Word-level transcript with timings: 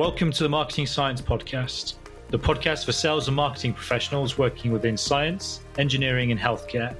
Welcome 0.00 0.30
to 0.32 0.44
the 0.44 0.48
Marketing 0.48 0.86
Science 0.86 1.20
Podcast, 1.20 1.96
the 2.30 2.38
podcast 2.38 2.86
for 2.86 2.92
sales 2.92 3.28
and 3.28 3.36
marketing 3.36 3.74
professionals 3.74 4.38
working 4.38 4.72
within 4.72 4.96
science, 4.96 5.60
engineering, 5.76 6.30
and 6.30 6.40
healthcare. 6.40 6.96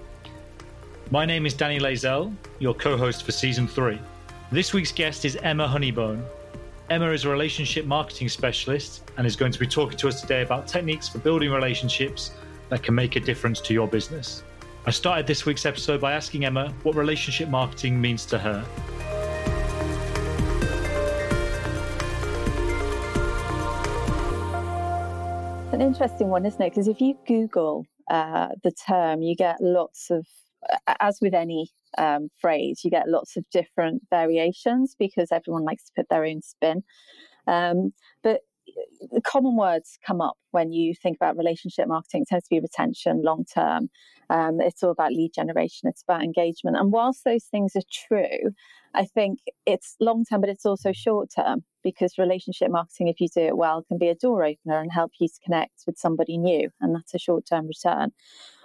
My 1.10 1.24
name 1.24 1.46
is 1.46 1.54
Danny 1.54 1.78
Lazell, 1.78 2.30
your 2.58 2.74
co 2.74 2.98
host 2.98 3.22
for 3.22 3.32
season 3.32 3.66
three. 3.66 3.98
This 4.52 4.74
week's 4.74 4.92
guest 4.92 5.24
is 5.24 5.36
Emma 5.36 5.66
Honeybone. 5.66 6.22
Emma 6.90 7.10
is 7.12 7.24
a 7.24 7.30
relationship 7.30 7.86
marketing 7.86 8.28
specialist 8.28 9.10
and 9.16 9.26
is 9.26 9.34
going 9.34 9.52
to 9.52 9.58
be 9.58 9.66
talking 9.66 9.96
to 9.96 10.06
us 10.06 10.20
today 10.20 10.42
about 10.42 10.68
techniques 10.68 11.08
for 11.08 11.20
building 11.20 11.50
relationships 11.50 12.32
that 12.68 12.82
can 12.82 12.94
make 12.94 13.16
a 13.16 13.20
difference 13.20 13.62
to 13.62 13.72
your 13.72 13.88
business. 13.88 14.42
I 14.84 14.90
started 14.90 15.26
this 15.26 15.46
week's 15.46 15.64
episode 15.64 16.02
by 16.02 16.12
asking 16.12 16.44
Emma 16.44 16.70
what 16.82 16.96
relationship 16.96 17.48
marketing 17.48 17.98
means 17.98 18.26
to 18.26 18.38
her. 18.38 18.62
An 25.80 25.86
interesting 25.86 26.28
one, 26.28 26.44
isn't 26.44 26.60
it? 26.60 26.70
Because 26.70 26.88
if 26.88 27.00
you 27.00 27.14
Google 27.26 27.86
uh, 28.10 28.48
the 28.62 28.72
term, 28.86 29.22
you 29.22 29.34
get 29.34 29.56
lots 29.60 30.10
of, 30.10 30.26
as 31.00 31.18
with 31.22 31.32
any 31.32 31.70
um, 31.96 32.28
phrase, 32.38 32.82
you 32.84 32.90
get 32.90 33.08
lots 33.08 33.36
of 33.36 33.44
different 33.50 34.02
variations 34.10 34.94
because 34.98 35.32
everyone 35.32 35.64
likes 35.64 35.84
to 35.84 35.92
put 35.96 36.08
their 36.10 36.24
own 36.24 36.42
spin. 36.42 36.82
Um, 37.46 37.92
but 38.22 38.40
the 39.10 39.22
common 39.22 39.56
words 39.56 39.98
come 40.06 40.20
up 40.20 40.36
when 40.50 40.70
you 40.70 40.94
think 40.94 41.16
about 41.16 41.38
relationship 41.38 41.88
marketing. 41.88 42.22
It 42.22 42.28
tends 42.28 42.44
to 42.44 42.54
be 42.54 42.60
retention, 42.60 43.22
long 43.24 43.44
term. 43.52 43.88
Um, 44.28 44.60
it's 44.60 44.82
all 44.82 44.90
about 44.90 45.12
lead 45.12 45.32
generation. 45.34 45.88
It's 45.88 46.02
about 46.02 46.22
engagement. 46.22 46.76
And 46.76 46.92
whilst 46.92 47.24
those 47.24 47.44
things 47.44 47.72
are 47.74 47.82
true, 47.90 48.50
I 48.94 49.06
think 49.06 49.38
it's 49.64 49.96
long 49.98 50.24
term, 50.26 50.42
but 50.42 50.50
it's 50.50 50.66
also 50.66 50.92
short 50.92 51.30
term 51.34 51.64
because 51.82 52.18
relationship 52.18 52.70
marketing, 52.70 53.08
if 53.08 53.20
you 53.20 53.28
do 53.28 53.42
it 53.42 53.56
well, 53.56 53.82
can 53.82 53.98
be 53.98 54.08
a 54.08 54.14
door 54.14 54.44
opener 54.44 54.80
and 54.80 54.92
help 54.92 55.12
you 55.18 55.28
to 55.28 55.40
connect 55.44 55.82
with 55.86 55.98
somebody 55.98 56.38
new. 56.38 56.70
And 56.80 56.94
that's 56.94 57.14
a 57.14 57.18
short 57.18 57.46
term 57.46 57.66
return. 57.66 58.12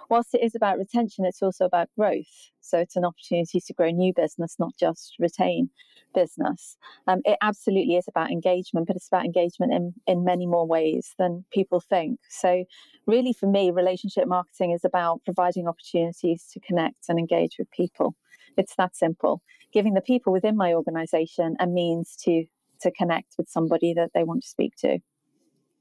Whilst 0.08 0.34
it 0.34 0.42
is 0.42 0.54
about 0.54 0.78
retention, 0.78 1.24
it's 1.24 1.42
also 1.42 1.64
about 1.64 1.88
growth. 1.96 2.50
So 2.60 2.78
it's 2.78 2.96
an 2.96 3.04
opportunity 3.04 3.60
to 3.60 3.72
grow 3.72 3.90
new 3.90 4.12
business, 4.14 4.56
not 4.58 4.72
just 4.78 5.16
retain 5.18 5.70
business. 6.14 6.76
Um, 7.06 7.22
it 7.24 7.38
absolutely 7.42 7.96
is 7.96 8.06
about 8.08 8.30
engagement, 8.30 8.86
but 8.86 8.96
it's 8.96 9.08
about 9.08 9.24
engagement 9.24 9.72
in, 9.72 9.94
in 10.06 10.24
many 10.24 10.46
more 10.46 10.66
ways 10.66 11.14
than 11.18 11.44
people 11.52 11.80
think. 11.80 12.20
So, 12.30 12.64
really, 13.06 13.32
for 13.32 13.46
me, 13.48 13.70
relationship 13.70 14.26
marketing 14.26 14.72
is 14.72 14.84
about 14.84 15.22
providing 15.24 15.68
opportunities 15.68 16.48
to 16.52 16.60
connect 16.60 17.08
and 17.08 17.18
engage 17.18 17.56
with 17.58 17.70
people. 17.70 18.14
It's 18.56 18.74
that 18.76 18.96
simple. 18.96 19.42
Giving 19.72 19.94
the 19.94 20.00
people 20.00 20.32
within 20.32 20.56
my 20.56 20.72
organization 20.72 21.56
a 21.60 21.66
means 21.66 22.16
to 22.24 22.46
to 22.80 22.90
connect 22.90 23.34
with 23.38 23.48
somebody 23.48 23.94
that 23.94 24.10
they 24.14 24.24
want 24.24 24.42
to 24.42 24.48
speak 24.48 24.74
to. 24.80 24.98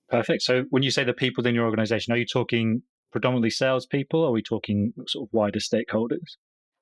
Perfect. 0.09 0.43
So 0.43 0.65
when 0.69 0.83
you 0.83 0.91
say 0.91 1.03
the 1.03 1.13
people 1.13 1.45
in 1.47 1.55
your 1.55 1.65
organization, 1.65 2.13
are 2.13 2.17
you 2.17 2.25
talking 2.25 2.83
predominantly 3.11 3.49
salespeople? 3.49 4.21
Or 4.21 4.29
are 4.29 4.31
we 4.31 4.43
talking 4.43 4.93
sort 5.07 5.27
of 5.27 5.33
wider 5.33 5.59
stakeholders? 5.59 6.37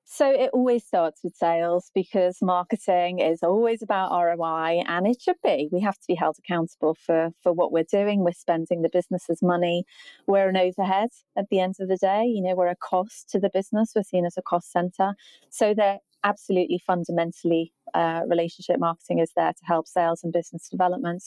So 0.06 0.30
it 0.30 0.50
always 0.52 0.84
starts 0.84 1.24
with 1.24 1.34
sales 1.34 1.90
because 1.94 2.38
marketing 2.42 3.20
is 3.20 3.42
always 3.42 3.82
about 3.82 4.12
ROI 4.12 4.82
and 4.86 5.06
it 5.06 5.20
should 5.20 5.38
be. 5.42 5.68
We 5.72 5.80
have 5.80 5.94
to 5.94 6.06
be 6.06 6.14
held 6.14 6.36
accountable 6.38 6.94
for 6.94 7.30
for 7.42 7.52
what 7.52 7.72
we're 7.72 7.84
doing. 7.90 8.22
We're 8.22 8.32
spending 8.32 8.82
the 8.82 8.90
business's 8.92 9.42
money. 9.42 9.84
We're 10.26 10.50
an 10.50 10.58
overhead 10.58 11.08
at 11.38 11.46
the 11.50 11.58
end 11.58 11.76
of 11.80 11.88
the 11.88 11.96
day. 11.96 12.24
You 12.26 12.42
know, 12.42 12.54
we're 12.54 12.68
a 12.68 12.76
cost 12.76 13.30
to 13.30 13.40
the 13.40 13.50
business. 13.52 13.92
We're 13.96 14.02
seen 14.02 14.26
as 14.26 14.36
a 14.36 14.42
cost 14.42 14.70
center. 14.70 15.14
So 15.48 15.72
they're 15.72 16.00
absolutely 16.24 16.80
fundamentally 16.84 17.72
uh, 17.94 18.22
relationship 18.26 18.80
marketing 18.80 19.20
is 19.20 19.30
there 19.36 19.52
to 19.52 19.64
help 19.64 19.86
sales 19.86 20.24
and 20.24 20.32
business 20.32 20.68
development 20.68 21.22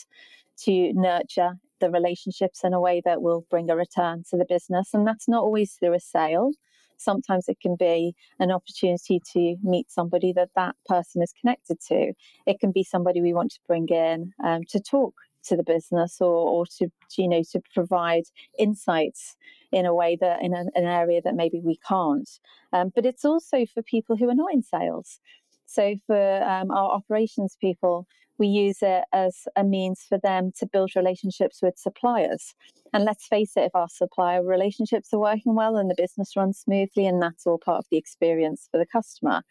to 0.57 0.91
nurture 0.93 1.53
the 1.79 1.91
relationships 1.91 2.63
in 2.63 2.73
a 2.73 2.81
way 2.81 3.01
that 3.05 3.21
will 3.21 3.45
bring 3.49 3.69
a 3.69 3.75
return 3.75 4.23
to 4.29 4.37
the 4.37 4.45
business. 4.49 4.89
And 4.93 5.07
that's 5.07 5.27
not 5.27 5.43
always 5.43 5.73
through 5.73 5.93
a 5.93 5.99
sale. 5.99 6.51
Sometimes 6.97 7.47
it 7.47 7.59
can 7.61 7.75
be 7.75 8.15
an 8.39 8.51
opportunity 8.51 9.21
to 9.33 9.55
meet 9.61 9.91
somebody 9.91 10.33
that 10.33 10.49
that 10.55 10.75
person 10.87 11.21
is 11.21 11.31
connected 11.39 11.79
to. 11.89 12.13
It 12.47 12.59
can 12.59 12.71
be 12.71 12.83
somebody 12.83 13.21
we 13.21 13.33
want 13.33 13.51
to 13.51 13.59
bring 13.67 13.87
in 13.89 14.33
um, 14.43 14.61
to 14.69 14.79
talk 14.79 15.13
to 15.45 15.55
the 15.55 15.63
business 15.63 16.17
or, 16.19 16.33
or 16.33 16.65
to, 16.79 16.89
you 17.17 17.29
know, 17.29 17.43
to 17.51 17.61
provide 17.73 18.23
insights 18.57 19.35
in 19.71 19.85
a 19.85 19.93
way 19.93 20.17
that 20.19 20.41
in 20.41 20.53
an, 20.53 20.69
an 20.75 20.85
area 20.85 21.21
that 21.21 21.35
maybe 21.35 21.59
we 21.63 21.77
can't. 21.87 22.29
Um, 22.73 22.91
but 22.95 23.05
it's 23.05 23.25
also 23.25 23.65
for 23.73 23.81
people 23.83 24.15
who 24.15 24.29
are 24.29 24.35
not 24.35 24.53
in 24.53 24.63
sales. 24.63 25.19
So 25.65 25.95
for 26.05 26.43
um, 26.43 26.71
our 26.71 26.91
operations 26.91 27.57
people, 27.59 28.07
we 28.37 28.47
use 28.47 28.77
it 28.81 29.03
as 29.13 29.47
a 29.55 29.63
means 29.63 30.05
for 30.07 30.19
them 30.19 30.51
to 30.59 30.65
build 30.65 30.91
relationships 30.95 31.59
with 31.61 31.77
suppliers. 31.77 32.53
And 32.93 33.03
let's 33.03 33.27
face 33.27 33.53
it, 33.57 33.61
if 33.61 33.75
our 33.75 33.89
supplier 33.89 34.43
relationships 34.43 35.09
are 35.13 35.19
working 35.19 35.55
well 35.55 35.75
and 35.75 35.89
the 35.89 35.95
business 35.97 36.35
runs 36.35 36.59
smoothly, 36.59 37.05
and 37.05 37.21
that's 37.21 37.45
all 37.45 37.57
part 37.57 37.79
of 37.79 37.85
the 37.91 37.97
experience 37.97 38.69
for 38.71 38.77
the 38.77 38.85
customer, 38.85 39.41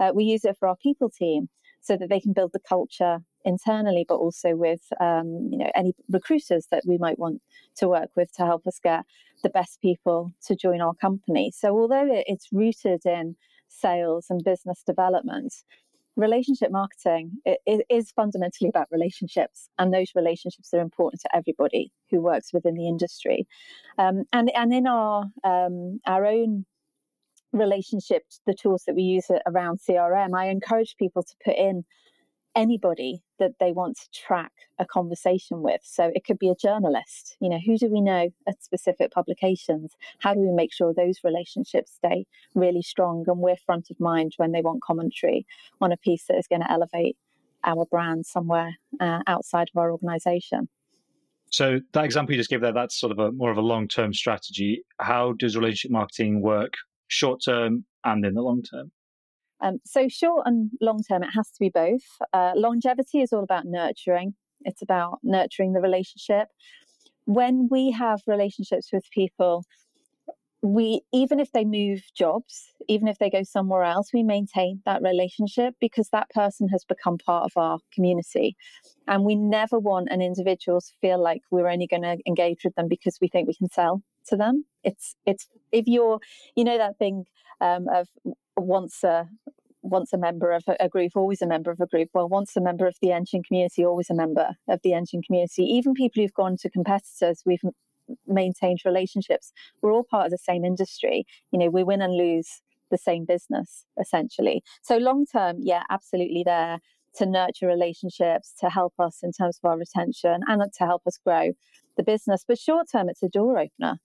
uh, 0.00 0.12
we 0.14 0.24
use 0.24 0.44
it 0.44 0.56
for 0.58 0.68
our 0.68 0.76
people 0.76 1.08
team 1.08 1.48
so 1.82 1.96
that 1.96 2.08
they 2.08 2.20
can 2.20 2.32
build 2.32 2.52
the 2.52 2.60
culture 2.60 3.18
internally, 3.44 4.06
but 4.08 4.16
also 4.16 4.54
with 4.54 4.82
um, 5.00 5.48
you 5.50 5.58
know 5.58 5.70
any 5.74 5.94
recruiters 6.08 6.68
that 6.70 6.84
we 6.86 6.96
might 6.96 7.18
want 7.18 7.42
to 7.76 7.88
work 7.88 8.10
with 8.16 8.32
to 8.34 8.46
help 8.46 8.66
us 8.66 8.78
get 8.82 9.04
the 9.42 9.50
best 9.50 9.82
people 9.82 10.32
to 10.46 10.54
join 10.54 10.80
our 10.80 10.94
company. 10.94 11.52
So 11.54 11.76
although 11.78 12.08
it's 12.08 12.48
rooted 12.52 13.04
in 13.04 13.36
sales 13.68 14.26
and 14.30 14.42
business 14.44 14.82
development, 14.86 15.52
relationship 16.16 16.70
marketing 16.70 17.30
it 17.46 17.86
is 17.88 18.10
fundamentally 18.10 18.68
about 18.68 18.86
relationships 18.90 19.70
and 19.78 19.94
those 19.94 20.12
relationships 20.14 20.68
are 20.74 20.80
important 20.80 21.22
to 21.22 21.34
everybody 21.34 21.90
who 22.10 22.20
works 22.20 22.52
within 22.52 22.74
the 22.74 22.86
industry 22.86 23.46
um, 23.98 24.24
and 24.30 24.52
and 24.54 24.74
in 24.74 24.86
our 24.86 25.24
um, 25.42 26.00
our 26.06 26.26
own 26.26 26.66
relationships 27.52 28.40
the 28.46 28.54
tools 28.54 28.84
that 28.86 28.94
we 28.94 29.02
use 29.02 29.26
around 29.46 29.78
crm 29.88 30.34
i 30.36 30.46
encourage 30.46 30.96
people 30.96 31.22
to 31.22 31.34
put 31.44 31.56
in 31.56 31.84
anybody 32.54 33.22
that 33.38 33.52
they 33.58 33.72
want 33.72 33.96
to 33.96 34.08
track 34.12 34.52
a 34.78 34.84
conversation 34.84 35.62
with. 35.62 35.80
So 35.84 36.10
it 36.14 36.24
could 36.24 36.38
be 36.38 36.50
a 36.50 36.54
journalist. 36.54 37.36
You 37.40 37.48
know, 37.48 37.58
who 37.64 37.78
do 37.78 37.88
we 37.88 38.00
know 38.00 38.30
at 38.46 38.62
specific 38.62 39.10
publications? 39.10 39.94
How 40.18 40.34
do 40.34 40.40
we 40.40 40.52
make 40.52 40.72
sure 40.72 40.92
those 40.92 41.20
relationships 41.24 41.92
stay 41.92 42.26
really 42.54 42.82
strong 42.82 43.24
and 43.26 43.38
we're 43.38 43.56
front 43.56 43.90
of 43.90 43.98
mind 44.00 44.34
when 44.36 44.52
they 44.52 44.60
want 44.60 44.82
commentary 44.82 45.46
on 45.80 45.92
a 45.92 45.96
piece 45.96 46.24
that 46.28 46.36
is 46.36 46.46
going 46.46 46.62
to 46.62 46.70
elevate 46.70 47.16
our 47.64 47.86
brand 47.86 48.26
somewhere 48.26 48.76
uh, 49.00 49.20
outside 49.26 49.68
of 49.74 49.78
our 49.78 49.90
organization? 49.90 50.68
So 51.50 51.80
that 51.92 52.04
example 52.04 52.32
you 52.32 52.40
just 52.40 52.48
gave 52.48 52.62
there, 52.62 52.72
that's 52.72 52.98
sort 52.98 53.12
of 53.12 53.18
a 53.18 53.30
more 53.30 53.50
of 53.50 53.58
a 53.58 53.62
long-term 53.62 54.14
strategy. 54.14 54.82
How 54.98 55.34
does 55.34 55.54
relationship 55.54 55.90
marketing 55.90 56.40
work 56.40 56.72
short 57.12 57.40
term 57.44 57.84
and 58.04 58.24
in 58.24 58.34
the 58.34 58.42
long 58.42 58.62
term? 58.62 58.90
Um, 59.60 59.78
so, 59.84 60.08
short 60.08 60.42
and 60.46 60.70
long 60.80 61.02
term, 61.08 61.22
it 61.22 61.30
has 61.36 61.48
to 61.50 61.60
be 61.60 61.68
both. 61.68 62.02
Uh, 62.32 62.52
longevity 62.56 63.20
is 63.20 63.32
all 63.32 63.44
about 63.44 63.64
nurturing, 63.66 64.34
it's 64.62 64.82
about 64.82 65.20
nurturing 65.22 65.72
the 65.72 65.80
relationship. 65.80 66.48
When 67.24 67.68
we 67.70 67.92
have 67.92 68.20
relationships 68.26 68.88
with 68.92 69.04
people, 69.12 69.64
we 70.62 71.02
even 71.12 71.40
if 71.40 71.50
they 71.50 71.64
move 71.64 72.00
jobs 72.16 72.72
even 72.86 73.08
if 73.08 73.18
they 73.18 73.28
go 73.28 73.42
somewhere 73.42 73.82
else 73.82 74.10
we 74.14 74.22
maintain 74.22 74.80
that 74.86 75.02
relationship 75.02 75.74
because 75.80 76.08
that 76.10 76.30
person 76.30 76.68
has 76.68 76.84
become 76.84 77.18
part 77.18 77.44
of 77.44 77.50
our 77.56 77.80
community 77.92 78.56
and 79.08 79.24
we 79.24 79.34
never 79.34 79.80
want 79.80 80.06
an 80.12 80.22
individual 80.22 80.80
to 80.80 80.92
feel 81.00 81.20
like 81.20 81.40
we're 81.50 81.68
only 81.68 81.88
going 81.88 82.02
to 82.02 82.16
engage 82.28 82.60
with 82.64 82.74
them 82.76 82.86
because 82.88 83.18
we 83.20 83.26
think 83.26 83.48
we 83.48 83.54
can 83.54 83.68
sell 83.70 84.02
to 84.26 84.36
them 84.36 84.64
it's 84.84 85.14
it's 85.26 85.48
if 85.70 85.86
you're 85.86 86.20
you 86.56 86.64
know 86.64 86.78
that 86.78 86.98
thing 86.98 87.24
um, 87.60 87.86
of 87.88 88.08
once 88.56 89.02
a 89.04 89.28
once 89.82 90.12
a 90.12 90.18
member 90.18 90.52
of 90.52 90.62
a 90.78 90.88
group, 90.88 91.12
always 91.16 91.42
a 91.42 91.46
member 91.46 91.70
of 91.70 91.80
a 91.80 91.86
group. 91.86 92.08
Well, 92.14 92.28
once 92.28 92.56
a 92.56 92.60
member 92.60 92.86
of 92.86 92.94
the 93.02 93.10
engine 93.10 93.42
community, 93.42 93.84
always 93.84 94.10
a 94.10 94.14
member 94.14 94.50
of 94.68 94.80
the 94.84 94.92
engine 94.92 95.22
community. 95.22 95.64
Even 95.64 95.92
people 95.92 96.22
who've 96.22 96.32
gone 96.32 96.56
to 96.58 96.70
competitors, 96.70 97.42
we've 97.44 97.62
maintained 98.26 98.80
relationships. 98.84 99.52
We're 99.82 99.92
all 99.92 100.04
part 100.04 100.26
of 100.26 100.30
the 100.30 100.38
same 100.38 100.64
industry. 100.64 101.24
You 101.50 101.58
know, 101.58 101.68
we 101.68 101.82
win 101.82 102.00
and 102.00 102.16
lose 102.16 102.62
the 102.90 102.98
same 102.98 103.24
business 103.24 103.84
essentially. 104.00 104.62
So 104.82 104.98
long 104.98 105.26
term, 105.26 105.56
yeah, 105.60 105.82
absolutely 105.90 106.42
there 106.44 106.78
to 107.16 107.26
nurture 107.26 107.66
relationships, 107.66 108.54
to 108.60 108.70
help 108.70 108.94
us 108.98 109.18
in 109.22 109.32
terms 109.32 109.58
of 109.62 109.68
our 109.68 109.78
retention 109.78 110.40
and 110.46 110.62
to 110.78 110.84
help 110.84 111.02
us 111.06 111.18
grow 111.24 111.52
the 111.96 112.02
business. 112.02 112.44
But 112.46 112.58
short 112.58 112.86
term, 112.90 113.08
it's 113.08 113.22
a 113.22 113.28
door 113.28 113.58
opener. 113.58 113.98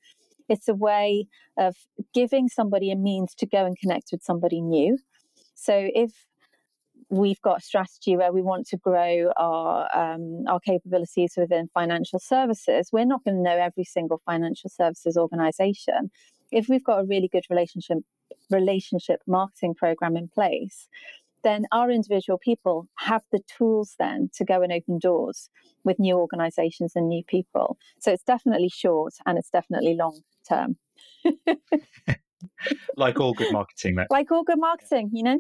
It's 0.50 0.68
a 0.68 0.74
way 0.74 1.28
of 1.58 1.76
giving 2.14 2.48
somebody 2.48 2.92
a 2.92 2.96
means 2.96 3.36
to 3.36 3.46
go 3.46 3.66
and 3.66 3.78
connect 3.78 4.10
with 4.12 4.24
somebody 4.24 4.62
new. 4.62 4.98
So 5.56 5.90
if 5.94 6.12
we've 7.10 7.42
got 7.42 7.60
a 7.60 7.62
strategy 7.62 8.18
where 8.18 8.34
we 8.34 8.42
want 8.42 8.68
to 8.68 8.78
grow 8.78 9.32
our 9.38 9.88
um, 9.96 10.44
our 10.48 10.60
capabilities 10.60 11.34
within 11.38 11.70
financial 11.74 12.20
services, 12.20 12.90
we're 12.92 13.06
not 13.06 13.24
going 13.24 13.38
to 13.38 13.44
know 13.44 13.58
every 13.58 13.84
single 13.84 14.22
financial 14.26 14.70
services 14.70 15.18
organization. 15.18 16.12
If 16.52 16.70
we've 16.70 16.84
got 16.84 17.02
a 17.02 17.06
really 17.06 17.28
good 17.28 17.46
relationship 17.50 18.00
relationship 18.50 19.22
marketing 19.28 19.76
program 19.76 20.16
in 20.16 20.28
place, 20.28 20.88
then 21.44 21.66
our 21.72 21.90
individual 21.92 22.38
people 22.38 22.88
have 22.96 23.24
the 23.32 23.40
tools 23.58 23.96
then 24.00 24.30
to 24.36 24.44
go 24.44 24.62
and 24.62 24.72
open 24.72 25.00
doors 25.00 25.50
with 25.84 26.00
new 26.00 26.16
organizations 26.16 26.94
and 26.96 27.08
new 27.08 27.24
people. 27.24 27.78
So 28.00 28.12
it's 28.12 28.24
definitely 28.24 28.70
short 28.70 29.14
and 29.26 29.38
it's 29.38 29.50
definitely 29.50 29.96
long 29.96 30.22
term. 30.48 30.78
like 32.96 33.20
all 33.20 33.34
good 33.34 33.52
marketing, 33.52 33.98
Like 34.10 34.32
all 34.32 34.44
good 34.44 34.60
marketing, 34.60 35.10
you 35.14 35.24
know? 35.24 35.40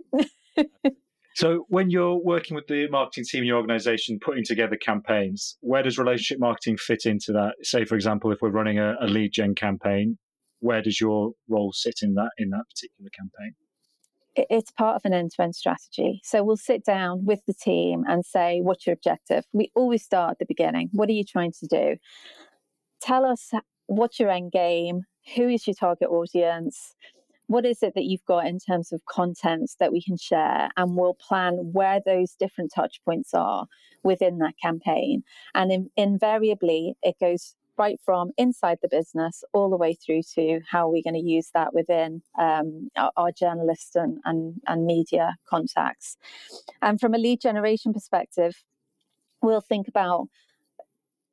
so 1.35 1.65
when 1.69 1.89
you're 1.89 2.15
working 2.15 2.55
with 2.55 2.67
the 2.67 2.87
marketing 2.89 3.25
team 3.29 3.43
in 3.43 3.47
your 3.47 3.57
organization, 3.57 4.19
putting 4.19 4.43
together 4.43 4.75
campaigns, 4.75 5.57
where 5.61 5.83
does 5.83 5.97
relationship 5.97 6.39
marketing 6.39 6.77
fit 6.77 7.05
into 7.05 7.31
that? 7.33 7.55
Say, 7.63 7.85
for 7.85 7.95
example, 7.95 8.31
if 8.31 8.39
we're 8.41 8.49
running 8.49 8.79
a, 8.79 8.95
a 9.01 9.07
lead 9.07 9.31
gen 9.33 9.55
campaign, 9.55 10.17
where 10.59 10.81
does 10.81 10.99
your 10.99 11.31
role 11.47 11.71
sit 11.71 11.99
in 12.01 12.15
that 12.15 12.31
in 12.37 12.49
that 12.49 12.63
particular 12.69 13.09
campaign? 13.15 13.53
it's 14.49 14.71
part 14.71 14.95
of 14.95 15.01
an 15.05 15.13
end-to-end 15.13 15.55
strategy. 15.55 16.21
So 16.23 16.43
we'll 16.43 16.57
sit 16.57 16.85
down 16.85 17.25
with 17.25 17.39
the 17.47 17.53
team 17.53 18.03
and 18.07 18.25
say, 18.25 18.59
what's 18.61 18.85
your 18.85 18.93
objective? 18.93 19.45
We 19.51 19.71
always 19.75 20.03
start 20.03 20.31
at 20.31 20.39
the 20.39 20.45
beginning. 20.45 20.89
What 20.93 21.09
are 21.09 21.13
you 21.13 21.23
trying 21.23 21.53
to 21.53 21.67
do? 21.67 21.95
Tell 23.01 23.25
us 23.25 23.51
what's 23.87 24.19
your 24.19 24.29
end 24.29 24.51
game? 24.51 25.03
Who 25.35 25.49
is 25.49 25.67
your 25.67 25.73
target 25.73 26.09
audience? 26.09 26.95
What 27.47 27.65
is 27.65 27.81
it 27.81 27.93
that 27.95 28.03
you've 28.03 28.25
got 28.25 28.45
in 28.45 28.59
terms 28.59 28.91
of 28.91 29.05
content 29.05 29.71
that 29.79 29.91
we 29.91 30.01
can 30.01 30.17
share? 30.17 30.69
And 30.77 30.95
we'll 30.95 31.15
plan 31.15 31.71
where 31.71 32.01
those 32.05 32.33
different 32.33 32.71
touch 32.73 33.01
points 33.03 33.33
are 33.33 33.67
within 34.03 34.37
that 34.39 34.53
campaign. 34.61 35.23
And 35.53 35.71
in, 35.71 35.89
invariably, 35.95 36.95
it 37.01 37.15
goes 37.19 37.55
right 37.77 37.99
from 38.03 38.31
inside 38.37 38.79
the 38.81 38.89
business 38.89 39.43
all 39.53 39.69
the 39.69 39.77
way 39.77 39.93
through 39.93 40.23
to 40.35 40.59
how 40.69 40.89
we're 40.89 41.03
going 41.03 41.13
to 41.13 41.19
use 41.19 41.51
that 41.53 41.73
within 41.73 42.21
um, 42.39 42.89
our, 42.97 43.11
our, 43.15 43.31
journalists 43.31 43.95
and, 43.95 44.17
and, 44.25 44.55
and 44.67 44.85
media 44.85 45.35
contacts. 45.47 46.17
And 46.81 46.99
from 46.99 47.13
a 47.13 47.19
lead 47.19 47.39
generation 47.39 47.93
perspective, 47.93 48.63
we'll 49.41 49.61
think 49.61 49.87
about 49.87 50.27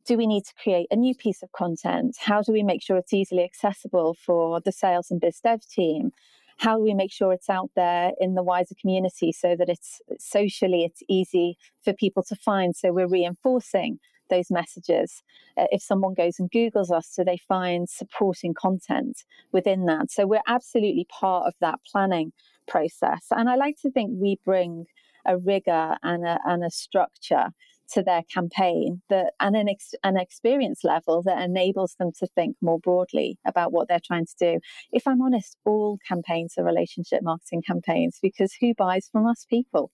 do 0.06 0.16
we 0.16 0.26
need 0.26 0.44
to 0.44 0.54
create 0.62 0.86
a 0.90 0.96
new 0.96 1.14
piece 1.14 1.42
of 1.42 1.52
content? 1.52 2.16
How 2.20 2.42
do 2.42 2.52
we 2.52 2.62
make 2.62 2.82
sure 2.82 2.96
it's 2.96 3.12
easily 3.12 3.44
accessible 3.44 4.14
for 4.14 4.60
the 4.60 4.72
sales 4.72 5.10
and 5.10 5.20
biz 5.20 5.40
dev 5.40 5.66
team? 5.66 6.12
How 6.58 6.76
do 6.76 6.84
we 6.84 6.94
make 6.94 7.12
sure 7.12 7.32
it's 7.32 7.50
out 7.50 7.70
there 7.74 8.12
in 8.20 8.34
the 8.34 8.42
wider 8.42 8.74
community 8.80 9.32
so 9.32 9.56
that 9.56 9.68
it's 9.68 10.00
socially 10.18 10.84
it's 10.84 11.02
easy 11.08 11.56
for 11.82 11.92
people 11.92 12.22
to 12.24 12.36
find? 12.36 12.76
So 12.76 12.92
we're 12.92 13.08
reinforcing 13.08 13.98
those 14.30 14.50
messages. 14.50 15.22
Uh, 15.56 15.66
if 15.70 15.82
someone 15.82 16.14
goes 16.14 16.38
and 16.38 16.50
Googles 16.50 16.90
us, 16.90 17.12
do 17.16 17.24
they 17.24 17.38
find 17.48 17.88
supporting 17.88 18.54
content 18.54 19.24
within 19.52 19.86
that? 19.86 20.10
So 20.10 20.26
we're 20.26 20.40
absolutely 20.46 21.06
part 21.10 21.46
of 21.46 21.54
that 21.60 21.80
planning 21.90 22.32
process. 22.66 23.26
And 23.30 23.48
I 23.48 23.56
like 23.56 23.76
to 23.82 23.90
think 23.90 24.12
we 24.14 24.38
bring 24.44 24.86
a 25.26 25.38
rigor 25.38 25.96
and 26.02 26.26
a, 26.26 26.38
and 26.44 26.64
a 26.64 26.70
structure 26.70 27.48
to 27.92 28.02
their 28.02 28.22
campaign 28.32 29.02
that 29.08 29.34
and 29.40 29.56
an, 29.56 29.68
ex, 29.68 29.94
an 30.02 30.16
experience 30.16 30.84
level 30.84 31.22
that 31.22 31.42
enables 31.42 31.94
them 31.98 32.10
to 32.18 32.26
think 32.26 32.56
more 32.60 32.78
broadly 32.78 33.38
about 33.44 33.72
what 33.72 33.88
they're 33.88 34.00
trying 34.04 34.26
to 34.26 34.34
do. 34.38 34.60
If 34.92 35.06
I'm 35.06 35.22
honest, 35.22 35.56
all 35.64 35.98
campaigns 36.06 36.54
are 36.58 36.64
relationship 36.64 37.22
marketing 37.22 37.62
campaigns 37.62 38.18
because 38.22 38.54
who 38.60 38.74
buys 38.74 39.08
from 39.10 39.26
us? 39.26 39.46
People. 39.48 39.90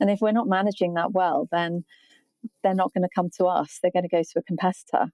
And 0.00 0.10
if 0.10 0.20
we're 0.20 0.32
not 0.32 0.48
managing 0.48 0.94
that 0.94 1.12
well, 1.12 1.48
then 1.52 1.84
they're 2.62 2.74
not 2.74 2.92
going 2.92 3.02
to 3.02 3.14
come 3.14 3.30
to 3.38 3.46
us. 3.46 3.78
They're 3.80 3.90
going 3.90 4.04
to 4.04 4.08
go 4.08 4.22
to 4.22 4.38
a 4.38 4.42
competitor. 4.42 5.06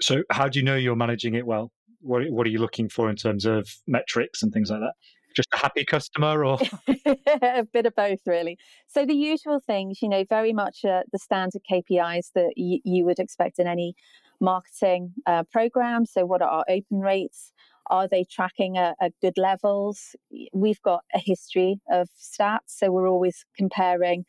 So, 0.00 0.22
how 0.30 0.48
do 0.48 0.58
you 0.58 0.64
know 0.64 0.76
you're 0.76 0.96
managing 0.96 1.34
it 1.34 1.46
well? 1.46 1.72
What 2.00 2.22
What 2.30 2.46
are 2.46 2.50
you 2.50 2.58
looking 2.58 2.88
for 2.88 3.08
in 3.08 3.16
terms 3.16 3.46
of 3.46 3.68
metrics 3.86 4.42
and 4.42 4.52
things 4.52 4.70
like 4.70 4.80
that? 4.80 4.94
Just 5.34 5.48
a 5.52 5.58
happy 5.58 5.84
customer, 5.84 6.44
or 6.44 6.58
a 7.42 7.66
bit 7.72 7.86
of 7.86 7.94
both, 7.94 8.20
really. 8.26 8.56
So 8.86 9.04
the 9.04 9.14
usual 9.14 9.60
things, 9.60 10.00
you 10.00 10.08
know, 10.08 10.24
very 10.28 10.52
much 10.52 10.84
uh, 10.84 11.02
the 11.12 11.18
standard 11.18 11.62
KPIs 11.70 12.32
that 12.34 12.52
y- 12.56 12.80
you 12.84 13.04
would 13.04 13.18
expect 13.18 13.58
in 13.58 13.66
any 13.66 13.94
marketing 14.40 15.12
uh, 15.26 15.44
program. 15.50 16.06
So, 16.06 16.24
what 16.24 16.42
are 16.42 16.48
our 16.48 16.64
open 16.68 17.00
rates? 17.00 17.52
Are 17.90 18.08
they 18.08 18.24
tracking 18.24 18.78
at, 18.78 18.96
at, 19.00 19.12
good 19.20 19.36
levels? 19.36 20.16
We've 20.52 20.80
got 20.82 21.02
a 21.14 21.18
history 21.18 21.80
of 21.90 22.08
stats, 22.18 22.68
so 22.68 22.90
we're 22.90 23.08
always 23.08 23.44
comparing 23.56 24.24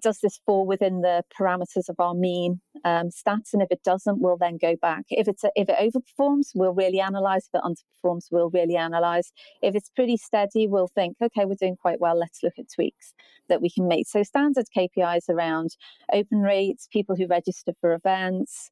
does 0.00 0.18
this 0.20 0.40
fall 0.44 0.66
within 0.66 1.00
the 1.00 1.22
parameters 1.38 1.88
of 1.88 1.96
our 1.98 2.14
mean 2.14 2.60
um, 2.84 3.08
stats? 3.08 3.52
And 3.52 3.62
if 3.62 3.68
it 3.70 3.82
doesn't, 3.82 4.20
we'll 4.20 4.36
then 4.36 4.58
go 4.60 4.76
back. 4.76 5.04
If 5.10 5.28
it's 5.28 5.44
a, 5.44 5.50
if 5.54 5.68
it 5.68 5.76
overperforms, 5.78 6.50
we'll 6.54 6.74
really 6.74 7.00
analyze. 7.00 7.48
If 7.52 7.60
it 7.60 7.64
underperforms, 7.64 8.26
we'll 8.30 8.50
really 8.50 8.76
analyze. 8.76 9.32
If 9.62 9.74
it's 9.74 9.90
pretty 9.90 10.16
steady, 10.16 10.66
we'll 10.66 10.88
think, 10.88 11.16
okay, 11.22 11.44
we're 11.44 11.54
doing 11.54 11.76
quite 11.76 12.00
well. 12.00 12.18
Let's 12.18 12.42
look 12.42 12.54
at 12.58 12.66
tweaks 12.72 13.14
that 13.48 13.62
we 13.62 13.70
can 13.70 13.88
make. 13.88 14.08
So 14.08 14.22
standard 14.22 14.66
KPIs 14.76 15.28
around 15.28 15.76
open 16.12 16.38
rates, 16.38 16.88
people 16.90 17.16
who 17.16 17.26
register 17.26 17.72
for 17.80 17.92
events, 17.94 18.70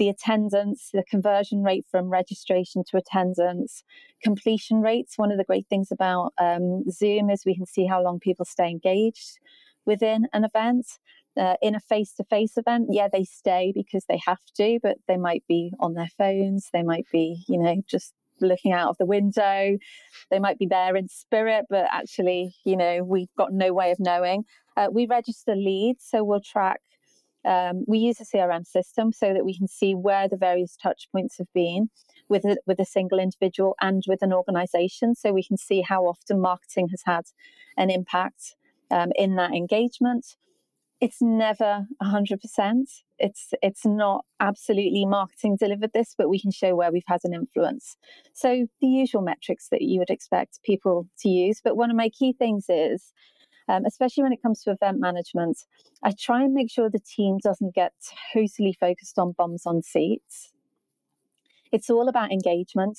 the 0.00 0.08
attendance, 0.08 0.88
the 0.94 1.04
conversion 1.04 1.62
rate 1.62 1.84
from 1.90 2.08
registration 2.08 2.82
to 2.90 2.96
attendance, 2.96 3.84
completion 4.22 4.80
rates. 4.80 5.18
One 5.18 5.30
of 5.30 5.36
the 5.36 5.44
great 5.44 5.66
things 5.68 5.92
about 5.92 6.32
um, 6.38 6.90
Zoom 6.90 7.28
is 7.28 7.44
we 7.44 7.54
can 7.54 7.66
see 7.66 7.86
how 7.86 8.02
long 8.02 8.18
people 8.18 8.46
stay 8.46 8.70
engaged 8.70 9.38
within 9.90 10.28
an 10.32 10.44
event. 10.44 10.86
Uh, 11.36 11.54
in 11.62 11.76
a 11.76 11.80
face 11.80 12.12
to 12.12 12.24
face 12.24 12.54
event, 12.56 12.88
yeah, 12.90 13.08
they 13.10 13.22
stay 13.22 13.72
because 13.74 14.04
they 14.08 14.20
have 14.26 14.44
to, 14.56 14.78
but 14.82 14.98
they 15.06 15.16
might 15.16 15.44
be 15.48 15.72
on 15.78 15.94
their 15.94 16.10
phones. 16.18 16.68
They 16.72 16.82
might 16.82 17.06
be, 17.12 17.44
you 17.48 17.56
know, 17.56 17.80
just 17.88 18.12
looking 18.40 18.72
out 18.72 18.90
of 18.90 18.98
the 18.98 19.06
window. 19.06 19.78
They 20.30 20.38
might 20.38 20.58
be 20.58 20.66
there 20.66 20.96
in 20.96 21.08
spirit, 21.08 21.66
but 21.70 21.86
actually, 21.90 22.54
you 22.64 22.76
know, 22.76 23.04
we've 23.04 23.34
got 23.38 23.52
no 23.52 23.72
way 23.72 23.90
of 23.92 24.00
knowing. 24.00 24.44
Uh, 24.76 24.88
we 24.92 25.06
register 25.06 25.54
leads, 25.54 26.04
so 26.04 26.24
we'll 26.24 26.40
track. 26.40 26.80
Um, 27.44 27.84
we 27.86 27.98
use 27.98 28.20
a 28.20 28.24
CRM 28.24 28.66
system 28.66 29.12
so 29.12 29.32
that 29.32 29.44
we 29.44 29.56
can 29.56 29.68
see 29.68 29.94
where 29.94 30.28
the 30.28 30.36
various 30.36 30.76
touch 30.76 31.08
points 31.12 31.38
have 31.38 31.52
been 31.54 31.90
with 32.28 32.44
a, 32.44 32.56
with 32.66 32.78
a 32.80 32.84
single 32.84 33.18
individual 33.18 33.76
and 33.80 34.02
with 34.06 34.22
an 34.22 34.32
organization, 34.32 35.14
so 35.14 35.32
we 35.32 35.44
can 35.44 35.56
see 35.56 35.80
how 35.80 36.02
often 36.04 36.40
marketing 36.40 36.88
has 36.88 37.02
had 37.06 37.26
an 37.76 37.88
impact 37.88 38.56
um, 38.90 39.10
in 39.16 39.36
that 39.36 39.52
engagement. 39.52 40.36
It's 41.00 41.22
never 41.22 41.86
100%. 42.02 42.82
It's 43.18 43.54
it's 43.62 43.86
not 43.86 44.24
absolutely 44.38 45.06
marketing 45.06 45.56
delivered 45.58 45.92
this, 45.94 46.14
but 46.16 46.28
we 46.28 46.38
can 46.38 46.50
show 46.50 46.74
where 46.74 46.92
we've 46.92 47.02
had 47.06 47.20
an 47.24 47.32
influence. 47.32 47.96
So 48.34 48.66
the 48.80 48.86
usual 48.86 49.22
metrics 49.22 49.68
that 49.70 49.80
you 49.80 49.98
would 49.98 50.10
expect 50.10 50.62
people 50.62 51.08
to 51.20 51.28
use. 51.28 51.60
But 51.64 51.76
one 51.76 51.90
of 51.90 51.96
my 51.96 52.10
key 52.10 52.34
things 52.34 52.66
is 52.68 53.12
um, 53.70 53.84
especially 53.86 54.24
when 54.24 54.32
it 54.32 54.42
comes 54.42 54.62
to 54.62 54.72
event 54.72 54.98
management, 54.98 55.58
I 56.02 56.12
try 56.18 56.42
and 56.42 56.52
make 56.52 56.70
sure 56.70 56.90
the 56.90 56.98
team 56.98 57.38
doesn't 57.42 57.74
get 57.74 57.92
totally 58.34 58.76
focused 58.78 59.18
on 59.18 59.32
bums 59.38 59.64
on 59.64 59.82
seats. 59.82 60.52
It's 61.72 61.88
all 61.88 62.08
about 62.08 62.32
engagement 62.32 62.98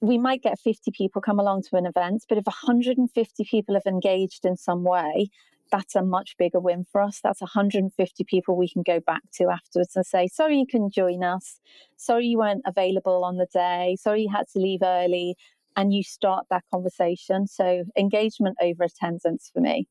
we 0.00 0.18
might 0.18 0.42
get 0.42 0.58
50 0.58 0.90
people 0.90 1.22
come 1.22 1.38
along 1.38 1.62
to 1.62 1.76
an 1.76 1.86
event, 1.86 2.24
but 2.28 2.38
if 2.38 2.46
150 2.46 3.44
people 3.44 3.74
have 3.74 3.86
engaged 3.86 4.44
in 4.44 4.56
some 4.56 4.84
way, 4.84 5.30
that's 5.70 5.94
a 5.94 6.02
much 6.02 6.36
bigger 6.38 6.60
win 6.60 6.84
for 6.84 7.00
us. 7.00 7.20
That's 7.22 7.40
150 7.40 8.24
people 8.24 8.56
we 8.56 8.68
can 8.68 8.82
go 8.82 9.00
back 9.00 9.22
to 9.34 9.48
afterwards 9.48 9.96
and 9.96 10.04
say, 10.04 10.28
sorry, 10.28 10.58
you 10.58 10.66
couldn't 10.70 10.92
join 10.92 11.24
us. 11.24 11.60
Sorry, 11.96 12.26
you 12.26 12.38
weren't 12.38 12.62
available 12.66 13.24
on 13.24 13.36
the 13.36 13.46
day. 13.52 13.96
Sorry, 14.00 14.22
you 14.22 14.30
had 14.30 14.48
to 14.52 14.58
leave 14.58 14.80
early. 14.82 15.36
And 15.76 15.92
you 15.92 16.04
start 16.04 16.46
that 16.50 16.62
conversation. 16.72 17.48
So, 17.48 17.84
engagement 17.96 18.56
over 18.62 18.84
attendance 18.84 19.50
for 19.52 19.60
me. 19.60 19.88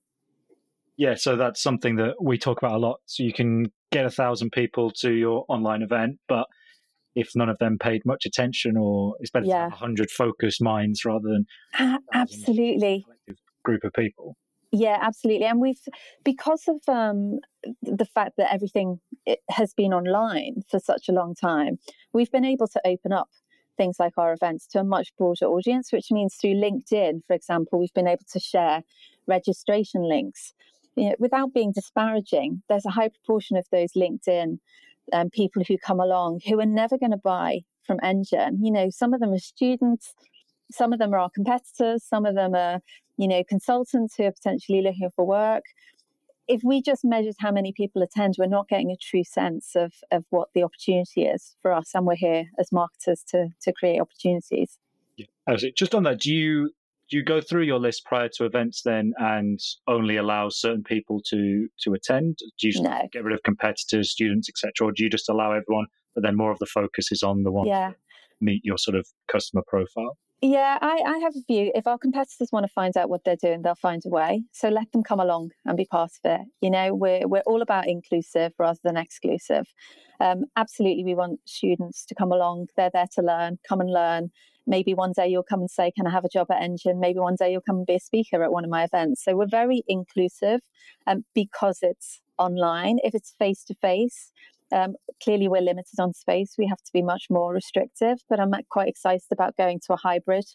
Yeah, 0.95 1.15
so 1.15 1.35
that's 1.35 1.61
something 1.61 1.97
that 1.97 2.21
we 2.21 2.37
talk 2.37 2.59
about 2.59 2.75
a 2.75 2.77
lot. 2.77 3.01
So, 3.05 3.23
you 3.23 3.33
can 3.33 3.69
get 3.91 4.05
a 4.05 4.09
thousand 4.09 4.51
people 4.51 4.91
to 5.01 5.11
your 5.11 5.43
online 5.49 5.81
event, 5.81 6.19
but 6.29 6.47
if 7.15 7.31
none 7.35 7.49
of 7.49 7.57
them 7.59 7.77
paid 7.79 8.01
much 8.05 8.25
attention, 8.25 8.77
or 8.77 9.15
it's 9.19 9.31
better 9.31 9.45
yeah. 9.45 9.53
to 9.53 9.61
have 9.63 9.73
a 9.73 9.75
hundred 9.75 10.11
focused 10.11 10.61
minds 10.61 11.05
rather 11.05 11.27
than 11.27 11.45
uh, 11.79 11.97
absolutely 12.13 13.05
group 13.63 13.83
of 13.83 13.93
people. 13.93 14.35
Yeah, 14.71 14.97
absolutely. 15.01 15.45
And 15.45 15.61
we've 15.61 15.79
because 16.23 16.63
of 16.67 16.77
um, 16.87 17.39
the 17.83 18.05
fact 18.05 18.33
that 18.37 18.51
everything 18.51 18.99
has 19.49 19.73
been 19.75 19.93
online 19.93 20.63
for 20.69 20.79
such 20.79 21.07
a 21.07 21.11
long 21.11 21.35
time, 21.35 21.77
we've 22.11 22.31
been 22.31 22.45
able 22.45 22.67
to 22.67 22.81
open 22.83 23.13
up 23.13 23.29
things 23.77 23.97
like 23.99 24.13
our 24.17 24.33
events 24.33 24.67
to 24.67 24.79
a 24.79 24.83
much 24.83 25.13
broader 25.17 25.45
audience, 25.45 25.91
which 25.91 26.11
means 26.11 26.35
through 26.35 26.55
LinkedIn, 26.55 27.21
for 27.27 27.35
example, 27.35 27.79
we've 27.79 27.93
been 27.93 28.07
able 28.07 28.25
to 28.31 28.39
share 28.39 28.83
registration 29.27 30.07
links. 30.07 30.53
You 30.95 31.09
know, 31.09 31.15
without 31.19 31.53
being 31.53 31.71
disparaging, 31.71 32.61
there's 32.69 32.85
a 32.85 32.91
high 32.91 33.09
proportion 33.09 33.57
of 33.57 33.65
those 33.71 33.93
LinkedIn 33.93 34.59
um, 35.11 35.29
people 35.29 35.63
who 35.67 35.77
come 35.77 35.99
along 35.99 36.41
who 36.47 36.59
are 36.59 36.65
never 36.65 36.97
going 36.97 37.11
to 37.11 37.17
buy 37.17 37.61
from 37.85 37.99
Engine. 38.01 38.63
You 38.63 38.71
know, 38.71 38.89
some 38.89 39.13
of 39.13 39.19
them 39.19 39.31
are 39.33 39.39
students, 39.39 40.13
some 40.71 40.93
of 40.93 40.99
them 40.99 41.13
are 41.13 41.19
our 41.19 41.29
competitors, 41.29 42.03
some 42.03 42.25
of 42.25 42.35
them 42.35 42.55
are, 42.55 42.79
you 43.17 43.27
know, 43.27 43.43
consultants 43.43 44.15
who 44.15 44.23
are 44.23 44.31
potentially 44.31 44.81
looking 44.81 45.09
for 45.15 45.25
work. 45.25 45.63
If 46.47 46.61
we 46.63 46.81
just 46.81 47.05
measured 47.05 47.35
how 47.39 47.51
many 47.51 47.71
people 47.71 48.01
attend, 48.01 48.35
we're 48.37 48.47
not 48.47 48.67
getting 48.67 48.91
a 48.91 48.97
true 48.97 49.23
sense 49.23 49.75
of, 49.75 49.93
of 50.11 50.25
what 50.29 50.49
the 50.53 50.63
opportunity 50.63 51.23
is 51.23 51.55
for 51.61 51.71
us. 51.71 51.91
And 51.93 52.05
we're 52.05 52.15
here 52.15 52.45
as 52.59 52.71
marketers 52.71 53.23
to, 53.29 53.49
to 53.61 53.71
create 53.71 54.01
opportunities. 54.01 54.77
Yeah. 55.15 55.27
absolutely. 55.47 55.75
Just 55.77 55.95
on 55.95 56.03
that, 56.03 56.19
do 56.19 56.33
you 56.33 56.71
do 57.13 57.17
you 57.17 57.23
go 57.23 57.39
through 57.39 57.61
your 57.61 57.77
list 57.77 58.05
prior 58.05 58.27
to 58.27 58.43
events 58.43 58.81
then 58.81 59.13
and 59.19 59.59
only 59.87 60.17
allow 60.17 60.49
certain 60.49 60.81
people 60.81 61.21
to 61.27 61.67
to 61.81 61.93
attend? 61.93 62.39
Do 62.59 62.67
you 62.67 62.81
no. 62.81 63.07
get 63.11 63.23
rid 63.23 63.35
of 63.35 63.43
competitors, 63.43 64.09
students, 64.09 64.49
etc., 64.49 64.87
or 64.87 64.91
do 64.91 65.03
you 65.03 65.11
just 65.11 65.29
allow 65.29 65.51
everyone? 65.51 65.85
But 66.15 66.23
then 66.23 66.35
more 66.35 66.51
of 66.51 66.57
the 66.57 66.65
focus 66.65 67.11
is 67.11 67.21
on 67.21 67.43
the 67.43 67.51
ones 67.51 67.67
yeah. 67.67 67.89
that 67.89 67.97
meet 68.41 68.61
your 68.63 68.79
sort 68.79 68.97
of 68.97 69.05
customer 69.31 69.61
profile. 69.67 70.17
Yeah, 70.41 70.79
I, 70.81 71.03
I 71.05 71.17
have 71.19 71.35
a 71.35 71.43
view. 71.47 71.71
If 71.75 71.85
our 71.85 71.99
competitors 71.99 72.49
want 72.51 72.65
to 72.65 72.73
find 72.73 72.97
out 72.97 73.09
what 73.09 73.23
they're 73.23 73.35
doing, 73.35 73.61
they'll 73.61 73.75
find 73.75 74.01
a 74.07 74.09
way. 74.09 74.43
So 74.51 74.69
let 74.69 74.91
them 74.91 75.03
come 75.03 75.19
along 75.19 75.51
and 75.65 75.77
be 75.77 75.85
part 75.85 76.11
of 76.23 76.31
it. 76.31 76.47
You 76.61 76.71
know, 76.71 76.95
we're 76.95 77.27
we're 77.27 77.43
all 77.45 77.61
about 77.61 77.87
inclusive 77.87 78.53
rather 78.57 78.79
than 78.83 78.97
exclusive. 78.97 79.67
Um, 80.19 80.45
absolutely, 80.55 81.03
we 81.03 81.13
want 81.13 81.41
students 81.45 82.05
to 82.07 82.15
come 82.15 82.31
along. 82.31 82.69
They're 82.75 82.89
there 82.91 83.07
to 83.13 83.21
learn. 83.21 83.59
Come 83.69 83.81
and 83.81 83.93
learn. 83.93 84.31
Maybe 84.65 84.93
one 84.93 85.13
day 85.15 85.27
you'll 85.27 85.43
come 85.43 85.61
and 85.61 85.69
say, 85.69 85.91
"Can 85.91 86.07
I 86.07 86.11
have 86.11 86.25
a 86.25 86.29
job 86.29 86.47
at 86.51 86.61
Engine?" 86.61 86.99
Maybe 86.99 87.19
one 87.19 87.35
day 87.35 87.51
you'll 87.51 87.61
come 87.61 87.77
and 87.77 87.85
be 87.85 87.95
a 87.95 87.99
speaker 87.99 88.43
at 88.43 88.51
one 88.51 88.63
of 88.63 88.69
my 88.69 88.83
events. 88.83 89.23
So 89.23 89.35
we're 89.35 89.47
very 89.47 89.83
inclusive, 89.87 90.61
um, 91.07 91.25
because 91.33 91.79
it's 91.81 92.21
online. 92.37 92.99
If 93.03 93.13
it's 93.13 93.35
face 93.37 93.63
to 93.65 93.75
face, 93.75 94.31
clearly, 95.23 95.47
we're 95.47 95.61
limited 95.61 95.99
on 95.99 96.13
space. 96.13 96.55
We 96.57 96.67
have 96.67 96.81
to 96.81 96.91
be 96.93 97.01
much 97.01 97.25
more 97.29 97.53
restrictive, 97.53 98.19
but 98.29 98.39
I'm 98.39 98.51
quite 98.69 98.87
excited 98.87 99.27
about 99.31 99.55
going 99.57 99.79
to 99.85 99.93
a 99.93 99.97
hybrid 99.97 100.45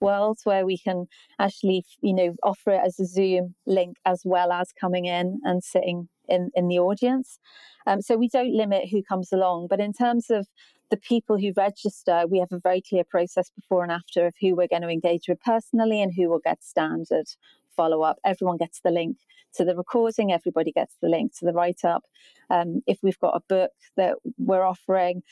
world 0.00 0.38
where 0.44 0.66
we 0.66 0.76
can 0.76 1.06
actually, 1.38 1.84
you 2.02 2.12
know, 2.12 2.34
offer 2.42 2.72
it 2.72 2.82
as 2.84 2.98
a 2.98 3.06
Zoom 3.06 3.54
link 3.66 3.96
as 4.04 4.22
well 4.24 4.52
as 4.52 4.72
coming 4.78 5.06
in 5.06 5.40
and 5.44 5.62
sitting 5.62 6.08
in, 6.28 6.50
in 6.54 6.68
the 6.68 6.78
audience. 6.78 7.38
Um, 7.86 8.02
so 8.02 8.16
we 8.16 8.28
don't 8.28 8.54
limit 8.54 8.88
who 8.90 9.02
comes 9.02 9.32
along. 9.32 9.68
But 9.70 9.80
in 9.80 9.92
terms 9.92 10.28
of 10.28 10.46
the 10.92 10.96
people 10.98 11.38
who 11.38 11.54
register, 11.56 12.24
we 12.28 12.38
have 12.38 12.52
a 12.52 12.58
very 12.58 12.82
clear 12.82 13.02
process 13.02 13.50
before 13.56 13.82
and 13.82 13.90
after 13.90 14.26
of 14.26 14.34
who 14.38 14.54
we're 14.54 14.68
going 14.68 14.82
to 14.82 14.90
engage 14.90 15.26
with 15.26 15.40
personally 15.40 16.02
and 16.02 16.12
who 16.14 16.28
will 16.28 16.38
get 16.38 16.62
standard 16.62 17.26
follow 17.74 18.02
up. 18.02 18.18
Everyone 18.26 18.58
gets 18.58 18.80
the 18.80 18.90
link 18.90 19.16
to 19.54 19.64
the 19.64 19.74
recording, 19.74 20.30
everybody 20.30 20.70
gets 20.70 20.94
the 21.00 21.08
link 21.08 21.32
to 21.38 21.46
the 21.46 21.54
write 21.54 21.82
up. 21.82 22.04
Um, 22.50 22.82
if 22.86 22.98
we've 23.02 23.18
got 23.18 23.34
a 23.34 23.40
book 23.48 23.70
that 23.96 24.16
we're 24.36 24.66
offering, 24.66 25.22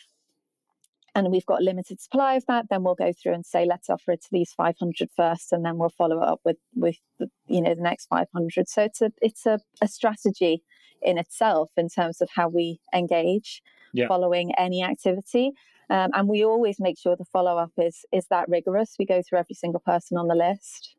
and 1.14 1.30
we've 1.30 1.44
got 1.44 1.60
a 1.60 1.64
limited 1.64 2.00
supply 2.00 2.36
of 2.36 2.46
that, 2.46 2.70
then 2.70 2.82
we'll 2.82 2.94
go 2.94 3.12
through 3.12 3.34
and 3.34 3.44
say, 3.44 3.66
let's 3.66 3.90
offer 3.90 4.12
it 4.12 4.22
to 4.22 4.28
these 4.32 4.52
500 4.52 5.10
first, 5.14 5.52
and 5.52 5.62
then 5.62 5.76
we'll 5.76 5.90
follow 5.90 6.20
up 6.20 6.40
with 6.42 6.56
with 6.74 6.96
the, 7.18 7.28
you 7.48 7.60
know 7.60 7.74
the 7.74 7.82
next 7.82 8.06
500. 8.06 8.66
So 8.66 8.84
it's 8.84 9.02
a 9.02 9.12
it's 9.20 9.44
a, 9.44 9.60
a 9.82 9.88
strategy 9.88 10.62
in 11.02 11.18
itself 11.18 11.70
in 11.76 11.90
terms 11.90 12.22
of 12.22 12.30
how 12.34 12.48
we 12.48 12.80
engage 12.94 13.62
yeah. 13.92 14.08
following 14.08 14.52
any 14.56 14.82
activity. 14.82 15.52
Um, 15.88 16.10
and 16.14 16.28
we 16.28 16.44
always 16.44 16.78
make 16.78 16.98
sure 16.98 17.16
the 17.16 17.24
follow 17.24 17.58
up 17.58 17.72
is 17.76 18.04
is 18.12 18.26
that 18.30 18.48
rigorous. 18.48 18.94
We 18.98 19.06
go 19.06 19.22
through 19.22 19.40
every 19.40 19.54
single 19.54 19.80
person 19.80 20.16
on 20.16 20.28
the 20.28 20.36
list. 20.36 20.94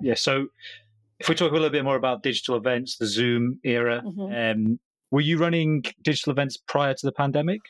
Yeah. 0.00 0.14
So 0.14 0.48
if 1.20 1.28
we 1.28 1.34
talk 1.34 1.50
a 1.50 1.54
little 1.54 1.70
bit 1.70 1.84
more 1.84 1.96
about 1.96 2.22
digital 2.22 2.56
events, 2.56 2.96
the 2.96 3.06
Zoom 3.06 3.60
era, 3.64 4.02
mm-hmm. 4.04 4.62
um, 4.62 4.80
were 5.10 5.20
you 5.20 5.38
running 5.38 5.84
digital 6.02 6.32
events 6.32 6.56
prior 6.56 6.94
to 6.94 7.06
the 7.06 7.12
pandemic? 7.12 7.60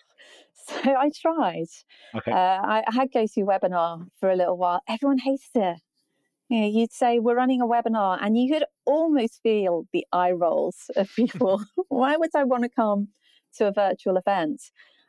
So 0.66 0.94
I 0.94 1.10
tried. 1.20 1.68
Okay. 2.14 2.30
Uh, 2.30 2.34
I, 2.34 2.84
I 2.86 2.94
had 2.94 3.10
GoToWebinar 3.10 4.06
for 4.20 4.30
a 4.30 4.36
little 4.36 4.58
while. 4.58 4.82
Everyone 4.86 5.18
hated 5.18 5.40
it. 5.54 5.80
You 6.50 6.60
know, 6.60 6.66
you'd 6.66 6.92
say 6.92 7.18
we're 7.18 7.36
running 7.36 7.60
a 7.60 7.66
webinar, 7.66 8.18
and 8.20 8.38
you 8.38 8.52
could 8.52 8.64
almost 8.86 9.40
feel 9.42 9.86
the 9.92 10.06
eye 10.12 10.32
rolls 10.32 10.90
of 10.96 11.08
people. 11.14 11.62
Why 11.88 12.16
would 12.16 12.30
I 12.34 12.44
want 12.44 12.64
to 12.64 12.70
come 12.70 13.08
to 13.56 13.68
a 13.68 13.72
virtual 13.72 14.16
event? 14.16 14.62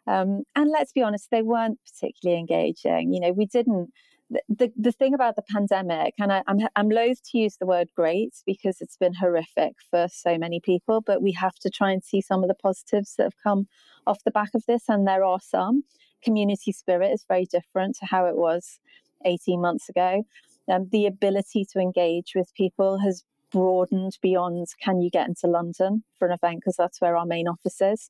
Um, 0.07 0.43
and 0.55 0.71
let's 0.71 0.91
be 0.91 1.03
honest, 1.03 1.29
they 1.29 1.41
weren't 1.41 1.79
particularly 1.85 2.39
engaging. 2.39 3.13
You 3.13 3.19
know, 3.19 3.31
we 3.31 3.45
didn't 3.45 3.91
the, 4.29 4.71
the 4.77 4.91
thing 4.91 5.13
about 5.13 5.35
the 5.35 5.41
pandemic, 5.41 6.13
and 6.19 6.31
I, 6.31 6.43
I'm, 6.47 6.59
I'm 6.75 6.89
loath 6.89 7.21
to 7.31 7.37
use 7.37 7.57
the 7.57 7.65
word 7.65 7.89
great 7.95 8.35
because 8.45 8.79
it's 8.79 8.97
been 8.97 9.15
horrific 9.15 9.73
for 9.89 10.07
so 10.11 10.37
many 10.37 10.59
people, 10.59 11.01
but 11.01 11.21
we 11.21 11.31
have 11.33 11.55
to 11.55 11.69
try 11.69 11.91
and 11.91 12.03
see 12.03 12.21
some 12.21 12.43
of 12.43 12.47
the 12.47 12.55
positives 12.55 13.15
that 13.15 13.23
have 13.23 13.43
come 13.43 13.67
off 14.05 14.23
the 14.23 14.31
back 14.31 14.49
of 14.53 14.65
this, 14.67 14.83
and 14.87 15.07
there 15.07 15.23
are 15.23 15.39
some. 15.41 15.83
Community 16.21 16.71
spirit 16.71 17.11
is 17.11 17.25
very 17.27 17.45
different 17.45 17.95
to 17.97 18.05
how 18.05 18.25
it 18.25 18.35
was 18.35 18.79
18 19.25 19.61
months 19.61 19.89
ago. 19.89 20.23
Um, 20.67 20.89
the 20.91 21.07
ability 21.07 21.65
to 21.71 21.79
engage 21.79 22.33
with 22.35 22.53
people 22.53 22.99
has 22.99 23.23
broadened 23.51 24.17
beyond 24.21 24.67
can 24.83 25.01
you 25.01 25.09
get 25.09 25.27
into 25.27 25.47
London 25.47 26.03
for 26.17 26.27
an 26.27 26.33
event 26.33 26.59
because 26.59 26.75
that's 26.75 27.01
where 27.01 27.17
our 27.17 27.25
main 27.25 27.47
office 27.47 27.81
is. 27.81 28.09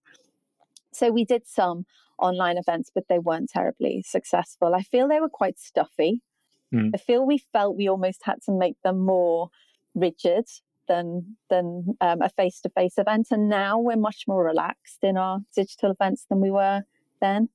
So 0.91 1.11
we 1.11 1.25
did 1.25 1.47
some 1.47 1.85
online 2.17 2.57
events, 2.57 2.91
but 2.93 3.05
they 3.07 3.19
weren't 3.19 3.49
terribly 3.49 4.03
successful. 4.05 4.75
I 4.75 4.81
feel 4.81 5.07
they 5.07 5.19
were 5.19 5.29
quite 5.29 5.59
stuffy. 5.59 6.21
Mm. 6.73 6.91
I 6.93 6.97
feel 6.97 7.25
we 7.25 7.39
felt 7.51 7.77
we 7.77 7.87
almost 7.87 8.21
had 8.23 8.41
to 8.43 8.51
make 8.51 8.75
them 8.83 8.99
more 8.99 9.49
rigid 9.95 10.45
than 10.87 11.37
than 11.49 11.95
um, 12.01 12.21
a 12.21 12.29
face 12.29 12.59
to 12.61 12.69
face 12.69 12.97
event, 12.97 13.27
and 13.31 13.49
now 13.49 13.79
we're 13.79 13.95
much 13.95 14.25
more 14.27 14.43
relaxed 14.43 15.03
in 15.03 15.17
our 15.17 15.39
digital 15.55 15.91
events 15.91 16.25
than 16.29 16.41
we 16.41 16.51
were 16.51 16.83
then. 17.21 17.49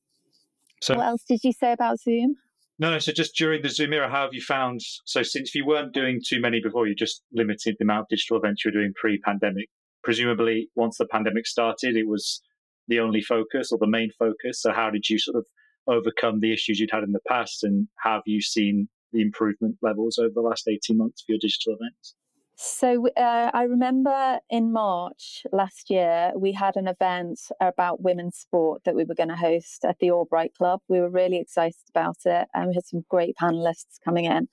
So, 0.81 0.97
what 0.97 1.07
else 1.07 1.25
did 1.25 1.45
you 1.45 1.53
say 1.53 1.73
about 1.73 2.01
Zoom? 2.01 2.37
No, 2.79 2.91
no. 2.91 2.99
So, 2.99 3.13
just 3.13 3.37
during 3.37 3.63
the 3.63 3.69
Zoom 3.69 3.93
era, 3.93 4.11
how 4.11 4.23
have 4.23 4.35
you 4.35 4.41
found? 4.41 4.81
So, 5.05 5.23
since 5.23 5.55
you 5.55 5.65
weren't 5.65 5.95
doing 5.95 6.21
too 6.27 6.41
many 6.41 6.61
before, 6.61 6.89
you 6.89 6.95
just 6.95 7.23
limited 7.33 7.77
the 7.79 7.85
amount 7.85 8.03
of 8.03 8.09
digital 8.09 8.37
events 8.37 8.65
you 8.65 8.71
were 8.71 8.81
doing 8.81 8.93
pre-pandemic. 8.97 9.69
Presumably, 10.03 10.69
once 10.75 10.99
the 10.99 11.07
pandemic 11.07 11.47
started, 11.47 11.97
it 11.97 12.09
was 12.09 12.43
the 12.89 12.99
only 12.99 13.21
focus 13.21 13.71
or 13.71 13.79
the 13.79 13.87
main 13.87 14.11
focus. 14.19 14.61
So, 14.61 14.73
how 14.73 14.91
did 14.91 15.09
you 15.09 15.19
sort 15.19 15.37
of 15.37 15.47
overcome 15.87 16.41
the 16.41 16.53
issues 16.53 16.81
you'd 16.81 16.91
had 16.91 17.05
in 17.05 17.13
the 17.13 17.21
past, 17.29 17.63
and 17.63 17.89
have 18.03 18.23
you 18.27 18.41
seen 18.41 18.89
the 19.13 19.23
improvement 19.23 19.77
levels 19.81 20.19
over 20.19 20.33
the 20.35 20.41
last 20.41 20.67
18 20.67 20.97
months 20.97 21.23
for 21.23 21.33
your 21.33 21.39
digital 21.41 21.77
events? 21.81 22.17
So 22.57 23.09
uh, 23.17 23.51
I 23.53 23.65
remember 23.65 24.39
in 24.49 24.73
March 24.73 25.45
last 25.53 25.91
year, 25.91 26.33
we 26.37 26.53
had 26.53 26.77
an 26.77 26.87
event 26.87 27.41
about 27.61 28.03
women's 28.03 28.37
sport 28.37 28.83
that 28.85 28.95
we 28.95 29.05
were 29.05 29.15
going 29.15 29.29
to 29.29 29.37
host 29.37 29.85
at 29.85 29.99
the 29.99 30.13
Albright 30.13 30.55
Club. 30.55 30.81
We 30.89 31.01
were 31.01 31.11
really 31.11 31.39
excited 31.39 31.75
about 31.91 32.19
it, 32.25 32.47
and 32.55 32.69
we 32.69 32.75
had 32.75 32.87
some 32.87 33.05
great 33.09 33.35
panelists 33.41 33.99
coming 34.05 34.27
in. 34.27 34.49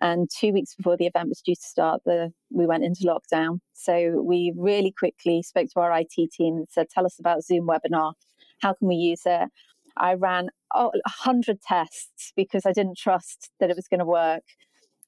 And 0.00 0.28
two 0.30 0.52
weeks 0.52 0.74
before 0.74 0.96
the 0.96 1.06
event 1.06 1.28
was 1.28 1.40
due 1.40 1.54
to 1.54 1.62
start, 1.62 2.02
the 2.04 2.32
we 2.50 2.66
went 2.66 2.84
into 2.84 3.02
lockdown. 3.04 3.58
So 3.72 4.22
we 4.22 4.52
really 4.56 4.92
quickly 4.96 5.42
spoke 5.42 5.68
to 5.74 5.80
our 5.80 5.92
IT 5.98 6.30
team 6.32 6.56
and 6.56 6.68
said, 6.70 6.90
"Tell 6.90 7.06
us 7.06 7.18
about 7.18 7.44
Zoom 7.44 7.66
webinar. 7.66 8.14
How 8.60 8.74
can 8.74 8.88
we 8.88 8.96
use 8.96 9.22
it?" 9.26 9.48
I 9.96 10.14
ran 10.14 10.50
oh, 10.74 10.90
100 10.92 11.60
tests 11.62 12.32
because 12.36 12.64
I 12.66 12.72
didn't 12.72 12.98
trust 12.98 13.50
that 13.60 13.70
it 13.70 13.76
was 13.76 13.88
going 13.88 14.00
to 14.00 14.06
work. 14.06 14.44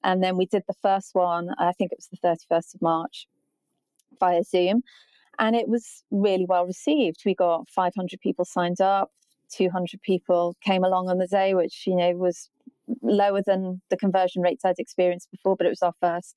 And 0.05 0.23
then 0.23 0.37
we 0.37 0.45
did 0.45 0.63
the 0.67 0.75
first 0.83 1.15
one, 1.15 1.49
I 1.57 1.71
think 1.71 1.91
it 1.91 1.97
was 1.97 2.07
the 2.07 2.27
31st 2.55 2.75
of 2.75 2.81
March 2.81 3.27
via 4.19 4.43
Zoom. 4.43 4.83
And 5.39 5.55
it 5.55 5.67
was 5.67 6.03
really 6.11 6.45
well 6.45 6.65
received. 6.65 7.23
We 7.25 7.33
got 7.33 7.67
500 7.69 8.21
people 8.21 8.45
signed 8.45 8.79
up, 8.79 9.11
200 9.51 10.01
people 10.03 10.55
came 10.61 10.83
along 10.83 11.09
on 11.09 11.17
the 11.17 11.27
day, 11.27 11.55
which, 11.55 11.85
you 11.87 11.95
know, 11.95 12.11
was 12.11 12.49
lower 13.01 13.41
than 13.41 13.81
the 13.89 13.97
conversion 13.97 14.43
rates 14.43 14.63
I'd 14.63 14.77
experienced 14.77 15.31
before, 15.31 15.55
but 15.55 15.65
it 15.65 15.71
was 15.71 15.81
our 15.81 15.93
first 15.99 16.35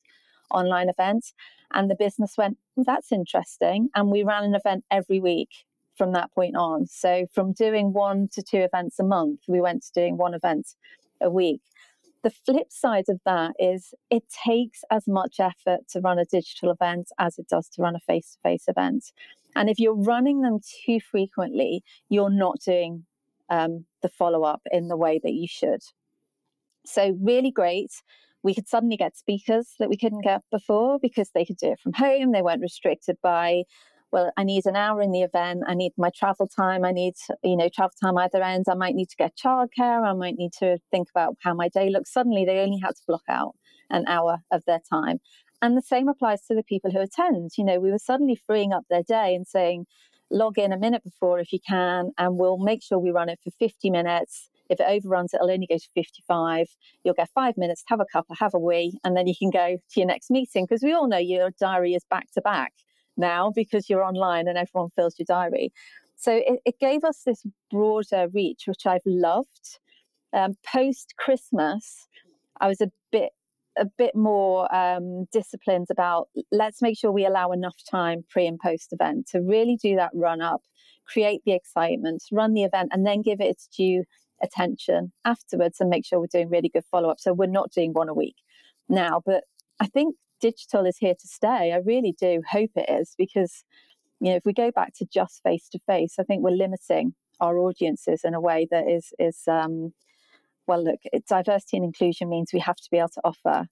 online 0.51 0.89
event. 0.89 1.27
And 1.73 1.91
the 1.91 1.95
business 1.95 2.37
went, 2.39 2.57
that's 2.75 3.13
interesting. 3.13 3.91
And 3.95 4.11
we 4.11 4.25
ran 4.25 4.45
an 4.45 4.55
event 4.55 4.85
every 4.91 5.21
week 5.21 5.51
from 5.95 6.13
that 6.13 6.33
point 6.33 6.57
on. 6.57 6.87
So 6.87 7.27
from 7.35 7.53
doing 7.53 7.93
one 7.93 8.29
to 8.33 8.43
two 8.43 8.61
events 8.61 8.99
a 8.99 9.05
month, 9.05 9.41
we 9.47 9.61
went 9.61 9.83
to 9.83 9.93
doing 9.93 10.17
one 10.17 10.33
event 10.33 10.69
a 11.21 11.29
week. 11.29 11.61
The 12.25 12.31
flip 12.31 12.73
side 12.73 13.05
of 13.09 13.21
that 13.25 13.53
is 13.59 13.95
it 14.11 14.25
takes 14.45 14.83
as 14.91 15.07
much 15.07 15.39
effort 15.39 15.89
to 15.91 16.01
run 16.01 16.19
a 16.19 16.25
digital 16.25 16.71
event 16.71 17.09
as 17.19 17.39
it 17.39 17.49
does 17.49 17.69
to 17.71 17.83
run 17.83 17.95
a 17.95 18.01
face 18.01 18.33
to 18.33 18.39
face 18.43 18.65
event. 18.67 19.13
And 19.55 19.71
if 19.71 19.79
you're 19.79 19.95
running 19.95 20.43
them 20.43 20.59
too 20.85 20.99
frequently, 21.01 21.83
you're 22.09 22.31
not 22.31 22.61
doing 22.65 23.05
um, 23.51 23.85
the 24.03 24.09
follow 24.09 24.43
up 24.43 24.63
in 24.71 24.89
the 24.89 24.97
way 24.97 25.21
that 25.23 25.33
you 25.33 25.47
should. 25.49 25.81
So, 26.85 27.17
really 27.21 27.51
great. 27.51 27.93
We 28.43 28.55
could 28.55 28.69
suddenly 28.69 28.97
get 28.97 29.17
speakers 29.17 29.75
that 29.79 29.89
we 29.89 29.97
couldn't 29.97 30.23
get 30.23 30.43
before 30.51 30.99
because 31.01 31.31
they 31.35 31.45
could 31.45 31.57
do 31.57 31.73
it 31.73 31.81
from 31.81 31.93
home. 31.93 32.33
They 32.33 32.43
weren't 32.43 32.63
restricted 32.63 33.17
by, 33.23 33.65
well, 34.11 34.33
I 34.37 34.45
need 34.45 34.67
an 34.67 34.77
hour 34.77 35.03
in 35.03 35.13
the 35.13 35.23
event. 35.23 35.65
I 35.67 35.75
need 35.75 35.93
my 35.97 36.11
travel 36.17 36.47
time. 36.47 36.85
I 36.85 36.93
need, 36.93 37.15
you 37.43 37.57
know, 37.57 37.69
travel 37.69 37.95
time 38.03 38.17
either 38.19 38.43
end. 38.43 38.67
I 38.71 38.75
might 38.75 38.95
need 38.95 39.11
to 39.11 39.17
get 39.17 39.37
childcare. 39.37 40.05
I 40.05 40.13
might 40.15 40.37
need 40.37 40.53
to 40.61 40.79
think 40.91 41.09
about 41.11 41.37
how 41.41 41.55
my 41.55 41.69
day 41.69 41.91
looks. 41.91 42.13
Suddenly, 42.13 42.45
they 42.45 42.61
only 42.61 42.79
had 42.83 42.97
to 42.97 43.03
block 43.07 43.25
out 43.29 43.55
an 43.91 44.07
hour 44.07 44.39
of 44.51 44.65
their 44.67 44.81
time. 44.91 45.19
And 45.61 45.77
the 45.77 45.83
same 45.83 46.09
applies 46.09 46.47
to 46.47 46.55
the 46.55 46.63
people 46.63 46.91
who 46.91 47.01
attend. 47.01 47.53
You 47.59 47.65
know, 47.65 47.81
we 47.81 47.91
were 47.91 47.99
suddenly 47.99 48.39
freeing 48.47 48.73
up 48.73 48.85
their 48.89 49.03
day 49.03 49.35
and 49.35 49.47
saying, 49.47 49.87
log 50.31 50.59
in 50.59 50.73
a 50.73 50.79
minute 50.79 51.03
before 51.05 51.41
if 51.41 51.53
you 51.53 51.59
can, 51.67 52.13
and 52.19 52.39
we'll 52.39 52.59
make 52.59 52.83
sure 52.83 52.99
we 52.99 53.11
run 53.11 53.29
it 53.29 53.41
for 53.43 53.51
50 53.59 53.91
minutes 53.91 54.51
if 54.69 54.81
it 54.81 54.87
overruns, 54.87 55.33
it'll 55.33 55.51
only 55.51 55.67
go 55.67 55.79
to 55.79 55.89
55. 55.95 56.67
You'll 57.03 57.15
get 57.15 57.31
five 57.35 57.57
minutes 57.57 57.83
have 57.87 58.01
a 58.01 58.07
cuppa, 58.15 58.37
have 58.39 58.55
a 58.55 58.59
wee, 58.59 58.99
and 59.05 59.17
then 59.17 59.27
you 59.27 59.35
can 59.39 59.51
go 59.51 59.77
to 59.77 60.01
your 60.01 60.07
next 60.07 60.31
meeting. 60.31 60.67
Because 60.67 60.83
we 60.83 60.93
all 60.93 61.09
know 61.09 61.19
your 61.19 61.51
diary 61.59 61.95
is 61.95 62.05
back 62.11 62.31
to 62.33 62.43
back 62.43 62.73
now 63.19 63.51
because 63.55 63.91
you're 63.91 64.05
online 64.05 64.49
and 64.49 64.57
everyone 64.57 64.91
fills 64.97 65.19
your 65.19 65.27
diary. 65.27 65.73
So 66.17 66.33
it, 66.33 66.61
it 66.65 66.79
gave 66.81 67.05
us 67.05 67.23
this 67.25 67.45
broader 67.71 68.29
reach, 68.33 68.65
which 68.67 68.87
I've 68.87 69.07
loved. 69.07 69.79
Um, 70.33 70.55
Post 70.67 71.15
Christmas, 71.17 72.07
I 72.61 72.69
was 72.69 72.81
a 72.81 72.91
bit 73.13 73.31
a 73.79 73.87
bit 73.97 74.15
more 74.15 74.75
um, 74.75 75.27
disciplined 75.33 75.87
about 75.91 76.29
let's 76.51 76.83
make 76.83 76.99
sure 76.99 77.13
we 77.13 77.25
allow 77.25 77.53
enough 77.53 77.77
time 77.89 78.25
pre 78.29 78.47
and 78.47 78.59
post 78.59 78.93
event 78.93 79.29
to 79.29 79.41
really 79.41 79.77
do 79.77 79.95
that 79.97 80.11
run 80.15 80.41
up, 80.41 80.63
create 81.07 81.43
the 81.47 81.53
excitement, 81.53 82.25
run 82.33 82.55
the 82.55 82.65
event, 82.65 82.91
and 82.93 83.07
then 83.07 83.23
give 83.23 83.41
it 83.41 83.47
its 83.47 83.69
due 83.69 84.05
attention 84.43 85.13
afterwards 85.25 85.81
and 85.81 85.91
make 85.91 86.05
sure 86.05 86.19
we're 86.21 86.27
doing 86.27 86.51
really 86.51 86.69
good 86.69 86.85
follow 86.91 87.09
up. 87.09 87.21
So 87.21 87.33
we're 87.33 87.47
not 87.47 87.71
doing 87.73 87.93
one 87.93 88.09
a 88.09 88.15
week 88.15 88.37
now, 88.89 89.23
but 89.25 89.45
I 89.81 89.87
think 89.87 90.17
digital 90.41 90.87
is 90.87 90.99
here 90.99 91.15
to 91.15 91.27
stay. 91.27 91.73
I 91.73 91.79
really 91.85 92.15
do 92.19 92.43
hope 92.51 92.71
it 92.77 92.89
is 92.89 93.15
because, 93.17 93.65
you 94.21 94.31
know, 94.31 94.37
if 94.37 94.45
we 94.45 94.53
go 94.53 94.71
back 94.71 94.95
to 94.97 95.07
just 95.13 95.43
face 95.43 95.69
to 95.71 95.79
face, 95.87 96.17
I 96.19 96.23
think 96.23 96.43
we're 96.43 96.51
limiting 96.51 97.15
our 97.41 97.59
audiences 97.59 98.23
in 98.25 98.35
a 98.35 98.41
way 98.41 98.67
that 98.71 98.89
is 98.89 99.13
is 99.19 99.43
um, 99.47 99.93
well. 100.67 100.83
Look, 100.83 101.01
diversity 101.29 101.77
and 101.77 101.85
inclusion 101.85 102.29
means 102.29 102.53
we 102.53 102.61
have 102.61 102.77
to 102.77 102.89
be 102.91 102.99
able 102.99 103.09
to 103.11 103.21
offer 103.25 103.67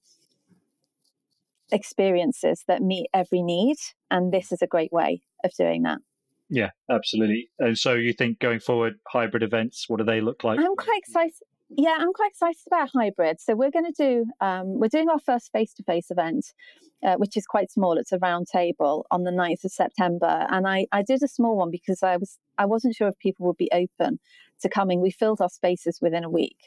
experiences 1.72 2.62
that 2.68 2.82
meet 2.82 3.08
every 3.12 3.42
need, 3.42 3.76
and 4.10 4.32
this 4.32 4.52
is 4.52 4.62
a 4.62 4.66
great 4.66 4.92
way 4.92 5.22
of 5.44 5.52
doing 5.58 5.82
that. 5.82 5.98
Yeah, 6.48 6.70
absolutely. 6.90 7.50
And 7.58 7.76
so 7.76 7.94
you 7.94 8.12
think 8.12 8.38
going 8.38 8.60
forward, 8.60 8.94
hybrid 9.08 9.42
events, 9.42 9.86
what 9.88 9.98
do 9.98 10.04
they 10.04 10.20
look 10.20 10.44
like? 10.44 10.60
I'm 10.60 10.76
quite 10.76 10.98
excited. 10.98 11.32
Yeah, 11.68 11.96
I'm 11.98 12.12
quite 12.12 12.30
excited 12.30 12.62
about 12.68 12.90
hybrid. 12.94 13.40
So 13.40 13.56
we're 13.56 13.72
going 13.72 13.92
to 13.92 13.92
do, 13.92 14.26
um, 14.40 14.78
we're 14.78 14.88
doing 14.88 15.08
our 15.08 15.18
first 15.18 15.50
face-to-face 15.50 16.10
event, 16.10 16.52
uh, 17.04 17.16
which 17.16 17.36
is 17.36 17.44
quite 17.44 17.72
small. 17.72 17.98
It's 17.98 18.12
a 18.12 18.18
round 18.18 18.46
table 18.46 19.04
on 19.10 19.24
the 19.24 19.32
9th 19.32 19.64
of 19.64 19.72
September. 19.72 20.46
And 20.48 20.68
I, 20.68 20.86
I 20.92 21.02
did 21.02 21.22
a 21.24 21.28
small 21.28 21.56
one 21.56 21.70
because 21.70 22.04
I 22.04 22.18
was, 22.18 22.38
I 22.56 22.66
wasn't 22.66 22.94
sure 22.94 23.08
if 23.08 23.18
people 23.18 23.46
would 23.46 23.56
be 23.56 23.70
open 23.72 24.20
to 24.60 24.68
coming. 24.68 25.00
We 25.00 25.10
filled 25.10 25.40
our 25.40 25.48
spaces 25.48 25.98
within 26.00 26.22
a 26.22 26.30
week. 26.30 26.58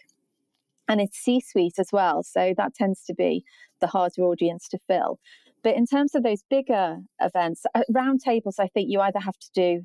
And 0.90 1.00
it's 1.00 1.18
C-suite 1.18 1.80
as 1.80 1.90
well. 1.94 2.22
So 2.22 2.54
that 2.58 2.74
tends 2.76 3.04
to 3.06 3.14
be 3.14 3.46
the 3.80 3.88
harder 3.88 4.24
audience 4.24 4.68
to 4.70 4.80
fill. 4.86 5.20
But 5.64 5.76
in 5.76 5.86
terms 5.86 6.14
of 6.14 6.24
those 6.24 6.44
bigger 6.50 6.98
events, 7.22 7.66
uh, 7.74 7.84
round 7.90 8.20
tables, 8.22 8.60
I 8.60 8.68
think 8.68 8.90
you 8.90 9.00
either 9.00 9.20
have 9.20 9.38
to 9.38 9.50
do 9.54 9.84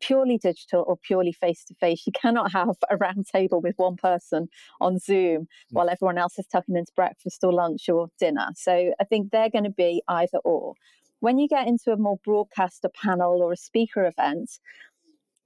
purely 0.00 0.38
digital 0.38 0.84
or 0.86 0.96
purely 0.96 1.32
face 1.32 1.64
to 1.64 1.74
face. 1.74 2.04
You 2.06 2.12
cannot 2.12 2.52
have 2.52 2.70
a 2.90 2.96
round 2.96 3.26
table 3.26 3.60
with 3.60 3.74
one 3.76 3.96
person 3.96 4.48
on 4.80 4.98
Zoom 4.98 5.42
mm. 5.42 5.46
while 5.70 5.88
everyone 5.88 6.18
else 6.18 6.38
is 6.38 6.46
tucking 6.46 6.76
into 6.76 6.92
breakfast 6.94 7.42
or 7.42 7.52
lunch 7.52 7.88
or 7.88 8.08
dinner. 8.18 8.48
So 8.54 8.92
I 9.00 9.04
think 9.04 9.30
they're 9.30 9.50
going 9.50 9.64
to 9.64 9.70
be 9.70 10.02
either 10.08 10.38
or. 10.44 10.74
When 11.20 11.38
you 11.38 11.48
get 11.48 11.66
into 11.66 11.92
a 11.92 11.96
more 11.96 12.18
broadcaster 12.24 12.90
panel 13.02 13.42
or 13.42 13.52
a 13.52 13.56
speaker 13.56 14.04
event, 14.04 14.50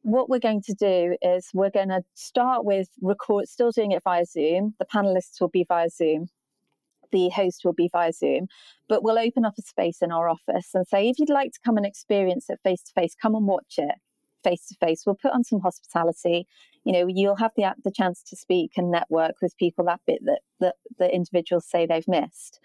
what 0.02 0.28
we're 0.28 0.40
going 0.40 0.62
to 0.62 0.74
do 0.74 1.16
is 1.22 1.48
we're 1.52 1.70
going 1.70 1.90
to 1.90 2.02
start 2.14 2.64
with 2.64 2.88
record, 3.00 3.48
still 3.48 3.70
doing 3.70 3.92
it 3.92 4.02
via 4.02 4.24
Zoom. 4.24 4.74
The 4.78 4.86
panelists 4.86 5.40
will 5.40 5.48
be 5.48 5.64
via 5.68 5.90
Zoom. 5.90 6.26
The 7.12 7.28
host 7.28 7.62
will 7.64 7.72
be 7.72 7.88
via 7.90 8.12
Zoom, 8.12 8.46
but 8.88 9.02
we'll 9.02 9.18
open 9.18 9.44
up 9.44 9.54
a 9.58 9.62
space 9.62 9.98
in 10.00 10.12
our 10.12 10.28
office 10.28 10.68
and 10.74 10.86
say, 10.86 11.08
if 11.08 11.18
you'd 11.18 11.28
like 11.28 11.50
to 11.52 11.58
come 11.64 11.76
and 11.76 11.84
experience 11.84 12.46
it 12.48 12.60
face 12.62 12.82
to 12.84 12.92
face, 12.92 13.16
come 13.20 13.34
and 13.34 13.48
watch 13.48 13.74
it 13.78 13.96
face 14.42 14.66
to 14.66 14.74
face. 14.74 15.04
We'll 15.06 15.16
put 15.20 15.32
on 15.32 15.44
some 15.44 15.60
hospitality. 15.60 16.46
You 16.84 16.92
know, 16.92 17.06
you'll 17.08 17.36
have 17.36 17.52
the 17.56 17.74
the 17.84 17.90
chance 17.90 18.22
to 18.24 18.36
speak 18.36 18.72
and 18.76 18.90
network 18.90 19.36
with 19.42 19.56
people 19.56 19.84
that 19.86 20.00
bit 20.06 20.20
that 20.24 20.40
that 20.60 20.76
the 20.98 21.12
individuals 21.14 21.66
say 21.66 21.86
they've 21.86 22.08
missed, 22.08 22.60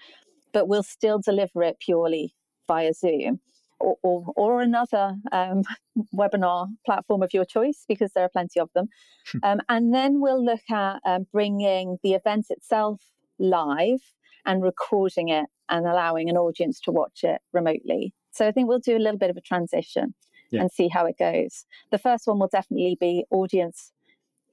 but 0.53 0.67
we'll 0.67 0.83
still 0.83 1.19
deliver 1.19 1.63
it 1.63 1.77
purely 1.79 2.33
via 2.67 2.93
Zoom. 2.93 3.39
Or, 3.77 3.97
or, 4.03 4.31
or 4.37 4.61
another 4.61 5.15
um, 5.33 5.63
webinar 6.15 6.69
platform 6.85 7.21
of 7.21 7.33
your 7.33 7.43
choice 7.43 7.83
because 7.89 8.13
there 8.15 8.23
are 8.23 8.29
plenty 8.29 8.57
of 8.61 8.69
them. 8.73 8.87
Hmm. 9.29 9.37
um, 9.43 9.61
and 9.67 9.93
then 9.93 10.21
we'll 10.21 10.43
look 10.43 10.61
at 10.71 11.01
um, 11.05 11.27
bringing 11.33 11.97
the 12.01 12.13
event 12.13 12.45
itself 12.49 13.01
live 13.37 13.99
and 14.45 14.63
recording 14.63 15.27
it 15.27 15.47
and 15.67 15.85
allowing 15.85 16.29
an 16.29 16.37
audience 16.37 16.79
to 16.81 16.91
watch 16.91 17.23
it 17.23 17.41
remotely. 17.51 18.13
So 18.31 18.47
I 18.47 18.51
think 18.51 18.69
we'll 18.69 18.79
do 18.79 18.97
a 18.97 18.99
little 18.99 19.19
bit 19.19 19.29
of 19.29 19.37
a 19.37 19.41
transition 19.41 20.13
yeah. 20.51 20.61
and 20.61 20.71
see 20.71 20.87
how 20.87 21.05
it 21.05 21.17
goes. 21.17 21.65
The 21.91 21.97
first 21.97 22.27
one 22.27 22.39
will 22.39 22.47
definitely 22.47 22.97
be 22.99 23.25
audience, 23.31 23.91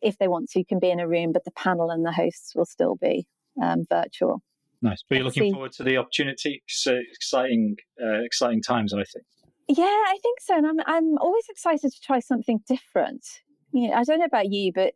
if 0.00 0.18
they 0.18 0.28
want 0.28 0.50
to, 0.50 0.64
can 0.64 0.78
be 0.78 0.90
in 0.90 1.00
a 1.00 1.08
room, 1.08 1.32
but 1.32 1.44
the 1.44 1.52
panel 1.52 1.90
and 1.90 2.04
the 2.04 2.12
hosts 2.12 2.54
will 2.54 2.64
still 2.64 2.96
be 2.96 3.26
um, 3.62 3.84
virtual. 3.88 4.42
Nice. 4.80 5.04
But 5.08 5.16
you're 5.16 5.24
looking 5.24 5.44
see. 5.44 5.52
forward 5.52 5.72
to 5.72 5.84
the 5.84 5.96
opportunity. 5.96 6.62
So 6.66 6.98
exciting, 7.12 7.76
uh, 8.02 8.22
exciting 8.24 8.62
times, 8.62 8.92
I 8.92 9.04
think. 9.04 9.24
Yeah, 9.68 9.84
I 9.84 10.18
think 10.22 10.40
so. 10.40 10.56
And 10.56 10.66
I'm, 10.66 10.80
I'm 10.86 11.18
always 11.18 11.44
excited 11.48 11.92
to 11.92 12.00
try 12.00 12.18
something 12.18 12.60
different. 12.66 13.24
You 13.72 13.88
know, 13.88 13.94
I 13.94 14.04
don't 14.04 14.18
know 14.18 14.26
about 14.26 14.50
you, 14.50 14.72
but 14.74 14.94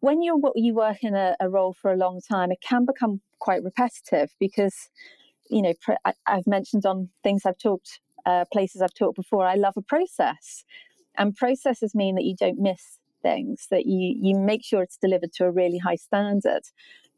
when 0.00 0.22
you're 0.22 0.40
you 0.56 0.74
work 0.74 1.04
in 1.04 1.14
a, 1.14 1.36
a 1.38 1.48
role 1.48 1.74
for 1.74 1.92
a 1.92 1.96
long 1.96 2.20
time, 2.20 2.50
it 2.50 2.58
can 2.60 2.86
become 2.86 3.20
quite 3.38 3.62
repetitive 3.62 4.30
because, 4.40 4.74
you 5.50 5.62
know, 5.62 5.74
I've 6.26 6.46
mentioned 6.46 6.86
on 6.86 7.10
things 7.22 7.42
I've 7.44 7.58
talked 7.58 8.00
uh, 8.26 8.44
places 8.52 8.82
I've 8.82 8.94
talked 8.94 9.16
before, 9.16 9.46
I 9.46 9.54
love 9.54 9.74
a 9.76 9.82
process. 9.82 10.64
And 11.16 11.36
processes 11.36 11.94
mean 11.94 12.16
that 12.16 12.24
you 12.24 12.34
don't 12.36 12.58
miss 12.58 12.98
things, 13.22 13.66
that 13.70 13.86
you, 13.86 14.16
you 14.20 14.38
make 14.38 14.64
sure 14.64 14.82
it's 14.82 14.96
delivered 14.96 15.32
to 15.34 15.44
a 15.44 15.50
really 15.50 15.78
high 15.78 15.96
standard. 15.96 16.62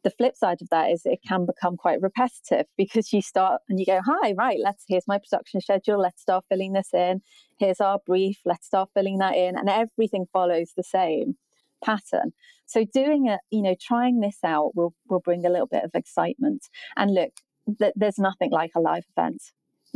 The 0.04 0.10
flip 0.10 0.36
side 0.36 0.62
of 0.62 0.68
that 0.70 0.90
is 0.90 1.02
it 1.04 1.20
can 1.26 1.46
become 1.46 1.76
quite 1.76 2.00
repetitive 2.00 2.66
because 2.76 3.12
you 3.12 3.22
start 3.22 3.62
and 3.68 3.80
you 3.80 3.86
go, 3.86 4.00
hi, 4.04 4.32
right, 4.32 4.58
let's, 4.62 4.84
here's 4.88 5.08
my 5.08 5.18
production 5.18 5.60
schedule, 5.60 6.00
let's 6.00 6.22
start 6.22 6.44
filling 6.48 6.72
this 6.72 6.94
in. 6.94 7.22
Here's 7.58 7.80
our 7.80 7.98
brief, 8.06 8.38
let's 8.44 8.66
start 8.66 8.90
filling 8.94 9.18
that 9.18 9.34
in. 9.34 9.56
And 9.56 9.68
everything 9.68 10.26
follows 10.32 10.72
the 10.76 10.84
same 10.84 11.36
pattern. 11.84 12.32
So 12.66 12.84
doing 12.84 13.26
it, 13.26 13.40
you 13.50 13.62
know, 13.62 13.74
trying 13.80 14.20
this 14.20 14.38
out 14.44 14.74
will 14.74 14.94
will 15.08 15.20
bring 15.20 15.44
a 15.46 15.50
little 15.50 15.66
bit 15.66 15.84
of 15.84 15.90
excitement. 15.94 16.68
And 16.96 17.14
look, 17.14 17.32
th- 17.78 17.94
there's 17.96 18.18
nothing 18.18 18.50
like 18.50 18.72
a 18.74 18.80
live 18.80 19.04
event 19.16 19.42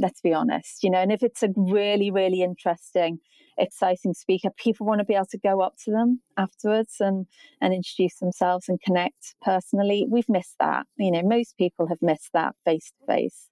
let's 0.00 0.20
be 0.20 0.32
honest, 0.32 0.82
you 0.82 0.90
know, 0.90 0.98
and 0.98 1.12
if 1.12 1.22
it's 1.22 1.42
a 1.42 1.50
really, 1.56 2.10
really 2.10 2.42
interesting, 2.42 3.18
exciting 3.58 4.14
speaker, 4.14 4.50
people 4.56 4.86
want 4.86 5.00
to 5.00 5.04
be 5.04 5.14
able 5.14 5.26
to 5.26 5.38
go 5.38 5.60
up 5.60 5.74
to 5.84 5.90
them 5.90 6.20
afterwards 6.36 6.96
and, 7.00 7.26
and 7.60 7.74
introduce 7.74 8.18
themselves 8.18 8.68
and 8.68 8.80
connect 8.80 9.34
personally. 9.42 10.06
We've 10.08 10.28
missed 10.28 10.56
that. 10.60 10.86
You 10.98 11.10
know, 11.10 11.22
most 11.22 11.56
people 11.58 11.86
have 11.88 11.98
missed 12.00 12.30
that 12.32 12.54
face 12.64 12.92
to 12.98 13.06
face 13.06 13.48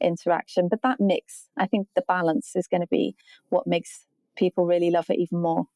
interaction, 0.00 0.68
but 0.68 0.82
that 0.82 1.00
mix, 1.00 1.48
I 1.56 1.66
think 1.66 1.88
the 1.94 2.02
balance 2.06 2.52
is 2.54 2.66
going 2.66 2.80
to 2.80 2.88
be 2.88 3.14
what 3.50 3.66
makes 3.66 4.06
people 4.36 4.66
really 4.66 4.90
love 4.90 5.06
it 5.08 5.18
even 5.18 5.40
more. 5.40 5.66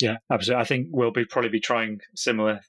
Yeah, 0.00 0.16
absolutely. 0.30 0.60
I 0.60 0.64
think 0.64 0.88
we'll 0.90 1.12
be 1.12 1.24
probably 1.24 1.50
be 1.50 1.60
trying 1.60 2.00
similar 2.14 2.60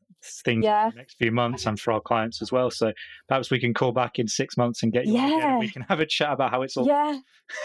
things 0.44 0.64
yeah. 0.64 0.86
in 0.86 0.92
the 0.92 0.98
next 0.98 1.18
few 1.18 1.32
months 1.32 1.66
and 1.66 1.80
for 1.80 1.94
our 1.94 2.02
clients 2.02 2.42
as 2.42 2.52
well. 2.52 2.72
So 2.72 2.94
perhaps 3.28 3.52
we 3.52 3.60
can 3.60 3.74
call 3.74 3.92
back 3.92 4.18
in 4.18 4.28
six 4.28 4.58
months 4.58 4.84
and 4.84 4.92
get 4.92 5.06
you 5.06 5.14
yeah. 5.14 5.52
and 5.52 5.60
we 5.60 5.70
can 5.70 5.84
have 5.84 6.00
a 6.00 6.06
chat 6.06 6.32
about 6.32 6.52
how 6.52 6.62
it's 6.62 6.76
all. 6.78 6.88
Yeah, 6.88 7.20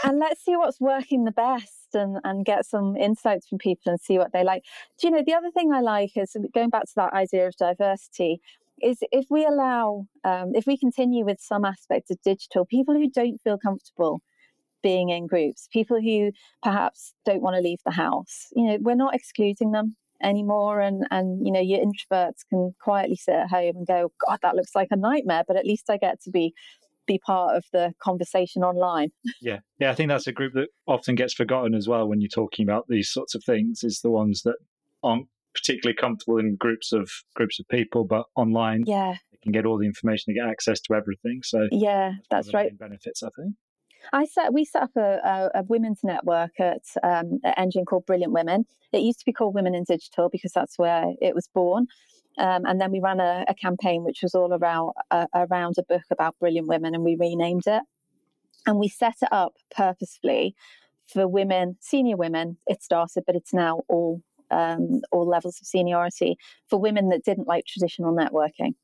and 0.04 0.18
let's 0.18 0.44
see 0.44 0.56
what's 0.56 0.80
working 0.80 1.24
the 1.24 1.32
best 1.32 1.94
and 1.94 2.18
and 2.24 2.44
get 2.44 2.66
some 2.66 2.96
insights 2.96 3.48
from 3.48 3.58
people 3.58 3.90
and 3.90 4.00
see 4.00 4.18
what 4.18 4.32
they 4.32 4.44
like. 4.44 4.62
Do 4.98 5.08
you 5.08 5.12
know 5.12 5.22
the 5.24 5.34
other 5.34 5.50
thing 5.50 5.72
I 5.72 5.80
like 5.80 6.16
is 6.16 6.36
going 6.54 6.70
back 6.70 6.84
to 6.84 6.92
that 6.96 7.12
idea 7.12 7.46
of 7.46 7.56
diversity 7.56 8.40
is 8.82 8.98
if 9.12 9.26
we 9.30 9.44
allow 9.44 10.06
um, 10.24 10.52
if 10.54 10.66
we 10.66 10.76
continue 10.76 11.24
with 11.24 11.38
some 11.40 11.64
aspects 11.64 12.10
of 12.10 12.20
digital 12.22 12.64
people 12.64 12.94
who 12.94 13.10
don't 13.10 13.40
feel 13.42 13.58
comfortable 13.58 14.22
being 14.82 15.10
in 15.10 15.26
groups 15.26 15.68
people 15.72 16.00
who 16.00 16.30
perhaps 16.62 17.14
don't 17.24 17.42
want 17.42 17.56
to 17.56 17.62
leave 17.62 17.80
the 17.84 17.90
house 17.90 18.48
you 18.52 18.66
know 18.66 18.78
we're 18.80 18.94
not 18.94 19.14
excluding 19.14 19.72
them 19.72 19.96
anymore 20.22 20.80
and 20.80 21.06
and 21.10 21.46
you 21.46 21.52
know 21.52 21.60
your 21.60 21.80
introverts 21.80 22.40
can 22.48 22.74
quietly 22.80 23.16
sit 23.16 23.34
at 23.34 23.48
home 23.48 23.76
and 23.76 23.86
go 23.86 24.12
god 24.26 24.38
that 24.42 24.54
looks 24.54 24.74
like 24.74 24.88
a 24.90 24.96
nightmare 24.96 25.44
but 25.46 25.56
at 25.56 25.64
least 25.64 25.88
i 25.88 25.96
get 25.96 26.20
to 26.20 26.30
be 26.30 26.52
be 27.06 27.18
part 27.18 27.56
of 27.56 27.64
the 27.72 27.92
conversation 28.00 28.62
online. 28.62 29.10
Yeah. 29.40 29.58
Yeah 29.78 29.90
i 29.90 29.94
think 29.94 30.08
that's 30.08 30.26
a 30.26 30.32
group 30.32 30.52
that 30.54 30.68
often 30.86 31.14
gets 31.14 31.34
forgotten 31.34 31.74
as 31.74 31.88
well 31.88 32.06
when 32.06 32.20
you're 32.20 32.28
talking 32.28 32.64
about 32.64 32.86
these 32.88 33.10
sorts 33.10 33.34
of 33.34 33.42
things 33.44 33.82
is 33.82 34.00
the 34.00 34.10
ones 34.10 34.42
that 34.42 34.56
aren't 35.02 35.26
particularly 35.54 35.96
comfortable 35.96 36.38
in 36.38 36.54
groups 36.54 36.92
of 36.92 37.10
groups 37.34 37.58
of 37.58 37.66
people 37.68 38.04
but 38.04 38.26
online 38.36 38.84
yeah. 38.86 39.16
they 39.32 39.38
can 39.42 39.50
get 39.50 39.66
all 39.66 39.78
the 39.78 39.86
information 39.86 40.24
they 40.28 40.34
get 40.34 40.48
access 40.48 40.80
to 40.80 40.94
everything 40.94 41.40
so 41.42 41.66
yeah 41.72 42.12
that's, 42.30 42.46
that's 42.46 42.54
right. 42.54 42.78
benefits 42.78 43.22
i 43.24 43.28
think 43.36 43.54
I 44.12 44.24
set 44.24 44.52
we 44.52 44.64
set 44.64 44.82
up 44.82 44.96
a, 44.96 45.50
a, 45.54 45.60
a 45.60 45.62
women's 45.64 46.02
network 46.02 46.58
at, 46.58 46.82
um, 47.02 47.40
at 47.44 47.58
Engine 47.58 47.84
called 47.84 48.06
Brilliant 48.06 48.32
Women. 48.32 48.66
It 48.92 49.02
used 49.02 49.20
to 49.20 49.24
be 49.24 49.32
called 49.32 49.54
Women 49.54 49.74
in 49.74 49.84
Digital 49.84 50.28
because 50.28 50.52
that's 50.52 50.78
where 50.78 51.06
it 51.20 51.34
was 51.34 51.48
born. 51.52 51.86
Um, 52.38 52.64
and 52.64 52.80
then 52.80 52.92
we 52.92 53.00
ran 53.00 53.20
a, 53.20 53.44
a, 53.48 53.54
campaign 53.54 54.04
which 54.04 54.22
was 54.22 54.34
all 54.34 54.52
around 54.52 54.92
uh, 55.10 55.26
around 55.34 55.76
a 55.78 55.82
book 55.82 56.04
about 56.10 56.38
brilliant 56.38 56.68
women, 56.68 56.94
and 56.94 57.04
we 57.04 57.16
renamed 57.16 57.66
it. 57.66 57.82
And 58.66 58.78
we 58.78 58.88
set 58.88 59.16
it 59.22 59.28
up 59.32 59.54
purposefully 59.74 60.54
for 61.06 61.26
women, 61.26 61.76
senior 61.80 62.16
women. 62.16 62.58
It 62.66 62.82
started, 62.82 63.24
but 63.26 63.36
it's 63.36 63.52
now 63.52 63.82
all 63.88 64.22
um, 64.50 65.00
all 65.12 65.26
levels 65.26 65.60
of 65.60 65.66
seniority 65.66 66.36
for 66.68 66.80
women 66.80 67.08
that 67.08 67.24
didn't 67.24 67.48
like 67.48 67.66
traditional 67.66 68.14
networking. 68.14 68.74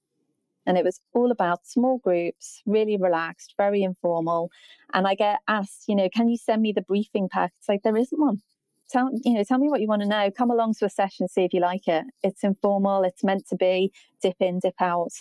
And 0.66 0.76
it 0.76 0.85
was 0.85 1.00
all 1.14 1.31
about 1.31 1.66
small 1.66 1.98
groups, 1.98 2.62
really 2.66 2.96
relaxed, 2.96 3.55
very 3.57 3.83
informal. 3.83 4.50
And 4.92 5.07
I 5.07 5.14
get 5.14 5.40
asked, 5.48 5.85
you 5.88 5.94
know, 5.94 6.09
can 6.09 6.29
you 6.29 6.37
send 6.37 6.62
me 6.62 6.72
the 6.72 6.83
briefing 6.83 7.29
pack? 7.29 7.52
It's 7.59 7.68
like, 7.68 7.83
there 7.83 7.96
isn't 7.96 8.20
one. 8.20 8.42
Tell, 8.88 9.11
you 9.24 9.35
know, 9.35 9.44
tell 9.44 9.59
me 9.59 9.68
what 9.68 9.81
you 9.81 9.88
want 9.88 10.02
to 10.02 10.09
know. 10.09 10.31
Come 10.31 10.50
along 10.50 10.74
to 10.74 10.85
a 10.85 10.90
session, 10.90 11.29
see 11.29 11.44
if 11.44 11.52
you 11.52 11.61
like 11.61 11.88
it. 11.88 12.05
It's 12.22 12.44
informal. 12.44 13.02
It's 13.02 13.24
meant 13.24 13.48
to 13.48 13.57
be 13.57 13.92
dip 14.22 14.37
in, 14.40 14.61
dip 14.61 14.81
out. 14.81 15.12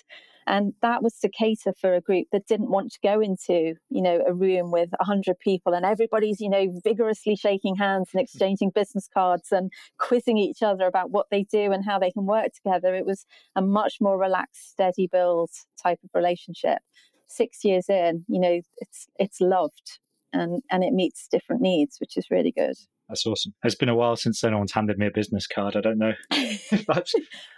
And 0.48 0.74
that 0.82 1.02
was 1.02 1.18
to 1.20 1.30
cater 1.30 1.74
for 1.80 1.96
a 1.96 2.02
group 2.02 2.28
that 2.32 2.48
didn't 2.48 2.70
want 2.70 2.92
to 2.92 3.00
go 3.04 3.20
into 3.20 3.76
you 3.90 4.02
know 4.02 4.24
a 4.28 4.34
room 4.34 4.72
with 4.72 4.90
100 5.00 5.40
people 5.40 5.74
and 5.74 5.86
everybody's 5.86 6.40
you 6.40 6.50
know 6.50 6.74
vigorously 6.84 7.36
shaking 7.36 7.76
hands 7.76 8.10
and 8.14 8.20
mm. 8.20 8.24
exchanging 8.24 8.70
business 8.70 9.08
cards 9.14 9.52
and 9.52 9.72
quizzing 9.98 10.38
each 10.38 10.62
other 10.62 10.86
about 10.86 11.12
what 11.12 11.28
they 11.32 11.44
do 11.44 11.72
and 11.72 11.86
how 11.86 12.00
they 12.00 12.12
can 12.12 12.26
work 12.26 12.50
together. 12.54 12.94
It 12.96 13.06
was 13.06 13.26
a 13.56 13.62
much 13.62 13.96
more 14.00 14.18
relaxed 14.18 14.70
steady 14.72 15.08
build 15.08 15.50
type 15.82 16.00
of 16.04 16.10
relationship. 16.14 16.80
Six 17.28 17.64
years 17.64 17.90
in 17.90 18.26
you 18.28 18.40
know 18.40 18.62
it's 18.78 19.08
it's 19.18 19.42
loved 19.42 20.00
and 20.34 20.62
and 20.72 20.84
it 20.84 20.94
meets 20.94 21.28
different 21.32 21.62
needs 21.62 21.98
which 22.00 22.18
is 22.18 22.28
really 22.30 22.52
good 22.52 22.76
that's 23.08 23.26
awesome. 23.26 23.54
It's 23.64 23.76
been 23.76 23.90
a 23.90 23.96
while 23.96 24.16
since 24.16 24.44
anyone's 24.44 24.72
handed 24.72 24.98
me 24.98 25.08
a 25.08 25.12
business 25.12 25.48
card. 25.48 25.76
I 25.76 25.82
don't 25.82 25.98
know 25.98 26.14
that's 26.88 27.14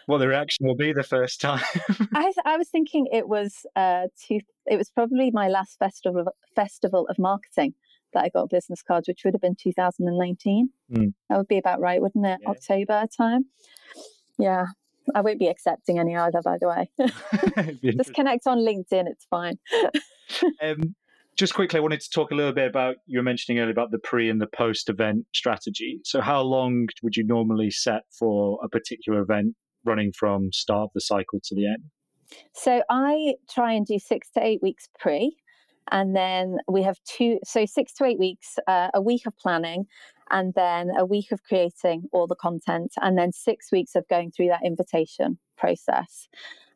what 0.05 0.17
the 0.17 0.27
reaction 0.27 0.67
will 0.67 0.75
be 0.75 0.93
the 0.93 1.03
first 1.03 1.39
time. 1.39 1.63
I, 2.13 2.31
I, 2.45 2.57
was 2.57 2.69
thinking 2.69 3.07
it 3.11 3.27
was 3.27 3.65
uh, 3.75 4.07
two, 4.27 4.39
it 4.65 4.77
was 4.77 4.89
probably 4.89 5.31
my 5.31 5.47
last 5.47 5.79
festival 5.79 6.25
festival 6.55 7.07
of 7.07 7.17
marketing 7.17 7.73
that 8.13 8.23
I 8.23 8.29
got 8.29 8.49
business 8.49 8.81
cards, 8.81 9.07
which 9.07 9.21
would 9.23 9.33
have 9.33 9.41
been 9.41 9.55
2019. 9.55 10.69
Mm. 10.91 11.13
That 11.29 11.37
would 11.37 11.47
be 11.47 11.57
about 11.57 11.79
right, 11.79 12.01
wouldn't 12.01 12.25
it? 12.25 12.39
Yeah. 12.41 12.49
October 12.49 13.05
time. 13.15 13.45
Yeah. 14.37 14.65
I 15.15 15.21
won't 15.21 15.39
be 15.39 15.47
accepting 15.47 15.99
any 15.99 16.15
either, 16.15 16.41
by 16.41 16.57
the 16.59 16.67
way. 16.67 17.79
Just 17.97 18.13
connect 18.13 18.45
on 18.45 18.59
LinkedIn, 18.59 19.07
it's 19.07 19.25
fine. 19.29 19.57
um, 20.61 20.95
just 21.37 21.53
quickly, 21.53 21.77
I 21.77 21.81
wanted 21.81 22.01
to 22.01 22.09
talk 22.09 22.31
a 22.31 22.35
little 22.35 22.51
bit 22.51 22.67
about 22.67 22.95
you 23.05 23.19
were 23.19 23.23
mentioning 23.23 23.59
earlier 23.59 23.71
about 23.71 23.91
the 23.91 23.99
pre 23.99 24.29
and 24.29 24.41
the 24.41 24.47
post 24.47 24.89
event 24.89 25.25
strategy. 25.33 25.99
So, 26.03 26.19
how 26.19 26.41
long 26.41 26.87
would 27.03 27.15
you 27.15 27.23
normally 27.23 27.69
set 27.69 28.01
for 28.17 28.59
a 28.63 28.69
particular 28.69 29.21
event 29.21 29.55
running 29.85 30.11
from 30.11 30.51
start 30.51 30.85
of 30.85 30.89
the 30.93 31.01
cycle 31.01 31.39
to 31.43 31.55
the 31.55 31.67
end? 31.67 31.83
So, 32.53 32.81
I 32.89 33.35
try 33.49 33.73
and 33.73 33.85
do 33.85 33.99
six 33.99 34.29
to 34.31 34.43
eight 34.43 34.61
weeks 34.63 34.89
pre, 34.99 35.37
and 35.91 36.15
then 36.15 36.57
we 36.67 36.81
have 36.81 36.97
two, 37.05 37.39
so 37.45 37.65
six 37.65 37.93
to 37.93 38.05
eight 38.05 38.19
weeks, 38.19 38.57
uh, 38.67 38.89
a 38.95 39.01
week 39.01 39.27
of 39.27 39.37
planning, 39.37 39.85
and 40.31 40.55
then 40.55 40.89
a 40.97 41.05
week 41.05 41.31
of 41.31 41.43
creating 41.43 42.09
all 42.11 42.25
the 42.25 42.35
content, 42.35 42.93
and 43.01 43.17
then 43.17 43.31
six 43.31 43.71
weeks 43.71 43.95
of 43.95 44.07
going 44.07 44.31
through 44.31 44.47
that 44.47 44.65
invitation 44.65 45.37
process. 45.55 46.27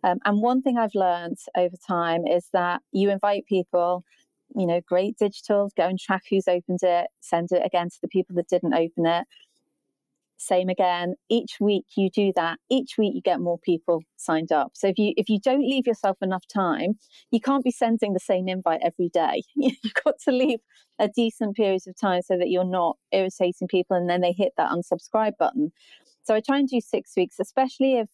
Um, 0.04 0.17
and 0.26 0.41
one 0.41 0.62
thing 0.62 0.78
I've 0.78 0.95
learned 0.95 1.38
over 1.56 1.76
time 1.88 2.26
is 2.26 2.47
that 2.54 2.82
you 2.91 3.10
invite 3.12 3.45
people 3.45 4.04
you 4.55 4.65
know, 4.65 4.81
great 4.87 5.17
digital, 5.17 5.69
go 5.75 5.87
and 5.87 5.99
track 5.99 6.23
who's 6.29 6.47
opened 6.47 6.79
it, 6.83 7.07
send 7.21 7.49
it 7.51 7.65
again 7.65 7.89
to 7.89 7.97
the 8.01 8.07
people 8.07 8.35
that 8.35 8.47
didn't 8.47 8.73
open 8.73 9.05
it. 9.05 9.25
Same 10.37 10.69
again. 10.69 11.13
Each 11.29 11.57
week 11.59 11.85
you 11.95 12.09
do 12.09 12.33
that. 12.35 12.57
Each 12.69 12.97
week 12.97 13.13
you 13.13 13.21
get 13.21 13.39
more 13.39 13.59
people 13.59 14.01
signed 14.17 14.51
up. 14.51 14.71
So 14.73 14.87
if 14.87 14.97
you 14.97 15.13
if 15.15 15.29
you 15.29 15.39
don't 15.39 15.61
leave 15.61 15.85
yourself 15.85 16.17
enough 16.21 16.47
time, 16.51 16.97
you 17.29 17.39
can't 17.39 17.63
be 17.63 17.69
sending 17.69 18.13
the 18.13 18.19
same 18.19 18.47
invite 18.47 18.81
every 18.83 19.09
day. 19.09 19.43
You've 19.55 19.75
got 20.03 20.15
to 20.25 20.31
leave 20.31 20.59
a 20.97 21.07
decent 21.07 21.55
period 21.55 21.81
of 21.87 21.99
time 21.99 22.23
so 22.23 22.37
that 22.37 22.49
you're 22.49 22.63
not 22.63 22.97
irritating 23.11 23.67
people 23.67 23.95
and 23.95 24.09
then 24.09 24.21
they 24.21 24.31
hit 24.31 24.53
that 24.57 24.71
unsubscribe 24.71 25.33
button. 25.37 25.71
So 26.23 26.35
I 26.35 26.39
try 26.39 26.59
and 26.59 26.67
do 26.67 26.81
six 26.81 27.13
weeks, 27.15 27.37
especially 27.39 27.97
if 27.97 28.09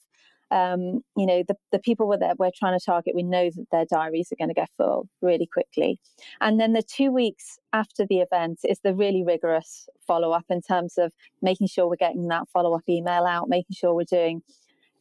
um, 0.52 1.02
you 1.16 1.26
know, 1.26 1.44
the, 1.48 1.56
the 1.72 1.80
people 1.80 2.08
we're, 2.08 2.20
we're 2.38 2.52
trying 2.58 2.78
to 2.78 2.84
target, 2.84 3.16
we 3.16 3.24
know 3.24 3.50
that 3.50 3.66
their 3.72 3.86
diaries 3.86 4.32
are 4.32 4.36
going 4.36 4.50
to 4.50 4.54
get 4.54 4.70
full 4.78 5.10
really 5.22 5.48
quickly. 5.52 6.00
And 6.42 6.60
then 6.60 6.74
the 6.74 6.82
two 6.82 7.12
weeks 7.12 7.60
after 7.74 8.06
the 8.06 8.20
event 8.20 8.60
is 8.64 8.80
the 8.80 8.94
really 8.94 9.24
rigorous 9.24 9.90
follow 10.06 10.32
up 10.32 10.46
in 10.50 10.62
terms 10.62 10.98
of 10.98 11.12
making 11.42 11.68
sure 11.68 11.88
we're 11.88 11.96
getting 11.96 12.28
that 12.30 12.48
follow 12.50 12.76
up 12.76 12.84
email 12.88 13.26
out, 13.26 13.50
making 13.50 13.76
sure 13.76 13.94
we're 13.94 14.04
doing 14.04 14.42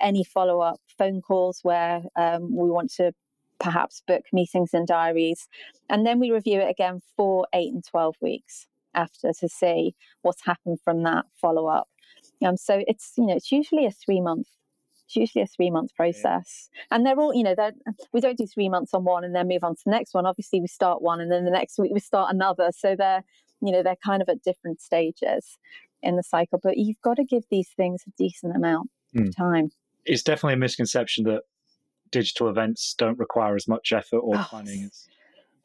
any 0.01 0.25
follow 0.25 0.61
up 0.61 0.81
phone 0.99 1.23
calls 1.23 1.61
where 1.63 2.03
um, 2.17 2.55
we 2.55 2.71
want 2.71 2.93
to 2.95 3.13
perhaps 3.59 4.03
book 4.07 4.25
meetings 4.33 4.75
and 4.75 4.87
diaries. 4.87 5.49
And 5.89 6.07
then 6.07 6.19
we 6.19 6.31
review 6.31 6.61
it 6.61 6.71
again 6.71 7.01
for 7.17 7.47
eight 7.53 7.73
and 7.73 7.85
12 7.85 8.17
weeks 8.21 8.67
after 8.95 9.33
to 9.33 9.49
see 9.49 9.95
what's 10.23 10.45
happened 10.45 10.81
from 10.83 11.03
that 11.05 11.27
follow 11.41 11.67
up. 11.67 11.89
Um, 12.45 12.57
so 12.57 12.83
it's 12.87 13.13
you 13.17 13.27
know 13.27 13.37
it's 13.37 13.53
usually 13.53 13.87
a 13.87 13.91
three 13.91 14.21
month 14.21 14.49
it's 15.07 15.17
usually 15.17 15.43
a 15.43 15.47
three 15.47 15.71
month 15.71 15.95
process. 15.95 16.69
Yeah. 16.75 16.83
And 16.91 17.07
they're 17.07 17.19
all, 17.19 17.33
you 17.33 17.45
know, 17.45 17.55
they're, 17.55 17.73
we 18.13 18.21
don't 18.21 18.37
do 18.37 18.47
three 18.47 18.69
months 18.69 18.93
on 18.93 19.05
one 19.05 19.25
and 19.25 19.35
then 19.35 19.49
move 19.49 19.63
on 19.63 19.77
to 19.77 19.83
the 19.85 19.91
next 19.93 20.15
one. 20.15 20.27
Obviously, 20.27 20.61
we 20.61 20.67
start 20.67 21.01
one 21.01 21.21
and 21.21 21.31
then 21.31 21.45
the 21.45 21.51
next 21.51 21.79
week 21.79 21.93
we 21.93 22.01
start 22.01 22.35
another. 22.35 22.71
So 22.77 22.97
they're, 22.97 23.23
you 23.61 23.73
know, 23.73 23.83
they're 23.83 23.97
kind 24.05 24.21
of 24.21 24.29
at 24.29 24.43
different 24.43 24.81
stages 24.81 25.59
in 26.03 26.17
the 26.17 26.23
cycle. 26.23 26.59
But 26.63 26.77
you've 26.77 27.01
got 27.03 27.17
to 27.19 27.25
give 27.25 27.45
these 27.51 27.69
things 27.77 28.03
a 28.07 28.11
decent 28.19 28.57
amount 28.57 28.91
mm. 29.15 29.29
of 29.29 29.37
time. 29.37 29.71
It's 30.05 30.23
definitely 30.23 30.55
a 30.55 30.59
misconception 30.59 31.25
that 31.25 31.43
digital 32.11 32.49
events 32.49 32.95
don't 32.97 33.19
require 33.19 33.55
as 33.55 33.69
much 33.69 33.93
effort 33.93 34.19
or 34.19 34.37
oh, 34.37 34.47
planning 34.49 34.85
as. 34.85 35.07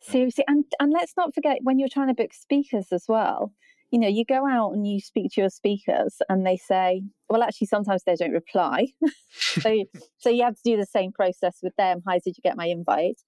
Seriously, 0.02 0.44
and 0.48 0.66
and 0.80 0.92
let's 0.92 1.14
not 1.16 1.34
forget 1.36 1.60
when 1.62 1.78
you're 1.78 1.88
trying 1.88 2.08
to 2.08 2.16
book 2.16 2.34
speakers 2.34 2.88
as 2.92 3.06
well 3.08 3.52
you 3.92 4.00
know, 4.00 4.08
you 4.08 4.24
go 4.26 4.48
out 4.48 4.72
and 4.72 4.88
you 4.88 5.00
speak 5.00 5.32
to 5.34 5.42
your 5.42 5.50
speakers 5.50 6.18
and 6.30 6.46
they 6.46 6.58
say, 6.58 7.04
well, 7.30 7.44
actually, 7.44 7.68
sometimes 7.68 8.04
they 8.04 8.16
don't 8.16 8.32
reply. 8.32 8.88
so, 9.32 9.84
so 10.18 10.30
you 10.30 10.44
have 10.44 10.56
to 10.56 10.62
do 10.64 10.78
the 10.78 10.86
same 10.86 11.12
process 11.12 11.58
with 11.62 11.76
them. 11.76 12.02
Hi, 12.08 12.20
did 12.24 12.38
you 12.38 12.42
get 12.42 12.56
my 12.56 12.68
invite? 12.68 13.22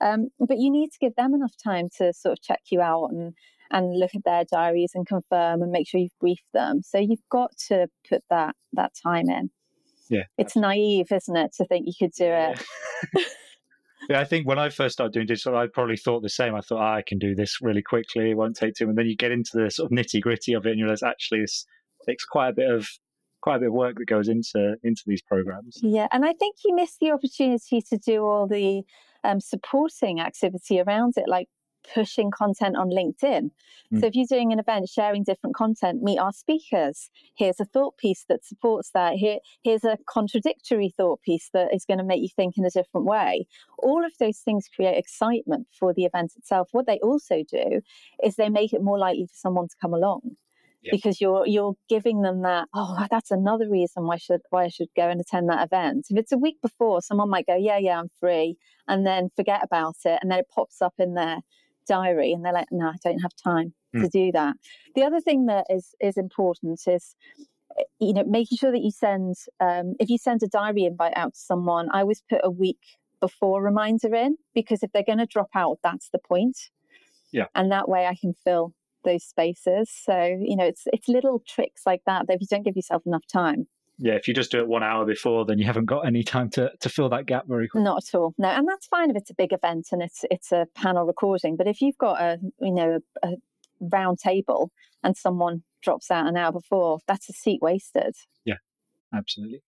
Um, 0.00 0.28
but 0.38 0.58
you 0.58 0.70
need 0.70 0.92
to 0.92 0.98
give 1.00 1.16
them 1.16 1.34
enough 1.34 1.54
time 1.62 1.88
to 1.98 2.12
sort 2.12 2.32
of 2.38 2.42
check 2.42 2.62
you 2.70 2.80
out 2.80 3.10
and 3.10 3.34
and 3.70 3.98
look 3.98 4.14
at 4.14 4.24
their 4.24 4.44
diaries 4.44 4.92
and 4.94 5.06
confirm 5.06 5.62
and 5.62 5.72
make 5.72 5.88
sure 5.88 5.98
you've 5.98 6.18
briefed 6.20 6.52
them. 6.52 6.82
So 6.82 6.98
you've 6.98 7.26
got 7.30 7.56
to 7.68 7.88
put 8.08 8.22
that 8.30 8.54
that 8.74 8.92
time 9.02 9.28
in. 9.28 9.50
Yeah, 10.08 10.24
it's 10.36 10.56
absolutely. 10.56 10.76
naive, 10.76 11.12
isn't 11.12 11.36
it, 11.36 11.52
to 11.54 11.64
think 11.64 11.86
you 11.86 11.94
could 11.98 12.12
do 12.12 12.26
it. 12.26 12.62
Yeah, 13.16 13.22
I 14.10 14.24
think 14.24 14.46
when 14.46 14.58
I 14.58 14.68
first 14.68 14.94
started 14.94 15.12
doing 15.12 15.26
digital, 15.26 15.56
I 15.56 15.66
probably 15.72 15.96
thought 15.96 16.22
the 16.22 16.28
same. 16.28 16.54
I 16.54 16.60
thought 16.60 16.80
oh, 16.80 16.96
I 16.96 17.02
can 17.06 17.18
do 17.18 17.34
this 17.34 17.58
really 17.60 17.82
quickly; 17.82 18.30
it 18.30 18.36
won't 18.36 18.56
take 18.56 18.74
too. 18.74 18.88
And 18.88 18.98
then 18.98 19.06
you 19.06 19.16
get 19.16 19.32
into 19.32 19.52
the 19.54 19.70
sort 19.70 19.90
of 19.90 19.96
nitty 19.96 20.20
gritty 20.20 20.52
of 20.54 20.66
it, 20.66 20.70
and 20.70 20.78
you 20.78 20.84
realize 20.84 21.02
actually 21.02 21.40
this 21.40 21.66
takes 22.06 22.24
quite 22.24 22.48
a 22.48 22.52
bit 22.52 22.70
of 22.70 22.88
quite 23.40 23.56
a 23.56 23.60
bit 23.60 23.68
of 23.68 23.74
work 23.74 23.96
that 23.98 24.06
goes 24.06 24.28
into 24.28 24.76
into 24.82 25.02
these 25.06 25.22
programs. 25.22 25.78
Yeah, 25.82 26.08
and 26.12 26.24
I 26.24 26.32
think 26.32 26.56
you 26.64 26.74
miss 26.74 26.96
the 27.00 27.10
opportunity 27.10 27.82
to 27.82 27.98
do 27.98 28.24
all 28.24 28.46
the 28.46 28.82
um, 29.22 29.40
supporting 29.40 30.20
activity 30.20 30.80
around 30.80 31.14
it, 31.16 31.28
like 31.28 31.48
pushing 31.92 32.30
content 32.30 32.76
on 32.76 32.90
LinkedIn. 32.90 33.50
Mm. 33.92 34.00
So 34.00 34.06
if 34.06 34.14
you're 34.14 34.26
doing 34.28 34.52
an 34.52 34.58
event 34.58 34.88
sharing 34.88 35.22
different 35.22 35.54
content, 35.54 36.02
meet 36.02 36.18
our 36.18 36.32
speakers. 36.32 37.10
Here's 37.36 37.60
a 37.60 37.64
thought 37.64 37.96
piece 37.98 38.24
that 38.28 38.44
supports 38.44 38.90
that. 38.94 39.14
Here, 39.14 39.38
here's 39.62 39.84
a 39.84 39.98
contradictory 40.06 40.92
thought 40.96 41.22
piece 41.22 41.50
that 41.52 41.74
is 41.74 41.84
going 41.84 41.98
to 41.98 42.04
make 42.04 42.22
you 42.22 42.28
think 42.34 42.56
in 42.56 42.64
a 42.64 42.70
different 42.70 43.06
way. 43.06 43.46
All 43.78 44.04
of 44.04 44.12
those 44.18 44.38
things 44.38 44.68
create 44.74 44.96
excitement 44.96 45.66
for 45.78 45.92
the 45.92 46.04
event 46.04 46.32
itself. 46.36 46.68
What 46.72 46.86
they 46.86 46.98
also 47.00 47.42
do 47.50 47.80
is 48.22 48.36
they 48.36 48.48
make 48.48 48.72
it 48.72 48.82
more 48.82 48.98
likely 48.98 49.26
for 49.26 49.36
someone 49.36 49.68
to 49.68 49.76
come 49.80 49.94
along. 49.94 50.36
Yeah. 50.82 50.90
Because 50.92 51.18
you're 51.18 51.46
you're 51.46 51.76
giving 51.88 52.20
them 52.20 52.42
that 52.42 52.68
oh 52.74 53.06
that's 53.10 53.30
another 53.30 53.70
reason 53.70 54.06
why 54.06 54.18
should 54.18 54.42
why 54.50 54.64
I 54.64 54.68
should 54.68 54.88
go 54.94 55.08
and 55.08 55.18
attend 55.18 55.48
that 55.48 55.64
event. 55.64 56.08
If 56.10 56.18
it's 56.18 56.32
a 56.32 56.36
week 56.36 56.60
before, 56.60 57.00
someone 57.00 57.30
might 57.30 57.46
go 57.46 57.56
yeah 57.56 57.78
yeah 57.78 57.98
I'm 57.98 58.10
free 58.20 58.58
and 58.86 59.06
then 59.06 59.30
forget 59.34 59.64
about 59.64 59.96
it 60.04 60.18
and 60.20 60.30
then 60.30 60.40
it 60.40 60.50
pops 60.54 60.82
up 60.82 60.92
in 60.98 61.14
there 61.14 61.38
diary 61.86 62.32
and 62.32 62.44
they're 62.44 62.52
like 62.52 62.68
no 62.70 62.88
i 62.88 62.94
don't 63.02 63.20
have 63.20 63.32
time 63.42 63.72
mm. 63.94 64.02
to 64.02 64.08
do 64.08 64.32
that. 64.32 64.56
The 64.94 65.02
other 65.02 65.20
thing 65.20 65.46
that 65.46 65.66
is 65.70 65.94
is 66.00 66.16
important 66.16 66.80
is 66.86 67.14
you 67.98 68.12
know 68.12 68.24
making 68.24 68.58
sure 68.58 68.72
that 68.72 68.82
you 68.82 68.90
send 68.90 69.36
um, 69.60 69.94
if 69.98 70.08
you 70.08 70.18
send 70.18 70.42
a 70.42 70.48
diary 70.48 70.84
invite 70.84 71.14
out 71.16 71.34
to 71.34 71.40
someone 71.40 71.88
i 71.92 72.00
always 72.00 72.22
put 72.28 72.40
a 72.44 72.50
week 72.50 72.78
before 73.20 73.62
reminder 73.62 74.14
in 74.14 74.36
because 74.54 74.82
if 74.82 74.92
they're 74.92 75.02
going 75.02 75.18
to 75.18 75.26
drop 75.26 75.50
out 75.54 75.78
that's 75.82 76.10
the 76.10 76.18
point. 76.18 76.70
Yeah. 77.32 77.46
And 77.54 77.72
that 77.72 77.88
way 77.88 78.06
i 78.06 78.14
can 78.14 78.34
fill 78.44 78.74
those 79.04 79.24
spaces. 79.24 79.90
So 79.90 80.38
you 80.40 80.56
know 80.56 80.64
it's 80.64 80.84
it's 80.92 81.08
little 81.08 81.42
tricks 81.46 81.82
like 81.86 82.02
that 82.06 82.26
that 82.26 82.34
if 82.34 82.40
you 82.40 82.46
don't 82.50 82.64
give 82.64 82.76
yourself 82.76 83.02
enough 83.06 83.26
time 83.26 83.66
yeah, 83.98 84.14
if 84.14 84.26
you 84.26 84.34
just 84.34 84.50
do 84.50 84.58
it 84.58 84.66
one 84.66 84.82
hour 84.82 85.04
before, 85.04 85.44
then 85.44 85.58
you 85.58 85.64
haven't 85.66 85.84
got 85.84 86.06
any 86.06 86.22
time 86.22 86.50
to, 86.50 86.72
to 86.80 86.88
fill 86.88 87.08
that 87.10 87.26
gap 87.26 87.44
very 87.46 87.68
quickly. 87.68 87.84
Not 87.84 88.04
at 88.08 88.18
all. 88.18 88.34
No, 88.38 88.48
and 88.48 88.66
that's 88.66 88.86
fine 88.86 89.10
if 89.10 89.16
it's 89.16 89.30
a 89.30 89.34
big 89.34 89.52
event 89.52 89.88
and 89.92 90.02
it's 90.02 90.24
it's 90.30 90.52
a 90.52 90.66
panel 90.74 91.04
recording. 91.04 91.56
But 91.56 91.68
if 91.68 91.80
you've 91.80 91.98
got 91.98 92.20
a 92.20 92.38
you 92.60 92.72
know 92.72 93.00
a, 93.22 93.28
a 93.28 93.36
round 93.80 94.18
table 94.18 94.70
and 95.02 95.16
someone 95.16 95.62
drops 95.82 96.10
out 96.10 96.26
an 96.26 96.36
hour 96.36 96.52
before, 96.52 96.98
that's 97.06 97.28
a 97.28 97.32
seat 97.32 97.60
wasted. 97.62 98.16
Yeah, 98.44 98.56
absolutely. 99.14 99.62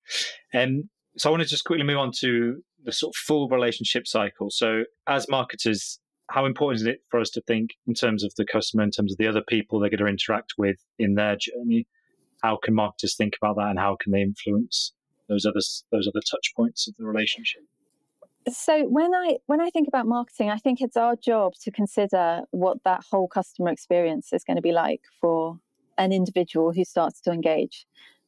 And 0.53 0.85
um, 0.85 0.91
so 1.17 1.29
I 1.29 1.31
want 1.31 1.43
to 1.43 1.49
just 1.49 1.65
quickly 1.65 1.85
move 1.85 1.99
on 1.99 2.11
to 2.21 2.63
the 2.85 2.93
sort 2.93 3.15
of 3.15 3.17
full 3.17 3.49
relationship 3.49 4.07
cycle. 4.07 4.51
So 4.51 4.85
as 5.07 5.29
marketers, 5.29 6.01
how 6.31 6.47
important 6.47 6.81
is 6.81 6.87
it 6.87 7.01
for 7.11 7.21
us 7.21 7.31
to 7.31 7.43
think 7.43 7.71
in 7.87 7.95
terms 7.95 8.25
of 8.25 8.35
the 8.37 8.45
customer, 8.45 8.83
in 8.83 8.91
terms 8.91 9.13
of 9.13 9.19
the 9.19 9.29
other 9.29 9.43
people 9.47 9.79
they're 9.79 9.91
going 9.91 9.99
to 9.99 10.07
interact 10.07 10.55
with 10.59 10.77
in 10.99 11.15
their 11.15 11.37
journey? 11.37 11.87
How 12.43 12.59
can 12.63 12.75
marketers 12.75 13.17
think 13.17 13.35
about 13.41 13.57
that 13.57 13.69
and 13.69 13.79
how 13.79 13.97
can 14.01 14.13
they 14.13 14.23
influence 14.23 14.93
those 15.29 15.45
other 15.45 15.61
those 15.93 16.09
other 16.09 16.23
touch 16.31 16.53
points 16.57 16.89
of 16.89 16.95
the 16.97 17.05
relationship? 17.05 17.63
So 18.49 18.85
when 18.85 19.13
i 19.15 19.37
when 19.47 19.61
i 19.61 19.71
think 19.71 19.89
about 19.89 20.07
marketing 20.07 20.51
i 20.51 20.57
think 20.57 20.81
it's 20.81 20.97
our 20.97 21.17
job 21.17 21.55
to 21.63 21.71
consider 21.73 22.43
what 22.53 22.79
that 22.85 23.03
whole 23.11 23.27
customer 23.27 23.71
experience 23.71 24.33
is 24.33 24.45
going 24.45 24.57
to 24.57 24.63
be 24.63 24.73
like 24.73 25.01
for 25.21 25.59
an 25.99 26.13
individual 26.13 26.73
who 26.73 26.85
starts 26.85 27.21
to 27.23 27.33
engage 27.33 27.87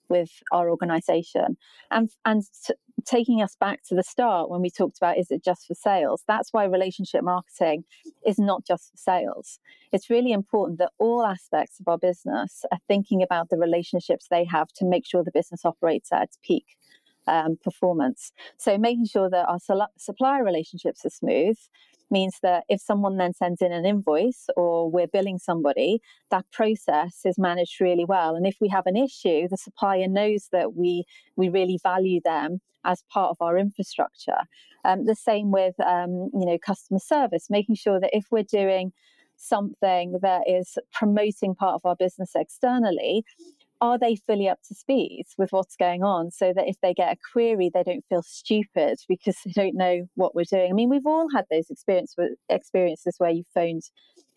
with 0.09 0.31
our 0.53 0.71
organization. 0.71 1.57
And 1.91 2.11
and 2.25 2.43
t- 2.67 2.75
taking 3.05 3.43
us 3.43 3.57
back 3.59 3.81
to 3.89 3.95
the 3.95 4.03
start 4.03 4.51
when 4.51 4.61
we 4.61 4.71
talked 4.71 4.99
about 4.99 5.19
is 5.19 5.31
it 5.31 5.45
just 5.45 5.67
for 5.67 5.75
sales? 5.75 6.23
That's 6.27 6.53
why 6.53 6.65
relationship 6.65 7.23
marketing 7.23 7.85
is 8.27 8.39
not 8.39 8.65
just 8.67 8.91
for 8.91 8.97
sales. 8.97 9.59
It's 9.93 10.11
really 10.11 10.33
important 10.33 10.79
that 10.79 10.93
all 10.99 11.25
aspects 11.25 11.81
of 11.81 11.89
our 11.89 11.99
business 11.99 12.65
are 12.73 12.79
thinking 12.89 13.23
about 13.23 13.51
the 13.51 13.57
relationships 13.57 14.27
they 14.31 14.45
have 14.45 14.69
to 14.77 14.85
make 14.85 15.07
sure 15.07 15.23
the 15.23 15.31
business 15.33 15.65
operates 15.65 16.13
at 16.13 16.25
its 16.25 16.39
peak 16.43 16.67
um, 17.27 17.59
performance. 17.63 18.33
So 18.57 18.79
making 18.79 19.07
sure 19.07 19.31
that 19.31 19.47
our 19.49 19.59
supplier 19.97 20.45
relationships 20.45 21.05
are 21.05 21.11
smooth 21.11 21.59
means 22.11 22.39
that 22.43 22.65
if 22.69 22.81
someone 22.81 23.17
then 23.17 23.35
sends 23.35 23.61
in 23.61 23.73
an 23.73 23.85
invoice 23.85 24.47
or 24.57 24.91
we're 24.91 25.07
billing 25.07 25.39
somebody, 25.39 26.01
that 26.31 26.45
process 26.53 27.21
is 27.25 27.39
managed 27.39 27.81
really 27.81 28.05
well. 28.05 28.35
And 28.35 28.47
if 28.47 28.57
we 28.61 28.69
have 28.69 28.87
an 28.87 28.97
issue, 28.97 29.49
the 29.49 29.57
supplier 29.57 30.09
knows 30.09 30.49
that 30.53 30.75
we 30.75 31.05
we 31.37 31.49
really 31.49 31.79
value 31.83 32.21
them 32.25 32.61
as 32.85 33.03
part 33.13 33.31
of 33.31 33.37
our 33.41 33.59
infrastructure. 33.59 34.41
Um, 34.85 35.05
the 35.05 35.15
same 35.15 35.51
with 35.51 35.75
um, 35.81 36.31
you 36.33 36.47
know 36.47 36.59
customer 36.59 37.01
service, 37.01 37.49
making 37.51 37.75
sure 37.75 38.01
that 38.01 38.11
if 38.13 38.27
we're 38.31 38.43
doing 38.43 38.93
something 39.37 40.19
that 40.21 40.43
is 40.49 40.77
promoting 40.93 41.55
part 41.55 41.75
of 41.75 41.81
our 41.85 41.97
business 41.97 42.33
externally, 42.35 43.25
are 43.81 43.99
they 43.99 44.17
fully 44.17 44.49
up 44.49 44.59
to 44.67 44.75
speed 44.75 45.25
with 45.37 45.53
what's 45.53 45.77
going 45.77 46.03
on 46.03 46.31
so 46.31 46.53
that 46.53 46.69
if 46.69 46.77
they 46.81 46.93
get 46.93 47.13
a 47.13 47.17
query 47.33 47.71
they 47.73 47.83
don't 47.83 48.05
feel 48.09 48.23
stupid 48.23 48.99
because 49.09 49.37
they 49.45 49.53
don't 49.53 49.77
know 49.77 50.09
what 50.15 50.35
we're 50.35 50.45
doing? 50.45 50.71
I 50.71 50.75
mean 50.75 50.91
we've 50.91 51.07
all 51.07 51.29
had 51.35 51.47
those 51.51 51.71
experience 51.71 52.15
experiences 52.49 53.15
where 53.19 53.31
you 53.31 53.45
phoned 53.55 53.83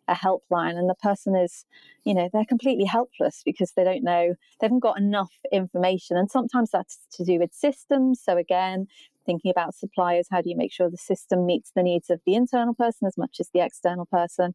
a 0.07 0.13
helpline 0.13 0.77
and 0.77 0.89
the 0.89 0.95
person 0.95 1.35
is 1.35 1.63
you 2.03 2.13
know 2.13 2.27
they're 2.33 2.43
completely 2.45 2.85
helpless 2.85 3.43
because 3.45 3.71
they 3.73 3.83
don't 3.83 4.03
know 4.03 4.33
they 4.59 4.65
haven't 4.65 4.79
got 4.79 4.99
enough 4.99 5.33
information. 5.51 6.17
And 6.17 6.29
sometimes 6.29 6.71
that's 6.71 6.99
to 7.13 7.23
do 7.23 7.39
with 7.39 7.53
systems. 7.53 8.21
So 8.21 8.37
again 8.37 8.87
thinking 9.25 9.51
about 9.51 9.75
suppliers 9.75 10.27
how 10.31 10.41
do 10.41 10.49
you 10.49 10.57
make 10.57 10.71
sure 10.71 10.89
the 10.89 10.97
system 10.97 11.45
meets 11.45 11.71
the 11.75 11.83
needs 11.83 12.09
of 12.09 12.19
the 12.25 12.33
internal 12.35 12.73
person 12.73 13.07
as 13.07 13.17
much 13.17 13.37
as 13.39 13.49
the 13.53 13.63
external 13.63 14.05
person? 14.05 14.53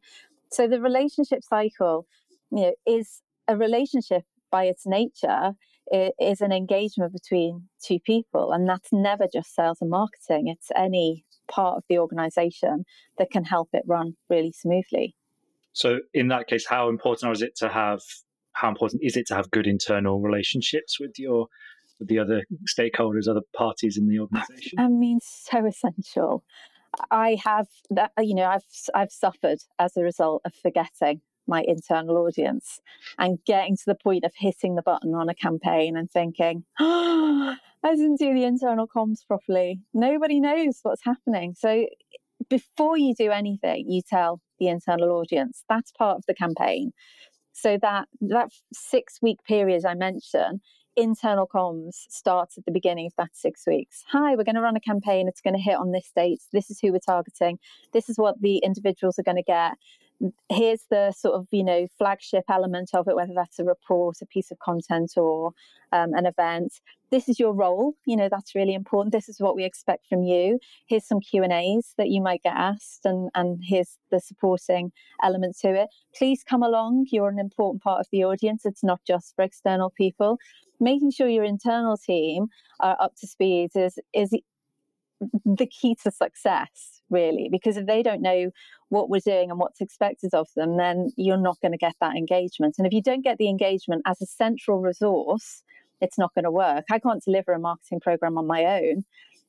So 0.51 0.67
the 0.67 0.81
relationship 0.81 1.43
cycle 1.43 2.05
you 2.51 2.61
know 2.61 2.73
is 2.85 3.21
a 3.47 3.57
relationship 3.57 4.23
by 4.51 4.65
its 4.65 4.85
nature 4.85 5.53
is 5.91 6.41
an 6.41 6.51
engagement 6.51 7.13
between 7.13 7.69
two 7.83 7.99
people 7.99 8.51
and 8.51 8.67
that's 8.67 8.89
never 8.91 9.25
just 9.31 9.55
sales 9.55 9.77
and 9.81 9.89
marketing. 9.89 10.47
It's 10.47 10.69
any 10.75 11.25
part 11.49 11.77
of 11.77 11.83
the 11.87 11.97
organization 11.97 12.83
that 13.17 13.31
can 13.31 13.45
help 13.45 13.69
it 13.73 13.83
run 13.87 14.15
really 14.29 14.51
smoothly. 14.51 15.15
So 15.73 15.99
in 16.13 16.27
that 16.29 16.47
case 16.47 16.65
how 16.67 16.89
important 16.89 17.31
is 17.31 17.41
it 17.41 17.55
to 17.57 17.69
have 17.69 18.01
how 18.53 18.69
important 18.69 19.03
is 19.03 19.15
it 19.15 19.27
to 19.27 19.35
have 19.35 19.51
good 19.51 19.67
internal 19.67 20.19
relationships 20.19 20.99
with 20.99 21.17
your 21.17 21.47
with 21.99 22.09
the 22.09 22.19
other 22.19 22.43
stakeholders 22.67 23.27
other 23.29 23.41
parties 23.55 23.97
in 23.97 24.07
the 24.07 24.19
organization? 24.19 24.79
I 24.79 24.87
mean 24.87 25.19
so 25.21 25.65
essential. 25.65 26.43
I 27.11 27.37
have 27.43 27.67
that 27.91 28.11
you 28.19 28.33
know 28.33 28.45
i've 28.45 28.63
i've 28.95 29.11
suffered 29.11 29.59
as 29.77 29.95
a 29.95 30.01
result 30.01 30.41
of 30.45 30.53
forgetting 30.53 31.21
my 31.47 31.63
internal 31.67 32.17
audience 32.17 32.79
and 33.17 33.39
getting 33.45 33.75
to 33.77 33.83
the 33.85 33.95
point 33.95 34.23
of 34.23 34.31
hitting 34.35 34.75
the 34.75 34.81
button 34.81 35.13
on 35.13 35.29
a 35.29 35.35
campaign 35.35 35.97
and 35.97 36.11
thinking, 36.11 36.63
oh, 36.79 37.55
I 37.83 37.95
didn't 37.95 38.19
do 38.19 38.33
the 38.33 38.43
internal 38.43 38.87
comms 38.87 39.25
properly. 39.25 39.79
Nobody 39.93 40.39
knows 40.39 40.79
what's 40.81 41.03
happening. 41.03 41.55
So 41.57 41.87
before 42.49 42.97
you 42.97 43.13
do 43.13 43.31
anything, 43.31 43.89
you 43.89 44.01
tell 44.01 44.41
the 44.59 44.67
internal 44.67 45.11
audience. 45.11 45.63
That's 45.69 45.91
part 45.91 46.17
of 46.17 46.25
the 46.27 46.33
campaign. 46.33 46.91
So 47.53 47.77
that 47.81 48.07
that 48.21 48.51
six 48.73 49.19
week 49.21 49.37
period 49.47 49.85
I 49.85 49.95
mentioned, 49.95 50.61
internal 50.95 51.47
comms 51.47 52.05
starts 52.09 52.57
at 52.57 52.65
the 52.65 52.71
beginning 52.71 53.05
of 53.05 53.13
that 53.17 53.29
six 53.33 53.65
weeks. 53.65 54.03
Hi, 54.11 54.35
we're 54.35 54.43
going 54.43 54.55
to 54.55 54.61
run 54.61 54.75
a 54.75 54.81
campaign. 54.81 55.27
It's 55.27 55.41
going 55.41 55.55
to 55.55 55.61
hit 55.61 55.77
on 55.77 55.91
this 55.91 56.11
date. 56.15 56.41
This 56.51 56.69
is 56.69 56.79
who 56.79 56.91
we're 56.91 56.99
targeting. 56.99 57.59
This 57.93 58.09
is 58.09 58.17
what 58.17 58.41
the 58.41 58.57
individuals 58.57 59.17
are 59.17 59.23
going 59.23 59.37
to 59.37 59.43
get 59.43 59.77
here's 60.49 60.83
the 60.89 61.11
sort 61.11 61.35
of 61.35 61.47
you 61.51 61.63
know 61.63 61.87
flagship 61.97 62.43
element 62.49 62.89
of 62.93 63.07
it 63.07 63.15
whether 63.15 63.33
that's 63.35 63.59
a 63.59 63.63
report 63.63 64.17
a 64.21 64.25
piece 64.25 64.51
of 64.51 64.59
content 64.59 65.13
or 65.17 65.51
um, 65.91 66.13
an 66.13 66.25
event. 66.25 66.73
This 67.11 67.29
is 67.29 67.39
your 67.39 67.53
role 67.53 67.93
you 68.05 68.15
know 68.15 68.27
that's 68.29 68.55
really 68.55 68.73
important. 68.73 69.13
This 69.13 69.29
is 69.29 69.39
what 69.39 69.55
we 69.55 69.63
expect 69.63 70.07
from 70.07 70.23
you. 70.23 70.59
Here's 70.87 71.05
some 71.05 71.19
q 71.19 71.43
and 71.43 71.53
a's 71.53 71.93
that 71.97 72.09
you 72.09 72.21
might 72.21 72.43
get 72.43 72.55
asked 72.55 73.05
and 73.05 73.29
and 73.35 73.59
here's 73.63 73.97
the 74.11 74.19
supporting 74.19 74.91
element 75.23 75.57
to 75.61 75.73
it. 75.73 75.89
Please 76.15 76.43
come 76.43 76.63
along. 76.63 77.07
You're 77.11 77.29
an 77.29 77.39
important 77.39 77.83
part 77.83 77.99
of 77.99 78.07
the 78.11 78.23
audience. 78.23 78.65
It's 78.65 78.83
not 78.83 79.01
just 79.05 79.35
for 79.35 79.43
external 79.43 79.91
people. 79.91 80.39
Making 80.79 81.11
sure 81.11 81.27
your 81.27 81.43
internal 81.43 81.97
team 81.97 82.47
are 82.79 82.97
up 82.99 83.15
to 83.17 83.27
speed 83.27 83.71
is 83.75 83.99
is 84.13 84.33
the 85.45 85.65
key 85.65 85.95
to 86.03 86.11
success, 86.11 87.01
really, 87.09 87.49
because 87.51 87.77
if 87.77 87.85
they 87.85 88.03
don't 88.03 88.21
know 88.21 88.51
what 88.89 89.09
we're 89.09 89.19
doing 89.19 89.49
and 89.49 89.59
what's 89.59 89.81
expected 89.81 90.33
of 90.33 90.47
them, 90.55 90.77
then 90.77 91.11
you're 91.17 91.41
not 91.41 91.59
going 91.61 91.71
to 91.71 91.77
get 91.77 91.95
that 91.99 92.15
engagement. 92.15 92.75
And 92.77 92.87
if 92.87 92.93
you 92.93 93.01
don't 93.01 93.23
get 93.23 93.37
the 93.37 93.49
engagement 93.49 94.03
as 94.05 94.21
a 94.21 94.25
central 94.25 94.79
resource, 94.79 95.63
it's 95.99 96.17
not 96.17 96.33
going 96.33 96.45
to 96.45 96.51
work. 96.51 96.85
I 96.91 96.99
can't 96.99 97.23
deliver 97.23 97.51
a 97.53 97.59
marketing 97.59 97.99
program 97.99 98.37
on 98.37 98.47
my 98.47 98.63
own. 98.65 99.03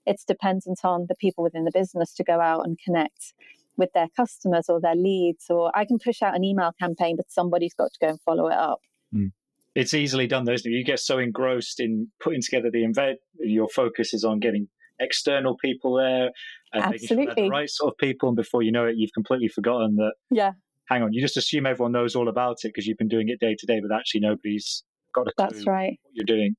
It's 0.07 0.25
dependent 0.25 0.81
on 0.83 1.07
the 1.09 1.15
people 1.15 1.45
within 1.45 1.65
the 1.65 1.73
business 1.73 2.15
to 2.15 2.25
go 2.25 2.41
out 2.41 2.65
and 2.65 2.79
connect 2.85 3.35
with 3.77 3.93
their 3.93 4.09
customers 4.17 4.67
or 4.69 4.81
their 4.81 4.97
leads. 4.97 5.47
Or 5.51 5.71
I 5.77 5.85
can 5.85 5.99
push 5.99 6.23
out 6.23 6.35
an 6.35 6.43
email 6.43 6.73
campaign, 6.81 7.17
but 7.17 7.31
somebody's 7.31 7.75
got 7.75 7.93
to 7.93 7.99
go 8.01 8.09
and 8.09 8.21
follow 8.23 8.49
it 8.49 8.57
up. 8.57 8.81
Mm 9.15 9.33
it's 9.79 9.95
easily 9.95 10.27
done 10.27 10.45
those 10.45 10.65
you 10.65 10.85
get 10.85 10.99
so 10.99 11.19
engrossed 11.19 11.79
in 11.79 12.09
putting 12.21 12.43
together 12.43 12.69
the 12.71 12.85
event 12.85 13.19
your 13.39 13.69
focus 13.69 14.13
is 14.13 14.25
on 14.25 14.41
getting 14.41 14.69
external 15.01 15.57
people 15.57 15.95
there 15.95 16.31
and 16.73 16.85
Absolutely. 16.85 17.17
making 17.17 17.35
sure 17.35 17.45
the 17.45 17.51
right 17.51 17.71
sort 17.71 17.93
of 17.93 17.99
people. 17.99 18.29
And 18.29 18.37
before 18.37 18.63
you 18.63 18.73
know 18.73 18.87
it, 18.87 18.97
you've 18.97 19.13
completely 19.13 19.49
forgotten 19.49 19.97
that. 19.97 20.13
Yeah. 20.31 20.53
Hang 20.89 21.03
on, 21.03 21.13
you 21.13 21.21
just 21.21 21.37
assume 21.37 21.67
everyone 21.67 21.93
knows 21.93 22.17
all 22.17 22.29
about 22.29 22.65
it 22.65 22.69
because 22.69 22.87
you've 22.87 22.97
been 22.97 23.09
doing 23.09 23.29
it 23.29 23.41
day 23.41 23.55
to 23.59 23.67
day, 23.67 23.81
but 23.81 23.95
actually 23.95 24.21
nobody's 24.21 24.85
got 25.15 25.29
a 25.29 25.33
clue 25.33 25.47
That's 25.47 25.67
right. 25.67 25.99
what 26.03 26.15
you're 26.15 26.25
doing. 26.25 26.57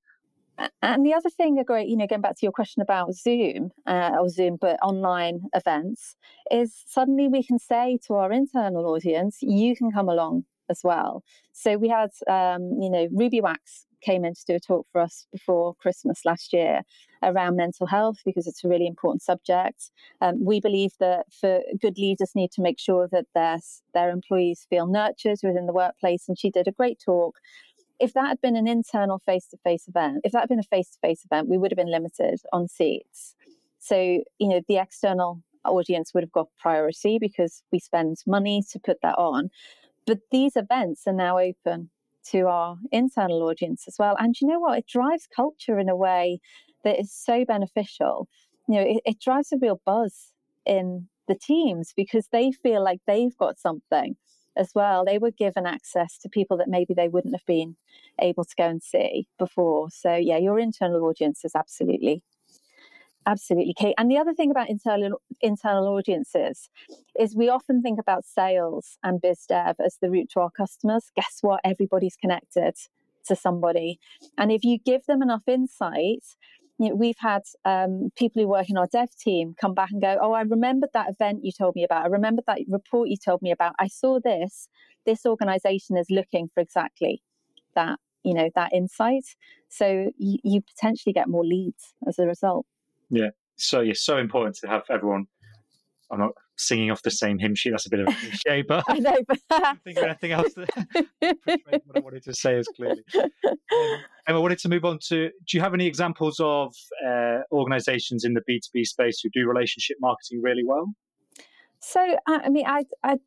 And 0.81 1.05
the 1.05 1.13
other 1.13 1.29
thing, 1.29 1.57
a 1.57 1.63
great, 1.63 1.87
you 1.87 1.95
know, 1.95 2.05
going 2.05 2.21
back 2.21 2.35
to 2.35 2.45
your 2.45 2.51
question 2.51 2.81
about 2.81 3.15
Zoom 3.15 3.71
uh, 3.87 4.11
or 4.19 4.29
Zoom, 4.29 4.57
but 4.59 4.77
online 4.81 5.43
events, 5.55 6.15
is 6.51 6.83
suddenly 6.85 7.27
we 7.27 7.43
can 7.43 7.59
say 7.59 7.97
to 8.07 8.15
our 8.15 8.31
internal 8.31 8.85
audience, 8.87 9.37
you 9.41 9.75
can 9.75 9.91
come 9.91 10.09
along 10.09 10.43
as 10.69 10.81
well. 10.83 11.23
So 11.53 11.77
we 11.77 11.87
had, 11.87 12.11
um, 12.27 12.77
you 12.81 12.89
know, 12.89 13.07
Ruby 13.11 13.41
Wax 13.41 13.85
came 14.01 14.25
in 14.25 14.33
to 14.33 14.45
do 14.45 14.55
a 14.55 14.59
talk 14.59 14.87
for 14.91 15.01
us 15.01 15.25
before 15.31 15.75
Christmas 15.75 16.25
last 16.25 16.53
year 16.53 16.81
around 17.21 17.55
mental 17.55 17.87
health 17.87 18.19
because 18.25 18.47
it's 18.47 18.63
a 18.63 18.67
really 18.67 18.87
important 18.87 19.21
subject. 19.21 19.91
Um, 20.21 20.43
we 20.43 20.59
believe 20.59 20.91
that 20.99 21.25
for 21.31 21.61
good 21.81 21.97
leaders 21.97 22.31
need 22.35 22.51
to 22.53 22.61
make 22.61 22.79
sure 22.79 23.07
that 23.11 23.25
their 23.35 23.59
their 23.93 24.09
employees 24.09 24.65
feel 24.69 24.87
nurtured 24.87 25.39
within 25.43 25.65
the 25.65 25.73
workplace. 25.73 26.27
And 26.27 26.37
she 26.37 26.49
did 26.49 26.67
a 26.67 26.71
great 26.71 26.99
talk. 27.03 27.37
If 27.99 28.13
that 28.13 28.27
had 28.27 28.41
been 28.41 28.55
an 28.55 28.67
internal 28.67 29.19
face 29.19 29.47
to 29.47 29.57
face 29.57 29.87
event, 29.87 30.21
if 30.23 30.31
that 30.31 30.41
had 30.41 30.49
been 30.49 30.59
a 30.59 30.63
face 30.63 30.89
to 30.91 30.99
face 30.99 31.25
event, 31.25 31.49
we 31.49 31.57
would 31.57 31.71
have 31.71 31.77
been 31.77 31.91
limited 31.91 32.39
on 32.53 32.67
seats. 32.67 33.35
So 33.79 33.95
you 34.39 34.47
know 34.47 34.61
the 34.67 34.77
external 34.77 35.41
audience 35.65 36.13
would 36.13 36.23
have 36.23 36.31
got 36.31 36.47
priority 36.57 37.19
because 37.19 37.61
we 37.71 37.79
spend 37.79 38.17
money 38.25 38.63
to 38.71 38.79
put 38.79 38.97
that 39.01 39.15
on. 39.17 39.49
But 40.05 40.19
these 40.31 40.55
events 40.55 41.03
are 41.05 41.13
now 41.13 41.37
open 41.37 41.89
to 42.31 42.47
our 42.47 42.77
internal 42.91 43.43
audience 43.43 43.85
as 43.87 43.95
well. 43.99 44.15
And 44.19 44.35
you 44.39 44.47
know 44.47 44.59
what? 44.59 44.79
It 44.79 44.87
drives 44.87 45.27
culture 45.33 45.79
in 45.79 45.89
a 45.89 45.95
way 45.95 46.39
that 46.83 46.99
is 46.99 47.11
so 47.11 47.45
beneficial. 47.45 48.27
You 48.67 48.75
know, 48.75 48.81
it, 48.81 49.01
it 49.05 49.19
drives 49.19 49.51
a 49.51 49.57
real 49.57 49.81
buzz 49.85 50.33
in 50.65 51.07
the 51.27 51.35
teams 51.35 51.93
because 51.95 52.27
they 52.31 52.51
feel 52.51 52.83
like 52.83 52.99
they've 53.07 53.35
got 53.37 53.59
something 53.59 54.15
as 54.55 54.71
well. 54.75 55.05
They 55.05 55.17
were 55.17 55.31
given 55.31 55.65
access 55.65 56.17
to 56.19 56.29
people 56.29 56.57
that 56.57 56.67
maybe 56.67 56.93
they 56.93 57.07
wouldn't 57.07 57.33
have 57.33 57.45
been 57.45 57.75
able 58.19 58.43
to 58.43 58.55
go 58.57 58.67
and 58.67 58.83
see 58.83 59.27
before. 59.37 59.89
So, 59.89 60.15
yeah, 60.15 60.37
your 60.37 60.59
internal 60.59 61.05
audience 61.05 61.45
is 61.45 61.55
absolutely 61.55 62.23
Absolutely, 63.25 63.73
Kate. 63.77 63.93
And 63.97 64.09
the 64.09 64.17
other 64.17 64.33
thing 64.33 64.49
about 64.49 64.69
internal 64.69 65.21
internal 65.41 65.87
audiences 65.87 66.69
is 67.19 67.35
we 67.35 67.49
often 67.49 67.81
think 67.81 67.99
about 67.99 68.25
sales 68.25 68.97
and 69.03 69.21
biz 69.21 69.45
dev 69.47 69.75
as 69.83 69.97
the 70.01 70.09
route 70.09 70.29
to 70.33 70.39
our 70.39 70.49
customers. 70.49 71.11
Guess 71.15 71.39
what? 71.41 71.59
Everybody's 71.63 72.15
connected 72.15 72.75
to 73.27 73.35
somebody, 73.35 73.99
and 74.37 74.51
if 74.51 74.63
you 74.63 74.79
give 74.79 75.05
them 75.05 75.21
enough 75.21 75.43
insight, 75.47 76.23
you 76.79 76.89
know, 76.89 76.95
we've 76.95 77.17
had 77.19 77.41
um, 77.65 78.09
people 78.17 78.41
who 78.41 78.47
work 78.47 78.69
in 78.69 78.77
our 78.77 78.87
dev 78.87 79.09
team 79.19 79.53
come 79.59 79.73
back 79.75 79.91
and 79.91 80.01
go, 80.01 80.17
"Oh, 80.19 80.31
I 80.31 80.41
remembered 80.41 80.89
that 80.93 81.09
event 81.09 81.43
you 81.43 81.51
told 81.51 81.75
me 81.75 81.83
about. 81.83 82.05
I 82.05 82.07
remembered 82.07 82.45
that 82.47 82.61
report 82.67 83.09
you 83.09 83.17
told 83.17 83.41
me 83.41 83.51
about. 83.51 83.73
I 83.79 83.87
saw 83.87 84.19
this. 84.19 84.69
This 85.05 85.25
organization 85.25 85.97
is 85.97 86.07
looking 86.09 86.49
for 86.53 86.61
exactly 86.61 87.21
that." 87.75 87.99
You 88.23 88.33
know 88.33 88.49
that 88.55 88.73
insight, 88.73 89.23
so 89.69 90.11
you, 90.17 90.39
you 90.43 90.61
potentially 90.61 91.13
get 91.13 91.29
more 91.29 91.45
leads 91.45 91.93
as 92.07 92.19
a 92.19 92.25
result. 92.27 92.65
Yeah. 93.09 93.29
So 93.57 93.81
yeah, 93.81 93.93
so 93.95 94.17
important 94.17 94.55
to 94.57 94.67
have 94.67 94.83
everyone. 94.89 95.25
I'm 96.11 96.19
not 96.19 96.31
singing 96.57 96.91
off 96.91 97.01
the 97.03 97.11
same 97.11 97.39
hymn 97.39 97.55
sheet. 97.55 97.71
That's 97.71 97.85
a 97.85 97.89
bit 97.89 97.99
of 98.01 98.07
a 98.07 98.11
cliche, 98.19 98.61
but 98.61 98.83
I 98.87 98.99
know. 98.99 99.17
But 99.27 99.39
I 99.49 99.75
think 99.83 99.97
of 99.97 100.03
anything 100.05 100.31
else 100.31 100.53
that 100.53 100.69
what 101.85 101.97
I 101.97 101.99
wanted 101.99 102.23
to 102.23 102.33
say 102.33 102.57
as 102.57 102.67
clearly. 102.67 103.03
Um, 103.15 103.97
and 104.27 104.37
I 104.37 104.37
wanted 104.37 104.59
to 104.59 104.69
move 104.69 104.85
on 104.85 104.99
to 105.07 105.29
do 105.29 105.57
you 105.57 105.61
have 105.61 105.73
any 105.73 105.87
examples 105.87 106.39
of 106.39 106.73
uh, 107.05 107.39
organizations 107.51 108.23
in 108.23 108.33
the 108.33 108.41
B2B 108.49 108.85
space 108.85 109.21
who 109.21 109.29
do 109.29 109.47
relationship 109.47 109.97
marketing 110.01 110.41
really 110.41 110.63
well? 110.65 110.87
So, 111.81 112.17
I 112.27 112.49
mean, 112.49 112.65
I, 112.67 112.83
I, 113.03 113.17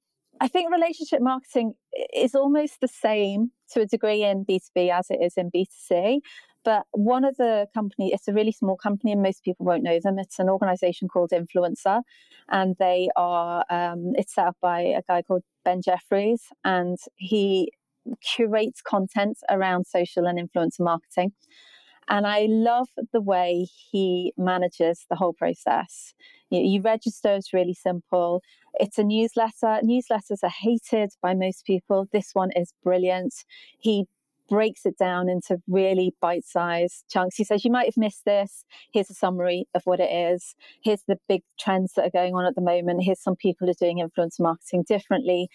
I 0.41 0.49
think 0.49 0.71
relationship 0.71 1.23
marketing 1.23 1.75
is 2.15 2.35
almost 2.35 2.81
the 2.81 2.89
same 2.89 3.51
to 3.73 3.81
a 3.81 3.87
degree 3.87 4.23
in 4.23 4.45
B2B 4.45 4.91
as 4.93 5.07
it 5.11 5.21
is 5.23 5.35
in 5.37 5.51
B2C. 5.51 6.21
But 6.65 6.85
one 6.93 7.25
of 7.25 7.37
the 7.37 7.67
company, 7.75 8.13
it's 8.13 8.29
a 8.29 8.33
really 8.33 8.53
small 8.53 8.77
company, 8.77 9.13
and 9.13 9.23
most 9.23 9.43
people 9.43 9.67
won't 9.67 9.83
know 9.83 9.99
them. 10.03 10.19
It's 10.19 10.39
an 10.39 10.49
organization 10.49 11.09
called 11.09 11.31
Influencer, 11.31 12.03
and 12.49 12.77
they 12.79 13.09
are. 13.17 13.65
Um, 13.71 14.13
it's 14.15 14.35
set 14.35 14.47
up 14.47 14.57
by 14.61 14.81
a 14.81 15.03
guy 15.09 15.23
called 15.23 15.43
Ben 15.65 15.83
Jeffries, 15.83 16.45
and 16.65 16.99
he 17.17 17.73
curates 18.35 18.81
content 18.81 19.39
around 19.51 19.87
social 19.87 20.27
and 20.27 20.39
influencer 20.39 20.81
marketing. 20.81 21.33
And 22.09 22.27
I 22.27 22.47
love 22.49 22.89
the 23.13 23.21
way 23.21 23.67
he 23.91 24.33
manages 24.37 25.07
the 25.09 25.17
whole 25.17 25.33
process. 25.33 26.15
You, 26.51 26.61
you 26.61 26.81
register, 26.81 27.35
it's 27.35 27.53
really 27.53 27.75
simple. 27.75 28.43
It's 28.75 28.99
a 28.99 29.05
newsletter. 29.05 29.81
Newsletters 29.85 30.43
are 30.43 30.51
hated 30.51 31.13
by 31.23 31.35
most 31.35 31.65
people. 31.65 32.09
This 32.13 32.31
one 32.33 32.51
is 32.57 32.75
brilliant. 32.83 33.35
He 33.79 34.07
breaks 34.53 34.85
it 34.85 34.99
down 34.99 35.31
into 35.31 35.57
really 35.67 36.15
bite 36.21 36.45
sized 36.45 37.05
chunks. 37.11 37.37
He 37.37 37.45
says, 37.45 37.65
You 37.65 37.71
might 37.71 37.87
have 37.87 37.97
missed 37.97 38.27
this. 38.27 38.67
Here's 38.93 39.09
a 39.09 39.15
summary 39.15 39.65
of 39.75 39.81
what 39.87 39.99
it 39.99 40.13
is. 40.13 40.55
Here's 40.85 41.03
the 41.09 41.17
big 41.27 41.41
trends 41.59 41.95
that 41.97 42.05
are 42.05 42.11
going 42.11 42.35
on 42.35 42.45
at 42.45 42.55
the 42.55 42.61
moment. 42.61 43.03
Here's 43.03 43.23
some 43.23 43.35
people 43.35 43.71
are 43.71 43.81
doing 43.81 43.99
influencer 43.99 44.41
marketing 44.41 44.85
differently. 44.87 45.49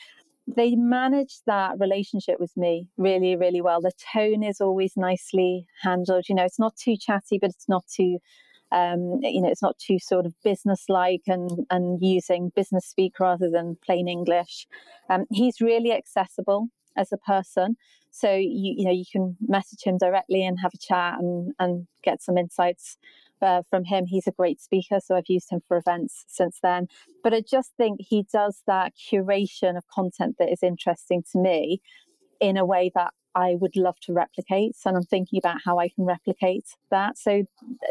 They 0.48 0.76
manage 0.76 1.42
that 1.46 1.76
relationship 1.78 2.40
with 2.40 2.58
me 2.58 2.88
really, 2.98 3.36
really 3.36 3.62
well. 3.62 3.82
The 3.82 3.92
tone 4.12 4.42
is 4.42 4.60
always 4.60 4.94
nicely 4.98 5.68
handled. 5.84 6.26
You 6.28 6.34
know, 6.34 6.46
it's 6.46 6.60
not 6.60 6.76
too 6.76 6.96
chatty, 7.00 7.38
but 7.40 7.52
it's 7.52 7.70
not 7.70 7.86
too 7.96 8.18
um, 8.72 9.20
you 9.22 9.42
know, 9.42 9.50
it's 9.50 9.62
not 9.62 9.78
too 9.78 9.98
sort 10.00 10.26
of 10.26 10.34
business-like 10.44 11.22
and 11.28 11.66
and 11.70 12.00
using 12.02 12.52
business 12.56 12.86
speak 12.88 13.20
rather 13.20 13.50
than 13.50 13.78
plain 13.86 14.08
English. 14.08 14.66
Um, 15.10 15.26
he's 15.32 15.62
really 15.62 15.94
accessible 15.94 16.70
as 16.98 17.12
a 17.12 17.18
person. 17.18 17.78
So 18.12 18.34
you 18.34 18.74
you 18.78 18.86
know 18.86 18.92
you 18.92 19.06
can 19.12 19.38
message 19.42 19.84
him 19.84 19.98
directly 19.98 20.46
and 20.46 20.60
have 20.60 20.74
a 20.74 20.78
chat 20.78 21.20
and 21.20 21.54
and 21.60 21.88
get 22.04 22.22
some 22.22 22.38
insights 22.38 22.98
uh, 23.42 23.62
from 23.70 23.84
him. 23.86 24.06
He's 24.06 24.28
a 24.28 24.32
great 24.32 24.62
speaker, 24.62 25.00
so 25.04 25.16
I've 25.16 25.30
used 25.30 25.52
him 25.52 25.62
for 25.68 25.78
events 25.78 26.26
since 26.28 26.60
then. 26.62 26.88
But 27.24 27.34
I 27.34 27.42
just 27.42 27.72
think 27.78 28.00
he 28.02 28.26
does 28.32 28.64
that 28.68 28.94
curation 28.96 29.78
of 29.78 29.88
content 29.88 30.36
that 30.40 30.52
is 30.52 30.64
interesting 30.64 31.24
to 31.32 31.40
me 31.40 31.82
in 32.40 32.58
a 32.58 32.66
way 32.66 32.92
that 32.96 33.14
I 33.36 33.56
would 33.60 33.76
love 33.76 34.00
to 34.02 34.14
replicate. 34.14 34.76
And 34.86 34.98
I'm 34.98 35.04
thinking 35.04 35.38
about 35.38 35.58
how 35.64 35.78
I 35.78 35.90
can 35.90 36.06
replicate 36.06 36.66
that. 36.90 37.18
So 37.18 37.44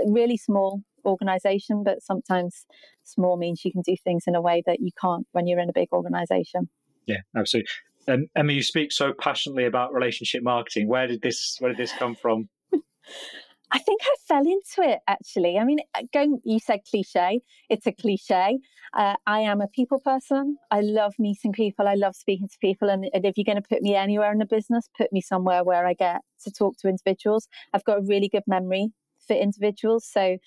really 0.06 0.36
small 0.36 0.82
organization, 1.04 1.84
but 1.84 2.02
sometimes 2.02 2.66
small 3.04 3.36
means 3.36 3.64
you 3.64 3.70
can 3.70 3.82
do 3.82 3.96
things 4.02 4.24
in 4.26 4.34
a 4.34 4.40
way 4.40 4.62
that 4.66 4.80
you 4.80 4.90
can't 5.00 5.26
when 5.32 5.46
you're 5.46 5.60
in 5.60 5.68
a 5.68 5.72
big 5.72 5.88
organization. 5.92 6.68
Yeah, 7.06 7.20
absolutely. 7.36 7.70
And 8.06 8.28
Emma, 8.36 8.52
you 8.52 8.62
speak 8.62 8.92
so 8.92 9.12
passionately 9.12 9.64
about 9.64 9.92
relationship 9.92 10.42
marketing. 10.42 10.88
Where 10.88 11.06
did 11.06 11.22
this 11.22 11.56
where 11.60 11.70
did 11.70 11.78
this 11.78 11.92
come 11.92 12.14
from? 12.14 12.48
I 13.72 13.78
think 13.78 14.00
I 14.04 14.14
fell 14.28 14.44
into 14.46 14.88
it 14.90 15.00
actually. 15.08 15.58
I 15.58 15.64
mean, 15.64 15.78
uh, 15.94 16.02
going 16.12 16.40
you 16.44 16.60
said 16.60 16.80
cliche. 16.88 17.40
It's 17.68 17.86
a 17.86 17.92
cliche. 17.92 18.58
Uh, 18.94 19.14
I 19.26 19.40
am 19.40 19.60
a 19.60 19.66
people 19.68 19.98
person. 19.98 20.56
I 20.70 20.80
love 20.80 21.14
meeting 21.18 21.52
people. 21.52 21.88
I 21.88 21.94
love 21.94 22.14
speaking 22.14 22.48
to 22.48 22.58
people. 22.60 22.88
And, 22.88 23.06
and 23.12 23.26
if 23.26 23.36
you're 23.36 23.44
going 23.44 23.60
to 23.60 23.68
put 23.68 23.82
me 23.82 23.96
anywhere 23.96 24.30
in 24.30 24.38
the 24.38 24.46
business, 24.46 24.88
put 24.96 25.12
me 25.12 25.20
somewhere 25.20 25.64
where 25.64 25.86
I 25.86 25.94
get 25.94 26.20
to 26.44 26.52
talk 26.52 26.76
to 26.78 26.88
individuals. 26.88 27.48
I've 27.74 27.84
got 27.84 27.98
a 27.98 28.02
really 28.02 28.28
good 28.28 28.44
memory 28.46 28.92
for 29.26 29.34
individuals. 29.34 30.08
So 30.08 30.38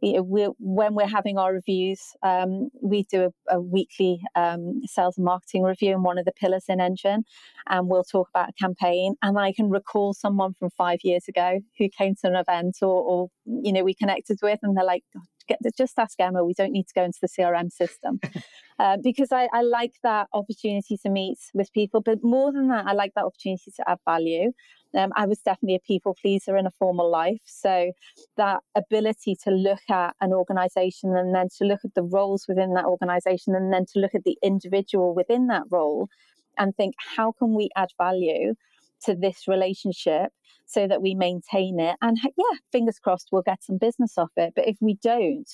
you 0.00 0.14
know, 0.14 0.22
we're, 0.22 0.50
when 0.58 0.94
we're 0.94 1.08
having 1.08 1.38
our 1.38 1.52
reviews, 1.52 2.00
um, 2.22 2.68
we 2.80 3.04
do 3.04 3.32
a, 3.48 3.56
a 3.56 3.60
weekly 3.60 4.20
um, 4.34 4.82
sales 4.84 5.16
and 5.16 5.24
marketing 5.24 5.62
review, 5.62 5.92
and 5.92 6.04
one 6.04 6.18
of 6.18 6.24
the 6.24 6.32
pillars 6.32 6.64
in 6.68 6.80
Engine, 6.80 7.24
and 7.68 7.88
we'll 7.88 8.04
talk 8.04 8.28
about 8.28 8.50
a 8.50 8.52
campaign. 8.52 9.14
And 9.22 9.38
I 9.38 9.52
can 9.52 9.70
recall 9.70 10.14
someone 10.14 10.54
from 10.54 10.70
five 10.70 11.00
years 11.02 11.28
ago 11.28 11.60
who 11.78 11.88
came 11.88 12.14
to 12.16 12.28
an 12.28 12.36
event, 12.36 12.78
or, 12.82 13.02
or 13.02 13.30
you 13.44 13.72
know, 13.72 13.84
we 13.84 13.94
connected 13.94 14.38
with, 14.42 14.58
and 14.62 14.76
they're 14.76 14.84
like, 14.84 15.04
Get, 15.48 15.60
just 15.78 15.98
ask 15.98 16.18
Emma. 16.18 16.44
We 16.44 16.54
don't 16.54 16.72
need 16.72 16.88
to 16.88 16.94
go 16.94 17.04
into 17.04 17.18
the 17.22 17.28
CRM 17.28 17.70
system 17.70 18.18
uh, 18.78 18.96
because 19.02 19.30
I, 19.30 19.48
I, 19.52 19.62
like 19.62 19.92
that 20.02 20.26
opportunity 20.32 20.96
to 21.04 21.08
meet 21.08 21.38
with 21.54 21.72
people. 21.72 22.00
But 22.00 22.24
more 22.24 22.52
than 22.52 22.68
that, 22.68 22.86
I 22.86 22.94
like 22.94 23.12
that 23.14 23.24
opportunity 23.24 23.70
to 23.76 23.88
add 23.88 23.98
value. 24.04 24.52
Um, 24.96 25.12
I 25.14 25.26
was 25.26 25.38
definitely 25.40 25.76
a 25.76 25.80
people 25.80 26.16
pleaser 26.20 26.56
in 26.56 26.66
a 26.66 26.70
formal 26.70 27.10
life. 27.10 27.40
So 27.44 27.92
that 28.36 28.60
ability 28.74 29.36
to 29.44 29.50
look 29.50 29.82
at 29.90 30.16
an 30.20 30.32
organization 30.32 31.14
and 31.16 31.34
then 31.34 31.48
to 31.58 31.64
look 31.64 31.80
at 31.84 31.94
the 31.94 32.02
roles 32.02 32.46
within 32.48 32.74
that 32.74 32.86
organization 32.86 33.54
and 33.54 33.72
then 33.72 33.84
to 33.92 33.98
look 34.00 34.14
at 34.14 34.24
the 34.24 34.38
individual 34.42 35.14
within 35.14 35.48
that 35.48 35.64
role 35.70 36.08
and 36.58 36.74
think, 36.76 36.94
how 37.16 37.32
can 37.32 37.54
we 37.54 37.68
add 37.76 37.90
value 37.98 38.54
to 39.04 39.14
this 39.14 39.46
relationship 39.46 40.30
so 40.64 40.88
that 40.88 41.02
we 41.02 41.14
maintain 41.14 41.78
it? 41.78 41.96
And 42.00 42.16
yeah, 42.24 42.58
fingers 42.72 42.98
crossed, 42.98 43.28
we'll 43.30 43.42
get 43.42 43.62
some 43.62 43.78
business 43.78 44.16
off 44.16 44.30
it. 44.36 44.54
But 44.56 44.66
if 44.66 44.76
we 44.80 44.94
don't, 45.02 45.48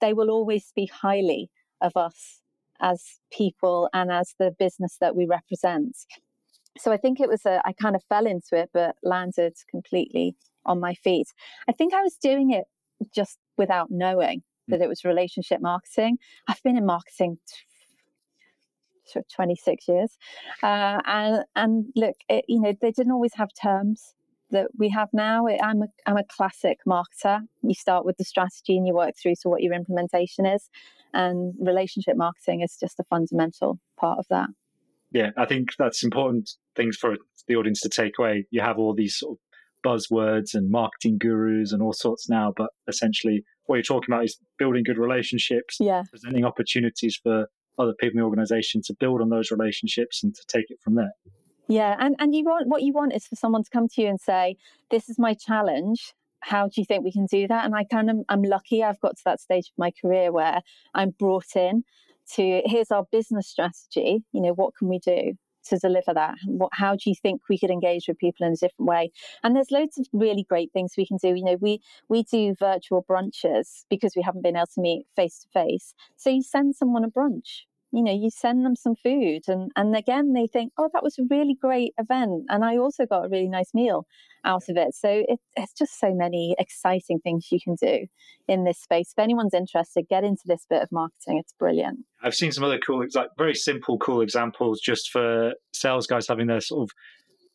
they 0.00 0.12
will 0.12 0.30
always 0.30 0.66
speak 0.66 0.90
highly 0.92 1.50
of 1.80 1.96
us 1.96 2.42
as 2.80 3.02
people 3.32 3.88
and 3.94 4.12
as 4.12 4.34
the 4.38 4.54
business 4.58 4.98
that 5.00 5.16
we 5.16 5.24
represent 5.24 5.96
so 6.78 6.92
I 6.92 6.96
think 6.96 7.20
it 7.20 7.28
was 7.28 7.44
a, 7.46 7.60
I 7.64 7.72
kind 7.72 7.96
of 7.96 8.02
fell 8.04 8.26
into 8.26 8.56
it, 8.56 8.70
but 8.72 8.96
landed 9.02 9.54
completely 9.70 10.36
on 10.64 10.80
my 10.80 10.94
feet. 10.94 11.28
I 11.68 11.72
think 11.72 11.94
I 11.94 12.02
was 12.02 12.16
doing 12.16 12.52
it 12.52 12.64
just 13.14 13.38
without 13.56 13.88
knowing 13.90 14.42
hmm. 14.66 14.72
that 14.72 14.82
it 14.82 14.88
was 14.88 15.04
relationship 15.04 15.60
marketing. 15.60 16.18
I've 16.48 16.62
been 16.62 16.76
in 16.76 16.86
marketing 16.86 17.38
for 19.12 19.22
26 19.34 19.88
years. 19.88 20.18
Uh, 20.62 21.00
and, 21.06 21.44
and 21.54 21.86
look, 21.94 22.16
it, 22.28 22.44
you 22.48 22.60
know, 22.60 22.72
they 22.80 22.90
didn't 22.90 23.12
always 23.12 23.34
have 23.34 23.50
terms 23.60 24.14
that 24.50 24.68
we 24.78 24.88
have 24.90 25.08
now. 25.12 25.46
I'm 25.46 25.82
a, 25.82 25.86
I'm 26.06 26.16
a 26.16 26.24
classic 26.24 26.78
marketer. 26.86 27.40
You 27.62 27.74
start 27.74 28.04
with 28.04 28.16
the 28.16 28.24
strategy 28.24 28.76
and 28.76 28.86
you 28.86 28.94
work 28.94 29.14
through 29.20 29.34
to 29.42 29.48
what 29.48 29.62
your 29.62 29.74
implementation 29.74 30.46
is. 30.46 30.68
And 31.14 31.54
relationship 31.60 32.16
marketing 32.16 32.60
is 32.60 32.76
just 32.78 33.00
a 33.00 33.04
fundamental 33.04 33.78
part 33.96 34.18
of 34.18 34.26
that 34.30 34.48
yeah, 35.10 35.30
I 35.36 35.44
think 35.44 35.70
that's 35.78 36.02
important 36.02 36.50
things 36.74 36.96
for 36.96 37.16
the 37.48 37.56
audience 37.56 37.80
to 37.82 37.88
take 37.88 38.18
away. 38.18 38.46
You 38.50 38.60
have 38.60 38.78
all 38.78 38.94
these 38.94 39.16
sort 39.16 39.32
of 39.32 39.38
buzzwords 39.84 40.54
and 40.54 40.70
marketing 40.70 41.18
gurus 41.18 41.72
and 41.72 41.82
all 41.82 41.92
sorts 41.92 42.28
now, 42.28 42.52
but 42.56 42.70
essentially 42.88 43.44
what 43.66 43.76
you're 43.76 43.82
talking 43.82 44.12
about 44.12 44.24
is 44.24 44.38
building 44.58 44.82
good 44.84 44.98
relationships, 44.98 45.76
yeah. 45.80 46.02
presenting 46.10 46.44
opportunities 46.44 47.18
for 47.22 47.46
other 47.78 47.92
people 48.00 48.18
in 48.18 48.20
the 48.20 48.24
organization 48.24 48.80
to 48.86 48.94
build 48.98 49.20
on 49.20 49.28
those 49.28 49.50
relationships 49.50 50.22
and 50.22 50.34
to 50.34 50.42
take 50.48 50.70
it 50.70 50.78
from 50.82 50.94
there. 50.94 51.12
Yeah, 51.68 51.96
and 51.98 52.14
and 52.18 52.34
you 52.34 52.44
want 52.44 52.68
what 52.68 52.82
you 52.82 52.92
want 52.92 53.12
is 53.12 53.26
for 53.26 53.34
someone 53.34 53.64
to 53.64 53.70
come 53.70 53.88
to 53.88 54.02
you 54.02 54.08
and 54.08 54.20
say, 54.20 54.56
"This 54.90 55.08
is 55.08 55.18
my 55.18 55.34
challenge. 55.34 56.14
How 56.40 56.66
do 56.66 56.74
you 56.76 56.84
think 56.84 57.02
we 57.02 57.10
can 57.10 57.26
do 57.26 57.48
that?" 57.48 57.64
And 57.64 57.74
I 57.74 57.82
kind 57.84 58.08
of 58.08 58.18
I'm 58.28 58.42
lucky 58.42 58.84
I've 58.84 59.00
got 59.00 59.16
to 59.16 59.22
that 59.24 59.40
stage 59.40 59.66
of 59.66 59.78
my 59.78 59.90
career 59.90 60.30
where 60.30 60.60
I'm 60.94 61.10
brought 61.10 61.56
in 61.56 61.82
to 62.34 62.62
here's 62.64 62.90
our 62.90 63.06
business 63.10 63.48
strategy. 63.48 64.24
You 64.32 64.40
know, 64.40 64.52
what 64.52 64.74
can 64.76 64.88
we 64.88 64.98
do? 64.98 65.34
to 65.68 65.78
deliver 65.78 66.14
that? 66.14 66.36
What, 66.46 66.70
how 66.72 66.94
do 66.94 67.10
you 67.10 67.14
think 67.20 67.42
we 67.48 67.58
could 67.58 67.70
engage 67.70 68.06
with 68.08 68.18
people 68.18 68.46
in 68.46 68.52
a 68.52 68.56
different 68.56 68.88
way? 68.88 69.10
And 69.42 69.54
there's 69.54 69.70
loads 69.70 69.98
of 69.98 70.06
really 70.12 70.44
great 70.48 70.72
things 70.72 70.94
we 70.96 71.06
can 71.06 71.16
do. 71.16 71.34
You 71.34 71.44
know, 71.44 71.56
we 71.60 71.80
we 72.08 72.22
do 72.22 72.54
virtual 72.58 73.04
brunches 73.08 73.84
because 73.90 74.12
we 74.16 74.22
haven't 74.22 74.42
been 74.42 74.56
able 74.56 74.66
to 74.66 74.80
meet 74.80 75.06
face 75.16 75.40
to 75.40 75.48
face. 75.48 75.94
So 76.16 76.30
you 76.30 76.42
send 76.42 76.76
someone 76.76 77.04
a 77.04 77.10
brunch 77.10 77.62
you 77.96 78.02
know 78.02 78.12
you 78.12 78.30
send 78.30 78.64
them 78.64 78.76
some 78.76 78.94
food 78.94 79.42
and 79.48 79.72
and 79.74 79.96
again 79.96 80.32
they 80.34 80.46
think 80.46 80.72
oh 80.78 80.88
that 80.92 81.02
was 81.02 81.18
a 81.18 81.22
really 81.30 81.56
great 81.60 81.92
event 81.98 82.44
and 82.48 82.64
i 82.64 82.76
also 82.76 83.06
got 83.06 83.24
a 83.24 83.28
really 83.28 83.48
nice 83.48 83.72
meal 83.74 84.06
out 84.46 84.68
of 84.68 84.76
it. 84.76 84.94
So 84.94 85.24
it, 85.28 85.40
it's 85.56 85.72
just 85.72 85.98
so 85.98 86.14
many 86.14 86.54
exciting 86.58 87.18
things 87.18 87.48
you 87.50 87.58
can 87.62 87.74
do 87.74 88.06
in 88.48 88.64
this 88.64 88.78
space. 88.78 89.12
If 89.16 89.22
anyone's 89.22 89.52
interested 89.52 90.06
get 90.08 90.24
into 90.24 90.42
this 90.46 90.64
bit 90.70 90.82
of 90.82 90.88
marketing. 90.92 91.38
It's 91.38 91.52
brilliant. 91.58 92.00
I've 92.22 92.34
seen 92.34 92.52
some 92.52 92.64
other 92.64 92.78
cool 92.78 93.04
like 93.14 93.28
very 93.36 93.54
simple 93.54 93.98
cool 93.98 94.20
examples 94.20 94.80
just 94.80 95.10
for 95.10 95.52
sales 95.72 96.06
guys 96.06 96.28
having 96.28 96.46
their 96.46 96.60
sort 96.60 96.88
of 96.88 96.94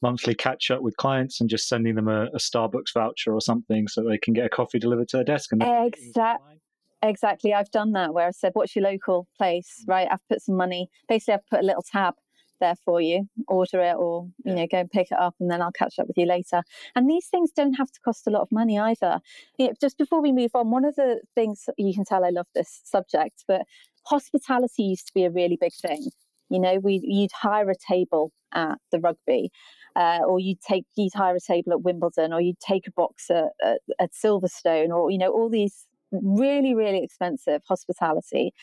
monthly 0.01 0.35
catch 0.35 0.71
up 0.71 0.81
with 0.81 0.97
clients 0.97 1.39
and 1.39 1.49
just 1.49 1.67
sending 1.67 1.95
them 1.95 2.07
a, 2.07 2.25
a 2.25 2.37
starbucks 2.37 2.93
voucher 2.93 3.33
or 3.33 3.41
something 3.41 3.87
so 3.87 4.03
they 4.03 4.17
can 4.17 4.33
get 4.33 4.45
a 4.45 4.49
coffee 4.49 4.79
delivered 4.79 5.07
to 5.07 5.17
their 5.17 5.23
desk 5.23 5.51
and 5.51 5.61
exactly 5.61 6.60
Exactly. 7.03 7.53
I've 7.53 7.71
done 7.71 7.93
that 7.93 8.13
where 8.13 8.27
I 8.27 8.31
said, 8.31 8.51
What's 8.53 8.75
your 8.75 8.83
local 8.83 9.27
place? 9.37 9.83
Right. 9.87 10.07
I've 10.09 10.27
put 10.29 10.41
some 10.41 10.55
money. 10.55 10.89
Basically, 11.07 11.35
I've 11.35 11.47
put 11.47 11.61
a 11.61 11.65
little 11.65 11.83
tab 11.83 12.15
there 12.59 12.75
for 12.85 13.01
you. 13.01 13.27
Order 13.47 13.81
it 13.81 13.95
or, 13.95 14.27
you 14.45 14.53
know, 14.53 14.67
go 14.71 14.77
and 14.77 14.91
pick 14.91 15.11
it 15.11 15.19
up 15.19 15.35
and 15.39 15.51
then 15.51 15.61
I'll 15.61 15.71
catch 15.71 15.99
up 15.99 16.07
with 16.07 16.17
you 16.17 16.25
later. 16.25 16.61
And 16.95 17.09
these 17.09 17.27
things 17.27 17.51
don't 17.51 17.73
have 17.73 17.91
to 17.91 17.99
cost 18.01 18.27
a 18.27 18.29
lot 18.29 18.41
of 18.41 18.51
money 18.51 18.79
either. 18.79 19.19
You 19.57 19.67
know, 19.67 19.73
just 19.81 19.97
before 19.97 20.21
we 20.21 20.31
move 20.31 20.51
on, 20.53 20.71
one 20.71 20.85
of 20.85 20.95
the 20.95 21.21
things 21.35 21.67
you 21.77 21.93
can 21.93 22.05
tell 22.05 22.23
I 22.23 22.29
love 22.29 22.47
this 22.55 22.81
subject, 22.85 23.43
but 23.47 23.63
hospitality 24.05 24.83
used 24.83 25.07
to 25.07 25.13
be 25.13 25.25
a 25.25 25.31
really 25.31 25.57
big 25.59 25.73
thing. 25.73 26.09
You 26.49 26.59
know, 26.59 26.79
we 26.79 27.01
you'd 27.03 27.31
hire 27.31 27.69
a 27.69 27.75
table 27.75 28.31
at 28.53 28.77
the 28.91 28.99
rugby, 28.99 29.51
uh, 29.95 30.19
or 30.27 30.39
you'd 30.39 30.61
take 30.61 30.85
you'd 30.95 31.13
hire 31.13 31.35
a 31.35 31.39
table 31.39 31.71
at 31.71 31.81
Wimbledon, 31.81 32.33
or 32.33 32.41
you'd 32.41 32.59
take 32.59 32.87
a 32.87 32.91
box 32.91 33.29
at, 33.29 33.51
at, 33.63 33.79
at 33.99 34.11
Silverstone, 34.11 34.89
or 34.89 35.09
you 35.11 35.17
know 35.17 35.31
all 35.31 35.49
these 35.49 35.87
really 36.11 36.73
really 36.73 37.03
expensive 37.03 37.61
hospitality. 37.67 38.53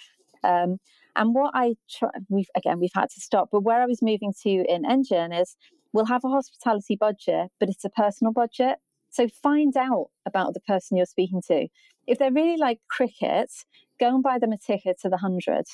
Um, 0.44 0.78
and 1.16 1.34
what 1.34 1.50
I 1.54 1.74
try, 1.90 2.10
we've 2.28 2.48
again 2.54 2.80
we've 2.80 2.90
had 2.94 3.10
to 3.10 3.20
stop, 3.20 3.48
but 3.50 3.62
where 3.62 3.82
I 3.82 3.86
was 3.86 4.02
moving 4.02 4.32
to 4.42 4.50
in 4.50 4.84
Engine 4.88 5.32
is 5.32 5.56
we'll 5.92 6.06
have 6.06 6.24
a 6.24 6.28
hospitality 6.28 6.96
budget, 6.96 7.50
but 7.58 7.68
it's 7.68 7.84
a 7.84 7.90
personal 7.90 8.32
budget. 8.32 8.76
So 9.10 9.26
find 9.42 9.76
out 9.76 10.08
about 10.26 10.54
the 10.54 10.60
person 10.60 10.96
you're 10.96 11.06
speaking 11.06 11.42
to. 11.48 11.66
If 12.06 12.18
they're 12.18 12.32
really 12.32 12.58
like 12.58 12.80
cricket, 12.88 13.50
go 13.98 14.08
and 14.08 14.22
buy 14.22 14.38
them 14.38 14.52
a 14.52 14.58
ticket 14.58 15.00
to 15.00 15.08
the 15.08 15.16
hundred 15.16 15.66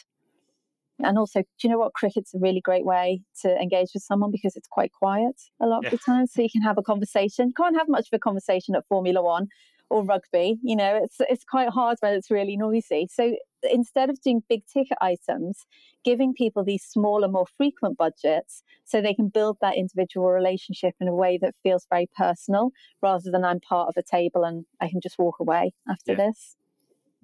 and 1.01 1.19
also, 1.19 1.41
do 1.41 1.47
you 1.63 1.71
know 1.71 1.79
what? 1.79 1.95
Cricket's 1.95 2.35
a 2.35 2.39
really 2.39 2.61
great 2.61 2.85
way 2.85 3.23
to 3.43 3.57
engage 3.57 3.89
with 3.95 4.03
someone 4.03 4.31
because 4.31 4.55
it's 4.55 4.69
quite 4.69 4.93
quiet 4.93 5.35
a 5.61 5.67
lot 5.67 5.83
yeah. 5.83 5.89
of 5.89 5.91
the 5.93 5.99
time. 5.99 6.27
So 6.27 6.43
you 6.43 6.49
can 6.51 6.63
have 6.63 6.79
a 6.79 6.83
conversation. 6.83 7.53
Can't 7.57 7.77
have 7.77 7.89
much 7.89 8.07
of 8.13 8.17
a 8.17 8.19
conversation 8.19 8.77
at 8.77 8.87
Formula 8.89 9.23
One 9.23 9.49
or 9.95 10.05
rugby. 10.05 10.59
You 10.65 10.75
know, 10.75 10.99
it's 11.01 11.19
it's 11.21 11.45
quite 11.45 11.69
hard 11.69 11.99
when 12.01 12.15
it's 12.15 12.29
really 12.29 12.57
noisy. 12.57 13.07
So 13.09 13.37
instead 13.63 14.11
of 14.11 14.21
doing 14.21 14.43
big 14.49 14.63
ticket 14.67 14.99
items, 15.01 15.67
giving 16.05 16.35
people 16.35 16.65
these 16.65 16.83
smaller, 16.83 17.29
more 17.29 17.47
frequent 17.57 17.97
budgets 17.97 18.65
so 18.85 19.01
they 19.01 19.15
can 19.15 19.29
build 19.29 19.59
that 19.61 19.77
individual 19.77 20.31
relationship 20.31 20.95
in 21.01 21.07
a 21.07 21.15
way 21.15 21.39
that 21.41 21.55
feels 21.63 21.87
very 21.89 22.09
personal 22.19 22.73
rather 23.03 23.31
than 23.31 23.45
I'm 23.45 23.61
part 23.61 23.89
of 23.89 23.95
a 23.97 24.03
table 24.03 24.43
and 24.43 24.65
I 24.81 24.89
can 24.89 25.01
just 25.01 25.17
walk 25.17 25.37
away 25.39 25.73
after 25.89 26.13
yeah. 26.13 26.27
this. 26.27 26.57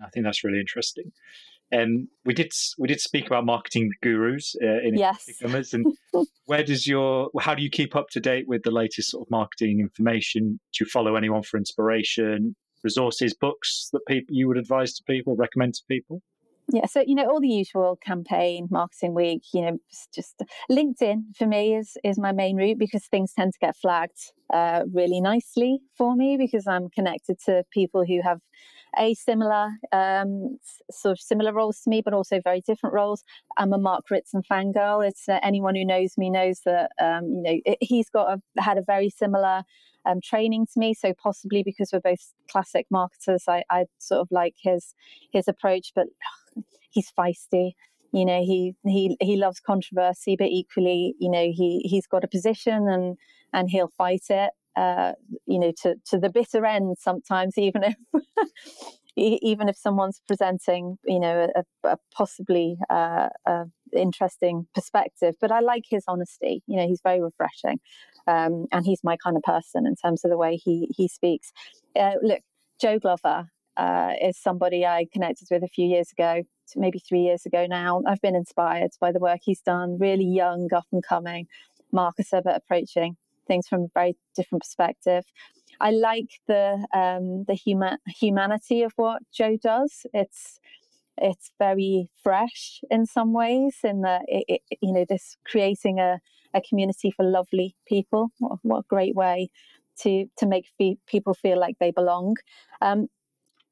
I 0.01 0.09
think 0.11 0.25
that's 0.25 0.45
really 0.45 0.61
interesting. 0.61 1.11
And 1.73 2.09
we 2.25 2.35
did 2.35 2.53
we 2.79 2.89
did 2.89 3.01
speak 3.01 3.27
about 3.27 3.45
marketing 3.45 3.91
gurus 4.03 4.57
uh, 4.63 4.81
in 4.83 4.97
yes. 4.97 5.29
and 5.73 5.87
where 6.47 6.65
does 6.65 6.87
your 6.87 7.31
how 7.41 7.55
do 7.55 7.63
you 7.63 7.71
keep 7.71 7.95
up 7.95 8.09
to 8.11 8.21
date 8.21 8.49
with 8.49 8.63
the 8.65 8.71
latest 8.71 9.11
sort 9.11 9.27
of 9.27 9.31
marketing 9.31 9.81
information? 9.81 10.59
Do 10.73 10.85
you 10.85 10.87
follow 10.87 11.15
anyone 11.15 11.43
for 11.43 11.59
inspiration, 11.59 12.57
resources, 12.83 13.35
books 13.35 13.89
that 13.93 14.01
people 14.07 14.35
you 14.35 14.49
would 14.49 14.59
advise 14.59 14.95
to 14.95 15.03
people, 15.05 15.37
recommend 15.37 15.75
to 15.75 15.83
people? 15.89 16.23
Yeah, 16.73 16.87
so 16.87 17.03
you 17.05 17.15
know 17.15 17.29
all 17.29 17.41
the 17.41 17.49
usual 17.49 17.99
campaign, 18.05 18.69
marketing 18.71 19.15
week. 19.15 19.43
You 19.53 19.63
know, 19.63 19.79
just 20.15 20.43
LinkedIn 20.71 21.37
for 21.37 21.47
me 21.47 21.77
is 21.77 21.97
is 22.05 22.19
my 22.19 22.33
main 22.33 22.57
route 22.57 22.79
because 22.79 23.07
things 23.07 23.33
tend 23.33 23.53
to 23.55 23.59
get 23.61 23.77
flagged 23.77 24.19
uh, 24.53 24.85
really 24.93 25.21
nicely 25.21 25.81
for 25.97 26.15
me 26.15 26.37
because 26.37 26.67
I'm 26.67 26.89
connected 26.89 27.39
to 27.47 27.65
people 27.73 28.05
who 28.07 28.21
have 28.23 28.41
a 28.99 29.15
similar 29.15 29.71
um, 29.93 30.59
sort 30.91 31.13
of 31.13 31.21
similar 31.21 31.53
roles 31.53 31.81
to 31.83 31.91
me, 31.91 32.03
but 32.03 32.15
also 32.15 32.41
very 32.43 32.61
different 32.61 32.95
roles. 32.95 33.25
I'm 33.57 33.73
a 33.73 33.79
Mark 33.79 34.11
Ritson 34.11 34.43
fangirl. 34.51 35.07
It's 35.07 35.29
uh, 35.29 35.39
anyone 35.43 35.75
who 35.75 35.85
knows 35.85 36.17
me 36.19 36.31
knows 36.31 36.61
that 36.65 36.91
um, 37.01 37.25
you 37.25 37.43
know 37.43 37.61
it, 37.65 37.79
he's 37.81 38.09
got 38.09 38.39
a, 38.39 38.63
had 38.63 38.79
a 38.79 38.83
very 38.83 39.11
similar 39.11 39.63
um, 40.07 40.21
training 40.23 40.67
to 40.73 40.81
me. 40.81 40.95
So 40.95 41.13
possibly 41.23 41.63
because 41.63 41.91
we're 41.93 42.01
both 42.01 42.33
classic 42.51 42.87
marketers, 42.91 43.45
I, 43.49 43.65
I 43.71 43.85
sort 43.99 44.21
of 44.21 44.29
like 44.31 44.55
his 44.63 44.95
his 45.33 45.49
approach. 45.49 45.93
But 45.95 46.07
he's 46.91 47.13
feisty. 47.19 47.73
You 48.13 48.25
know, 48.25 48.43
he 48.43 48.75
he 48.85 49.17
he 49.21 49.37
loves 49.37 49.61
controversy, 49.61 50.37
but 50.37 50.49
equally, 50.49 51.15
you 51.19 51.31
know, 51.31 51.51
he 51.53 51.81
he's 51.85 52.07
got 52.07 52.25
a 52.25 52.29
position 52.29 52.89
and 52.89 53.17
and 53.53 53.71
he'll 53.71 53.93
fight 53.97 54.25
it 54.31 54.51
uh, 54.77 55.13
you 55.47 55.59
know, 55.59 55.73
to, 55.83 55.97
to 56.07 56.19
the 56.19 56.31
bitter 56.31 56.65
end 56.65 56.97
sometimes, 56.99 57.59
even 57.59 57.85
if 57.85 57.97
even 59.17 59.69
if 59.69 59.77
someone's 59.77 60.21
presenting, 60.27 60.97
you 61.05 61.21
know, 61.21 61.49
a, 61.55 61.89
a 61.89 61.97
possibly 62.15 62.77
uh, 62.89 63.29
a 63.47 63.65
interesting 63.93 64.67
perspective. 64.75 65.35
But 65.41 65.51
I 65.51 65.61
like 65.61 65.85
his 65.89 66.05
honesty. 66.07 66.63
You 66.67 66.77
know, 66.77 66.87
he's 66.87 67.01
very 67.03 67.21
refreshing, 67.21 67.81
um, 68.27 68.67
and 68.73 68.85
he's 68.85 69.03
my 69.03 69.17
kind 69.17 69.37
of 69.37 69.43
person 69.43 69.87
in 69.87 69.97
terms 69.97 70.25
of 70.25 70.31
the 70.31 70.39
way 70.39 70.57
he 70.57 70.89
he 70.97 71.09
speaks. 71.09 71.53
Uh, 71.97 72.15
look, 72.23 72.41
Joe 72.81 72.99
Glover 72.99 73.51
uh, 73.77 74.13
is 74.23 74.39
somebody 74.39 74.87
I 74.87 75.07
connected 75.13 75.49
with 75.51 75.63
a 75.63 75.69
few 75.69 75.87
years 75.87 76.11
ago, 76.13 76.43
maybe 76.77 77.01
three 77.01 77.23
years 77.23 77.45
ago 77.45 77.67
now. 77.69 78.03
I've 78.07 78.21
been 78.21 78.37
inspired 78.37 78.91
by 79.01 79.13
the 79.13 79.19
work 79.19 79.41
he's 79.43 79.61
done. 79.61 79.99
Really 79.99 80.27
young, 80.27 80.69
up 80.75 80.87
and 80.93 81.03
coming 81.03 81.47
marketer, 81.93 82.43
but 82.43 82.57
approaching 82.57 83.17
things 83.51 83.67
from 83.67 83.83
a 83.83 83.89
very 83.93 84.17
different 84.37 84.63
perspective. 84.63 85.25
I 85.81 85.91
like 85.91 86.31
the 86.47 86.87
um, 86.95 87.45
the 87.49 87.55
human 87.55 87.99
humanity 88.07 88.83
of 88.83 88.93
what 88.97 89.23
Joe 89.33 89.57
does. 89.61 90.07
It's 90.15 90.61
it's 91.19 91.51
very 91.59 92.09
fresh 92.23 92.81
in 92.91 93.07
some 93.07 93.33
ways. 93.33 93.79
In 93.83 94.03
that, 94.03 94.23
it, 94.29 94.45
it, 94.71 94.79
you 94.81 94.93
know, 94.93 95.05
this 95.09 95.37
creating 95.45 95.99
a, 95.99 96.21
a 96.55 96.61
community 96.61 97.11
for 97.11 97.25
lovely 97.25 97.75
people. 97.87 98.31
What, 98.39 98.59
what 98.63 98.79
a 98.79 98.89
great 98.89 99.17
way 99.17 99.51
to 100.03 100.27
to 100.39 100.47
make 100.47 100.67
people 101.07 101.35
feel 101.35 101.59
like 101.59 101.77
they 101.81 101.91
belong. 101.91 102.37
Um, 102.81 103.09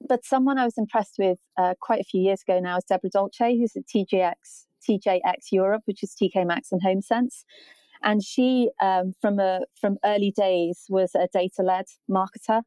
but 0.09 0.25
someone 0.25 0.59
I 0.59 0.65
was 0.65 0.79
impressed 0.79 1.17
with 1.19 1.39
uh, 1.57 1.75
quite 1.81 2.01
a 2.01 2.05
few 2.05 2.21
years 2.21 2.43
ago 2.43 2.59
now 2.61 2.79
is 2.79 2.85
Deborah 2.85 3.11
Dolce, 3.11 3.59
who's 3.59 3.77
at 3.77 3.87
TJX 3.87 4.67
TJX 4.89 5.53
Europe, 5.53 5.83
which 5.85 6.03
is 6.03 6.15
TK 6.15 6.47
Maxx 6.47 6.73
and 6.73 6.83
HomeSense. 6.83 7.45
And 8.03 8.23
she, 8.23 8.71
um, 8.81 9.15
from 9.21 9.39
a 9.41 9.61
from 9.81 9.99
early 10.05 10.31
days, 10.31 10.87
was 10.89 11.15
a 11.15 11.29
data 11.33 11.63
led 11.63 11.87
marketer. 12.11 12.63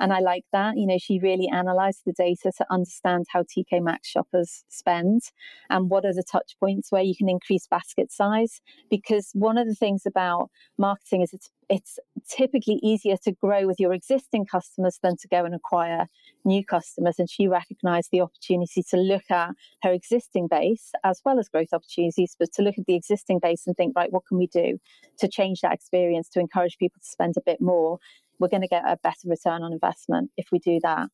And 0.00 0.12
I 0.12 0.20
like 0.20 0.44
that. 0.52 0.76
You 0.76 0.86
know, 0.86 0.98
she 0.98 1.20
really 1.20 1.48
analyzed 1.48 2.02
the 2.04 2.12
data 2.12 2.52
to 2.56 2.66
understand 2.70 3.26
how 3.32 3.42
TK 3.42 3.82
Maxx 3.82 4.08
shoppers 4.08 4.64
spend 4.68 5.22
and 5.70 5.88
what 5.88 6.04
are 6.04 6.12
the 6.12 6.24
touch 6.30 6.56
points 6.58 6.90
where 6.90 7.02
you 7.02 7.14
can 7.16 7.28
increase 7.28 7.66
basket 7.66 8.10
size. 8.10 8.60
Because 8.90 9.30
one 9.34 9.58
of 9.58 9.68
the 9.68 9.74
things 9.74 10.02
about 10.06 10.50
marketing 10.78 11.22
is 11.22 11.32
it's 11.32 11.50
it's 11.70 11.98
typically 12.28 12.78
easier 12.82 13.16
to 13.24 13.32
grow 13.32 13.66
with 13.66 13.80
your 13.80 13.92
existing 13.92 14.46
customers 14.46 14.98
than 15.02 15.16
to 15.16 15.28
go 15.28 15.44
and 15.44 15.54
acquire 15.54 16.06
new 16.44 16.64
customers. 16.64 17.18
And 17.18 17.28
she 17.28 17.48
recognized 17.48 18.10
the 18.12 18.20
opportunity 18.20 18.82
to 18.90 18.96
look 18.96 19.24
at 19.30 19.50
her 19.82 19.92
existing 19.92 20.48
base 20.48 20.92
as 21.04 21.20
well 21.24 21.38
as 21.38 21.48
growth 21.48 21.72
opportunities, 21.72 22.36
but 22.38 22.52
to 22.54 22.62
look 22.62 22.76
at 22.78 22.86
the 22.86 22.94
existing 22.94 23.38
base 23.40 23.66
and 23.66 23.76
think, 23.76 23.94
right, 23.96 24.12
what 24.12 24.26
can 24.26 24.38
we 24.38 24.46
do 24.48 24.78
to 25.18 25.28
change 25.28 25.60
that 25.60 25.72
experience 25.72 26.28
to 26.30 26.40
encourage 26.40 26.76
people 26.78 27.00
to 27.00 27.08
spend 27.08 27.34
a 27.36 27.42
bit 27.44 27.60
more 27.60 27.98
we're 28.38 28.48
going 28.48 28.62
to 28.62 28.68
get 28.68 28.84
a 28.86 28.96
better 29.02 29.26
return 29.26 29.62
on 29.62 29.72
investment 29.72 30.30
if 30.36 30.48
we 30.52 30.58
do 30.58 30.78
that. 30.82 31.08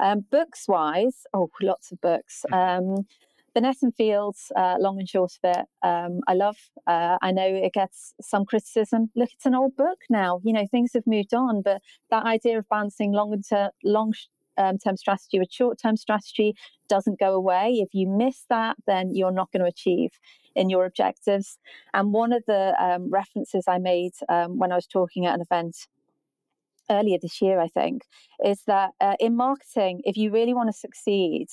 Um, 0.00 0.24
books 0.30 0.66
wise, 0.68 1.26
oh, 1.34 1.50
lots 1.60 1.90
of 1.92 2.00
books. 2.00 2.44
Mm-hmm. 2.52 2.96
Um, 2.96 3.06
and 3.56 3.94
Fields, 3.96 4.52
uh, 4.56 4.76
long 4.78 5.00
and 5.00 5.08
short 5.08 5.32
of 5.42 5.56
it, 5.56 5.66
um, 5.82 6.20
I 6.28 6.34
love. 6.34 6.56
Uh, 6.86 7.18
I 7.20 7.32
know 7.32 7.46
it 7.46 7.72
gets 7.72 8.14
some 8.20 8.44
criticism. 8.44 9.10
Look, 9.16 9.30
it's 9.32 9.46
an 9.46 9.54
old 9.54 9.74
book 9.74 9.98
now. 10.08 10.40
You 10.44 10.52
know, 10.52 10.66
things 10.70 10.92
have 10.94 11.06
moved 11.06 11.34
on, 11.34 11.62
but 11.62 11.82
that 12.10 12.24
idea 12.24 12.58
of 12.58 12.68
balancing 12.68 13.12
long 13.12 13.42
term, 13.42 13.70
long 13.82 14.12
um, 14.58 14.78
term 14.78 14.96
strategy 14.96 15.38
with 15.38 15.50
short 15.50 15.78
term 15.80 15.96
strategy 15.96 16.54
doesn't 16.88 17.18
go 17.18 17.34
away. 17.34 17.74
If 17.80 17.88
you 17.92 18.08
miss 18.08 18.44
that, 18.48 18.76
then 18.86 19.14
you're 19.14 19.32
not 19.32 19.50
going 19.52 19.62
to 19.62 19.68
achieve 19.68 20.10
in 20.54 20.70
your 20.70 20.84
objectives. 20.84 21.58
And 21.94 22.12
one 22.12 22.32
of 22.32 22.44
the 22.46 22.74
um, 22.80 23.10
references 23.10 23.64
I 23.68 23.78
made 23.78 24.12
um, 24.28 24.58
when 24.58 24.72
I 24.72 24.74
was 24.74 24.86
talking 24.86 25.26
at 25.26 25.34
an 25.34 25.40
event 25.40 25.76
earlier 26.90 27.18
this 27.20 27.40
year, 27.40 27.60
I 27.60 27.68
think, 27.68 28.02
is 28.44 28.62
that 28.66 28.90
uh, 29.00 29.16
in 29.20 29.36
marketing, 29.36 30.02
if 30.04 30.16
you 30.16 30.30
really 30.30 30.54
want 30.54 30.68
to 30.68 30.78
succeed, 30.78 31.48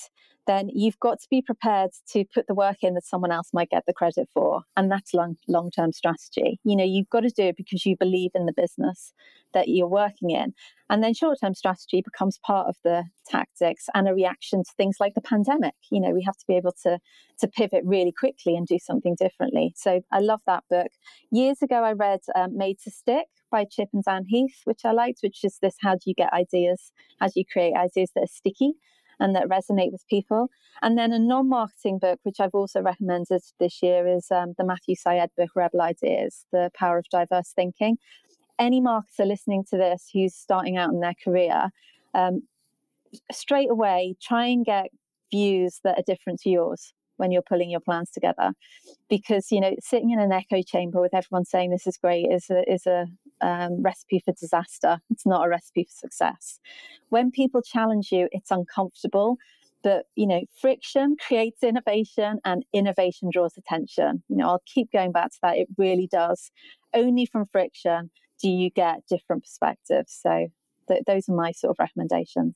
then 0.46 0.68
you've 0.72 0.98
got 1.00 1.20
to 1.20 1.26
be 1.28 1.42
prepared 1.42 1.90
to 2.12 2.24
put 2.32 2.46
the 2.46 2.54
work 2.54 2.76
in 2.82 2.94
that 2.94 3.04
someone 3.04 3.32
else 3.32 3.50
might 3.52 3.70
get 3.70 3.84
the 3.86 3.92
credit 3.92 4.28
for. 4.32 4.62
And 4.76 4.90
that's 4.90 5.12
long 5.12 5.36
long 5.48 5.70
term 5.70 5.92
strategy. 5.92 6.60
You 6.64 6.76
know, 6.76 6.84
you've 6.84 7.10
got 7.10 7.20
to 7.20 7.30
do 7.30 7.44
it 7.44 7.56
because 7.56 7.84
you 7.84 7.96
believe 7.96 8.30
in 8.34 8.46
the 8.46 8.52
business 8.52 9.12
that 9.54 9.68
you're 9.68 9.88
working 9.88 10.30
in. 10.30 10.54
And 10.88 11.02
then 11.02 11.14
short 11.14 11.38
term 11.42 11.54
strategy 11.54 12.02
becomes 12.02 12.38
part 12.46 12.68
of 12.68 12.76
the 12.84 13.04
tactics 13.28 13.86
and 13.94 14.08
a 14.08 14.14
reaction 14.14 14.62
to 14.62 14.70
things 14.76 14.96
like 15.00 15.14
the 15.14 15.20
pandemic. 15.20 15.74
You 15.90 16.00
know, 16.00 16.10
we 16.10 16.22
have 16.22 16.36
to 16.36 16.44
be 16.46 16.56
able 16.56 16.74
to 16.84 16.98
to 17.40 17.48
pivot 17.48 17.82
really 17.84 18.12
quickly 18.12 18.56
and 18.56 18.66
do 18.66 18.78
something 18.78 19.16
differently. 19.18 19.74
So 19.76 20.00
I 20.12 20.20
love 20.20 20.40
that 20.46 20.64
book. 20.70 20.88
Years 21.30 21.60
ago, 21.60 21.82
I 21.82 21.92
read 21.92 22.20
um, 22.34 22.56
Made 22.56 22.78
to 22.84 22.90
Stick 22.90 23.26
by 23.56 23.64
Chip 23.64 23.88
and 23.94 24.04
Dan 24.04 24.26
Heath, 24.26 24.60
which 24.64 24.84
I 24.84 24.92
liked, 24.92 25.20
which 25.22 25.42
is 25.42 25.58
this 25.62 25.76
how 25.80 25.94
do 25.94 26.02
you 26.04 26.14
get 26.14 26.30
ideas? 26.34 26.92
How 27.20 27.28
do 27.28 27.32
you 27.36 27.44
create 27.50 27.74
ideas 27.74 28.10
that 28.14 28.24
are 28.24 28.38
sticky? 28.40 28.74
and 29.18 29.34
that 29.34 29.48
resonate 29.48 29.92
with 29.92 30.06
people. 30.10 30.48
And 30.82 30.98
then 30.98 31.10
a 31.10 31.18
non 31.18 31.48
marketing 31.48 31.98
book, 31.98 32.20
which 32.22 32.38
I've 32.38 32.54
also 32.54 32.82
recommended 32.82 33.40
this 33.58 33.82
year, 33.82 34.06
is 34.06 34.30
um, 34.30 34.52
the 34.58 34.64
Matthew 34.64 34.94
Syed 34.94 35.30
book, 35.38 35.48
Rebel 35.54 35.80
Ideas 35.80 36.44
The 36.52 36.70
Power 36.74 36.98
of 36.98 37.06
Diverse 37.10 37.50
Thinking. 37.56 37.96
Any 38.58 38.82
marketer 38.82 39.26
listening 39.26 39.64
to 39.70 39.78
this 39.78 40.10
who's 40.12 40.34
starting 40.34 40.76
out 40.76 40.90
in 40.90 41.00
their 41.00 41.14
career, 41.24 41.70
um, 42.12 42.42
straight 43.32 43.70
away 43.70 44.16
try 44.20 44.44
and 44.46 44.66
get 44.66 44.90
views 45.30 45.80
that 45.82 45.98
are 45.98 46.04
different 46.06 46.40
to 46.40 46.50
yours 46.50 46.92
when 47.16 47.30
you're 47.30 47.42
pulling 47.42 47.70
your 47.70 47.80
plans 47.80 48.10
together 48.10 48.52
because 49.08 49.50
you 49.50 49.60
know 49.60 49.74
sitting 49.80 50.10
in 50.10 50.20
an 50.20 50.32
echo 50.32 50.62
chamber 50.62 51.00
with 51.00 51.14
everyone 51.14 51.44
saying 51.44 51.70
this 51.70 51.86
is 51.86 51.96
great 51.96 52.26
is 52.30 52.50
a, 52.50 52.70
is 52.70 52.86
a 52.86 53.06
um, 53.40 53.82
recipe 53.82 54.20
for 54.24 54.32
disaster 54.32 54.98
it's 55.10 55.26
not 55.26 55.44
a 55.46 55.48
recipe 55.48 55.84
for 55.84 55.96
success 56.08 56.58
when 57.10 57.30
people 57.30 57.62
challenge 57.62 58.10
you 58.12 58.28
it's 58.32 58.50
uncomfortable 58.50 59.36
But, 59.82 60.06
you 60.16 60.26
know, 60.26 60.42
friction 60.60 61.16
creates 61.26 61.62
innovation 61.62 62.40
and 62.44 62.64
innovation 62.72 63.30
draws 63.32 63.56
attention. 63.56 64.22
You 64.28 64.36
know, 64.38 64.48
I'll 64.48 64.62
keep 64.74 64.90
going 64.90 65.12
back 65.12 65.30
to 65.32 65.38
that. 65.42 65.58
It 65.58 65.68
really 65.78 66.08
does. 66.10 66.50
Only 66.92 67.26
from 67.26 67.46
friction 67.46 68.10
do 68.42 68.48
you 68.48 68.70
get 68.70 69.06
different 69.08 69.44
perspectives. 69.44 70.18
So 70.20 70.48
th- 70.88 71.04
those 71.06 71.28
are 71.28 71.34
my 71.36 71.52
sort 71.52 71.70
of 71.70 71.78
recommendations. 71.78 72.54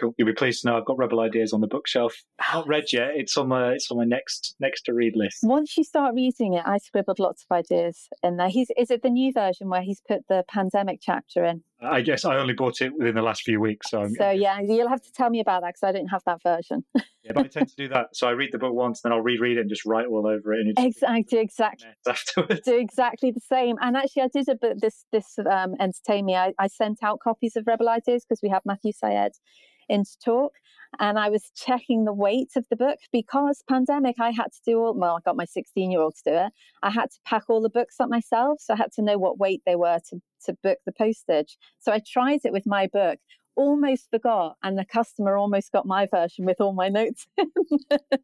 Cool. 0.00 0.14
You'll 0.16 0.26
be 0.26 0.32
pleased 0.32 0.62
to 0.62 0.68
know 0.68 0.78
I've 0.78 0.86
got 0.86 0.96
Rebel 0.96 1.20
Ideas 1.20 1.52
on 1.52 1.60
the 1.60 1.66
bookshelf. 1.66 2.14
Oh. 2.40 2.60
Not 2.60 2.68
read 2.68 2.84
yet. 2.92 3.10
It's 3.14 3.36
on 3.36 3.48
my 3.48 3.72
it's 3.72 3.90
on 3.90 3.98
my 3.98 4.04
next 4.04 4.54
next 4.58 4.82
to 4.82 4.94
read 4.94 5.14
list. 5.14 5.38
Once 5.42 5.76
you 5.76 5.84
start 5.84 6.14
reading 6.14 6.54
it, 6.54 6.62
I 6.66 6.78
scribbled 6.78 7.18
lots 7.18 7.44
of 7.48 7.54
ideas 7.54 8.08
in 8.22 8.36
there. 8.36 8.48
He's 8.48 8.70
is 8.76 8.90
it 8.90 9.02
the 9.02 9.10
new 9.10 9.32
version 9.32 9.68
where 9.68 9.82
he's 9.82 10.00
put 10.00 10.26
the 10.28 10.44
pandemic 10.48 11.00
chapter 11.02 11.44
in? 11.44 11.62
I 11.82 12.02
guess 12.02 12.24
I 12.24 12.36
only 12.36 12.54
bought 12.54 12.80
it 12.80 12.92
within 12.96 13.14
the 13.14 13.22
last 13.22 13.42
few 13.42 13.60
weeks. 13.60 13.90
So, 13.90 14.02
I'm, 14.02 14.14
so 14.14 14.30
yeah, 14.30 14.60
you'll 14.60 14.88
have 14.88 15.02
to 15.02 15.12
tell 15.12 15.30
me 15.30 15.40
about 15.40 15.62
that 15.62 15.74
because 15.74 15.82
I 15.82 15.92
don't 15.92 16.08
have 16.08 16.22
that 16.26 16.42
version. 16.42 16.84
yeah, 17.22 17.32
but 17.34 17.46
I 17.46 17.48
tend 17.48 17.68
to 17.68 17.76
do 17.76 17.88
that. 17.88 18.08
So 18.14 18.28
I 18.28 18.32
read 18.32 18.50
the 18.52 18.58
book 18.58 18.74
once, 18.74 19.00
then 19.00 19.12
I'll 19.12 19.20
reread 19.20 19.56
it 19.56 19.62
and 19.62 19.70
just 19.70 19.86
write 19.86 20.06
all 20.06 20.26
over 20.26 20.52
it. 20.52 20.60
And 20.60 20.74
exactly, 20.78 21.38
exactly. 21.38 21.88
Afterwards. 22.08 22.60
Do 22.64 22.76
exactly 22.76 23.30
the 23.30 23.40
same. 23.40 23.76
And 23.80 23.96
actually, 23.96 24.22
I 24.22 24.28
did 24.32 24.48
a 24.48 24.56
bit. 24.56 24.80
This 24.80 25.04
this 25.12 25.38
um, 25.50 25.74
entertained 25.80 26.26
me. 26.26 26.36
I, 26.36 26.52
I 26.58 26.66
sent 26.66 26.98
out 27.02 27.20
copies 27.20 27.56
of 27.56 27.64
Rebel 27.66 27.88
Ideas 27.88 28.24
because 28.28 28.40
we 28.42 28.50
have 28.50 28.62
Matthew 28.66 28.92
Syed 28.92 29.32
in 29.88 30.04
to 30.04 30.16
talk 30.24 30.52
and 30.98 31.18
I 31.18 31.28
was 31.28 31.50
checking 31.54 32.04
the 32.04 32.12
weight 32.12 32.50
of 32.56 32.64
the 32.70 32.76
book 32.76 32.98
because 33.12 33.62
pandemic. 33.68 34.16
I 34.18 34.30
had 34.30 34.52
to 34.52 34.60
do 34.64 34.78
all. 34.78 34.94
Well, 34.94 35.16
I 35.16 35.20
got 35.24 35.36
my 35.36 35.44
16 35.44 35.90
year 35.90 36.00
old 36.00 36.14
to 36.16 36.30
do 36.30 36.36
it. 36.36 36.52
I 36.82 36.90
had 36.90 37.10
to 37.10 37.18
pack 37.24 37.44
all 37.48 37.60
the 37.60 37.70
books 37.70 37.96
up 38.00 38.08
myself, 38.08 38.60
so 38.60 38.74
I 38.74 38.76
had 38.76 38.92
to 38.92 39.02
know 39.02 39.18
what 39.18 39.38
weight 39.38 39.62
they 39.66 39.76
were 39.76 40.00
to 40.10 40.20
to 40.46 40.56
book 40.62 40.78
the 40.86 40.92
postage. 40.92 41.56
So 41.78 41.92
I 41.92 42.00
tried 42.06 42.40
it 42.44 42.52
with 42.52 42.66
my 42.66 42.86
book. 42.86 43.18
Almost 43.56 44.08
forgot, 44.10 44.56
and 44.62 44.78
the 44.78 44.86
customer 44.86 45.36
almost 45.36 45.72
got 45.72 45.84
my 45.84 46.06
version 46.06 46.46
with 46.46 46.60
all 46.60 46.72
my 46.72 46.88
notes. 46.88 47.26
In. 47.36 47.50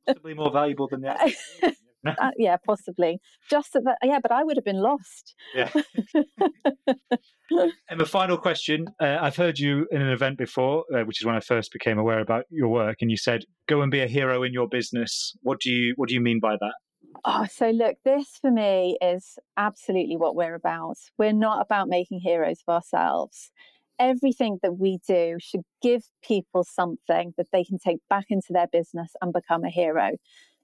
Possibly 0.06 0.34
more 0.34 0.50
valuable 0.50 0.88
than 0.88 1.02
that. 1.02 1.32
uh, 2.18 2.30
yeah, 2.36 2.56
possibly. 2.64 3.20
Just 3.50 3.72
that, 3.72 3.98
yeah, 4.02 4.18
but 4.20 4.32
I 4.32 4.44
would 4.44 4.56
have 4.56 4.64
been 4.64 4.82
lost. 4.82 5.34
Yeah. 5.54 5.70
and 7.90 8.00
the 8.00 8.06
final 8.06 8.36
question 8.36 8.86
uh, 9.00 9.18
I've 9.20 9.36
heard 9.36 9.58
you 9.58 9.86
in 9.90 10.00
an 10.02 10.08
event 10.08 10.38
before, 10.38 10.84
uh, 10.94 11.02
which 11.02 11.20
is 11.20 11.26
when 11.26 11.34
I 11.34 11.40
first 11.40 11.72
became 11.72 11.98
aware 11.98 12.20
about 12.20 12.44
your 12.50 12.68
work, 12.68 12.98
and 13.00 13.10
you 13.10 13.16
said, 13.16 13.44
"Go 13.68 13.82
and 13.82 13.90
be 13.90 14.00
a 14.00 14.06
hero 14.06 14.42
in 14.42 14.52
your 14.52 14.68
business." 14.68 15.34
What 15.42 15.60
do 15.60 15.70
you 15.70 15.94
What 15.96 16.08
do 16.08 16.14
you 16.14 16.20
mean 16.20 16.40
by 16.40 16.56
that? 16.60 16.74
Oh, 17.24 17.46
so 17.50 17.70
look, 17.70 17.96
this 18.04 18.38
for 18.40 18.50
me 18.50 18.98
is 19.00 19.38
absolutely 19.56 20.16
what 20.16 20.36
we're 20.36 20.54
about. 20.54 20.96
We're 21.18 21.32
not 21.32 21.62
about 21.62 21.88
making 21.88 22.20
heroes 22.20 22.58
of 22.66 22.72
ourselves. 22.74 23.50
Everything 23.98 24.58
that 24.62 24.78
we 24.78 24.98
do 25.08 25.38
should 25.40 25.62
give 25.82 26.02
people 26.22 26.64
something 26.64 27.32
that 27.36 27.46
they 27.52 27.64
can 27.64 27.78
take 27.78 27.98
back 28.10 28.26
into 28.28 28.48
their 28.50 28.66
business 28.66 29.12
and 29.22 29.32
become 29.32 29.64
a 29.64 29.70
hero. 29.70 30.12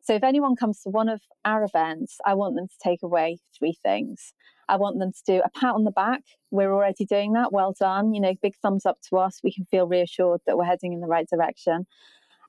So 0.03 0.15
if 0.15 0.25
anyone 0.25 0.57
comes 0.57 0.83
to 0.83 0.91
one 0.91 1.09
of 1.09 1.23
our 1.45 1.65
events, 1.65 2.19
I 2.27 2.35
want 2.35 2.57
them 2.57 2.67
to 2.67 2.75
take 2.83 3.03
away 3.03 3.39
three 3.57 3.77
things. 3.83 4.35
I 4.69 4.77
want 4.77 4.99
them 4.99 5.13
to 5.13 5.23
do 5.25 5.43
a 5.45 5.51
pat 5.51 5.75
on 5.75 5.85
the 5.85 5.93
back. 5.93 6.23
We're 6.51 6.73
already 6.73 7.05
doing 7.05 7.35
that. 7.35 7.53
Well 7.53 7.73
done. 7.79 8.13
You 8.13 8.21
know, 8.21 8.35
big 8.43 8.57
thumbs 8.61 8.85
up 8.85 8.99
to 9.11 9.19
us. 9.19 9.41
We 9.45 9.53
can 9.53 9.65
feel 9.65 9.87
reassured 9.87 10.41
that 10.47 10.59
we're 10.59 10.65
heading 10.65 10.93
in 10.93 11.01
the 11.01 11.07
right 11.07 11.29
direction. 11.29 11.87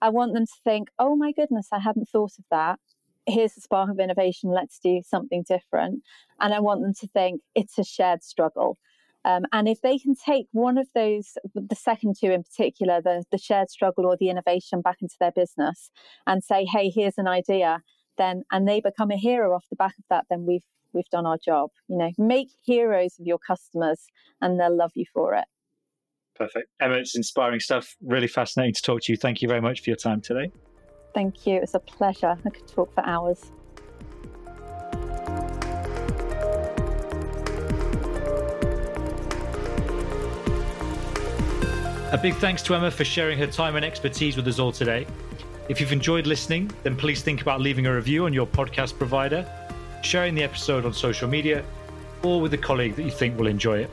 I 0.01 0.09
want 0.09 0.33
them 0.33 0.45
to 0.45 0.53
think, 0.63 0.89
oh 0.97 1.15
my 1.15 1.31
goodness, 1.31 1.67
I 1.71 1.79
hadn't 1.79 2.09
thought 2.09 2.33
of 2.39 2.45
that. 2.49 2.79
Here's 3.27 3.53
the 3.53 3.61
spark 3.61 3.89
of 3.89 3.99
innovation. 3.99 4.49
Let's 4.49 4.79
do 4.79 5.01
something 5.07 5.45
different. 5.47 6.01
And 6.39 6.53
I 6.53 6.59
want 6.59 6.81
them 6.81 6.93
to 7.01 7.07
think 7.07 7.41
it's 7.53 7.77
a 7.77 7.83
shared 7.83 8.23
struggle. 8.23 8.77
Um, 9.26 9.43
and 9.51 9.67
if 9.67 9.82
they 9.82 9.97
can 9.97 10.15
take 10.15 10.47
one 10.51 10.78
of 10.78 10.88
those, 10.93 11.38
the 11.55 11.76
second 11.76 12.15
two 12.19 12.32
in 12.32 12.43
particular, 12.43 13.01
the, 13.01 13.24
the 13.32 13.38
shared 13.38 13.69
struggle 13.69 14.05
or 14.05 14.17
the 14.17 14.30
innovation 14.30 14.82
back 14.82 14.97
into 15.01 15.15
their 15.19 15.32
business 15.32 15.91
and 16.28 16.43
say, 16.43 16.65
hey, 16.65 16.89
here's 16.89 17.17
an 17.17 17.28
idea, 17.28 17.82
then 18.17 18.43
and 18.51 18.67
they 18.67 18.82
become 18.82 19.11
a 19.11 19.17
hero 19.17 19.55
off 19.55 19.65
the 19.69 19.76
back 19.76 19.97
of 19.97 20.05
that, 20.09 20.26
then 20.30 20.45
we've 20.45 20.63
we've 20.93 21.09
done 21.09 21.26
our 21.26 21.38
job. 21.43 21.69
You 21.88 21.97
know, 21.97 22.11
make 22.17 22.49
heroes 22.63 23.15
of 23.19 23.26
your 23.26 23.39
customers 23.39 24.05
and 24.41 24.59
they'll 24.59 24.76
love 24.76 24.91
you 24.95 25.05
for 25.13 25.36
it. 25.36 25.45
Perfect. 26.36 26.69
Emma, 26.80 26.95
it's 26.95 27.15
inspiring 27.15 27.59
stuff. 27.59 27.95
Really 28.01 28.28
fascinating 28.28 28.74
to 28.74 28.82
talk 28.82 29.01
to 29.03 29.13
you. 29.13 29.17
Thank 29.17 29.41
you 29.41 29.47
very 29.47 29.61
much 29.61 29.82
for 29.82 29.89
your 29.89 29.97
time 29.97 30.21
today. 30.21 30.51
Thank 31.13 31.45
you. 31.45 31.57
It 31.57 31.61
was 31.61 31.76
a 31.76 31.80
pleasure. 31.80 32.38
I 32.43 32.49
could 32.49 32.67
talk 32.67 32.93
for 32.93 33.05
hours. 33.05 33.51
A 42.14 42.18
big 42.18 42.36
thanks 42.36 42.61
to 42.61 42.76
Emma 42.76 42.91
for 42.91 43.03
sharing 43.03 43.39
her 43.39 43.47
time 43.47 43.76
and 43.76 43.84
expertise 43.84 44.38
with 44.38 44.47
us 44.47 44.59
all 44.59 44.72
today. 44.72 45.07
If 45.68 45.82
you've 45.82 45.91
enjoyed 45.91 46.28
listening, 46.28 46.70
then 46.84 46.95
please 46.95 47.24
think 47.24 47.41
about 47.41 47.59
leaving 47.59 47.88
a 47.88 47.95
review 47.95 48.26
on 48.26 48.34
your 48.34 48.45
podcast 48.45 48.99
provider, 48.99 49.49
sharing 50.03 50.36
the 50.36 50.43
episode 50.43 50.86
on 50.86 50.93
social 50.93 51.28
media, 51.28 51.66
or 52.22 52.39
with 52.39 52.53
a 52.53 52.57
colleague 52.57 52.95
that 52.97 53.03
you 53.03 53.09
think 53.09 53.36
will 53.36 53.47
enjoy 53.47 53.80
it. 53.80 53.89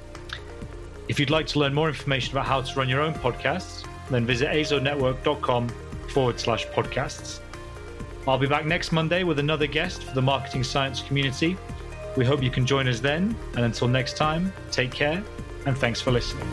If 1.09 1.19
you'd 1.19 1.31
like 1.31 1.47
to 1.47 1.59
learn 1.61 1.73
more 1.73 1.89
information 1.89 2.33
about 2.33 2.45
how 2.45 2.61
to 2.61 2.79
run 2.79 2.91
your 2.91 3.01
own 3.01 3.15
podcasts, 3.15 3.87
then 4.11 4.27
visit 4.27 4.51
azonetwork.com 4.51 5.71
forward 6.11 6.39
slash 6.39 6.67
podcasts. 6.67 7.41
I'll 8.29 8.37
be 8.37 8.47
back 8.47 8.67
next 8.67 8.93
Monday 8.93 9.25
with 9.25 9.39
another 9.39 9.67
guest 9.67 10.05
for 10.05 10.15
the 10.15 10.21
marketing 10.21 10.63
science 10.63 11.01
community. 11.01 11.57
We 12.19 12.27
hope 12.27 12.43
you 12.43 12.51
can 12.51 12.67
join 12.67 12.87
us 12.87 13.01
then, 13.01 13.35
and 13.55 13.65
until 13.65 13.89
next 13.89 14.19
time, 14.19 14.53
take 14.71 14.91
care 14.91 15.25
and 15.65 15.79
thanks 15.79 16.03
for 16.03 16.11
listening. 16.11 16.47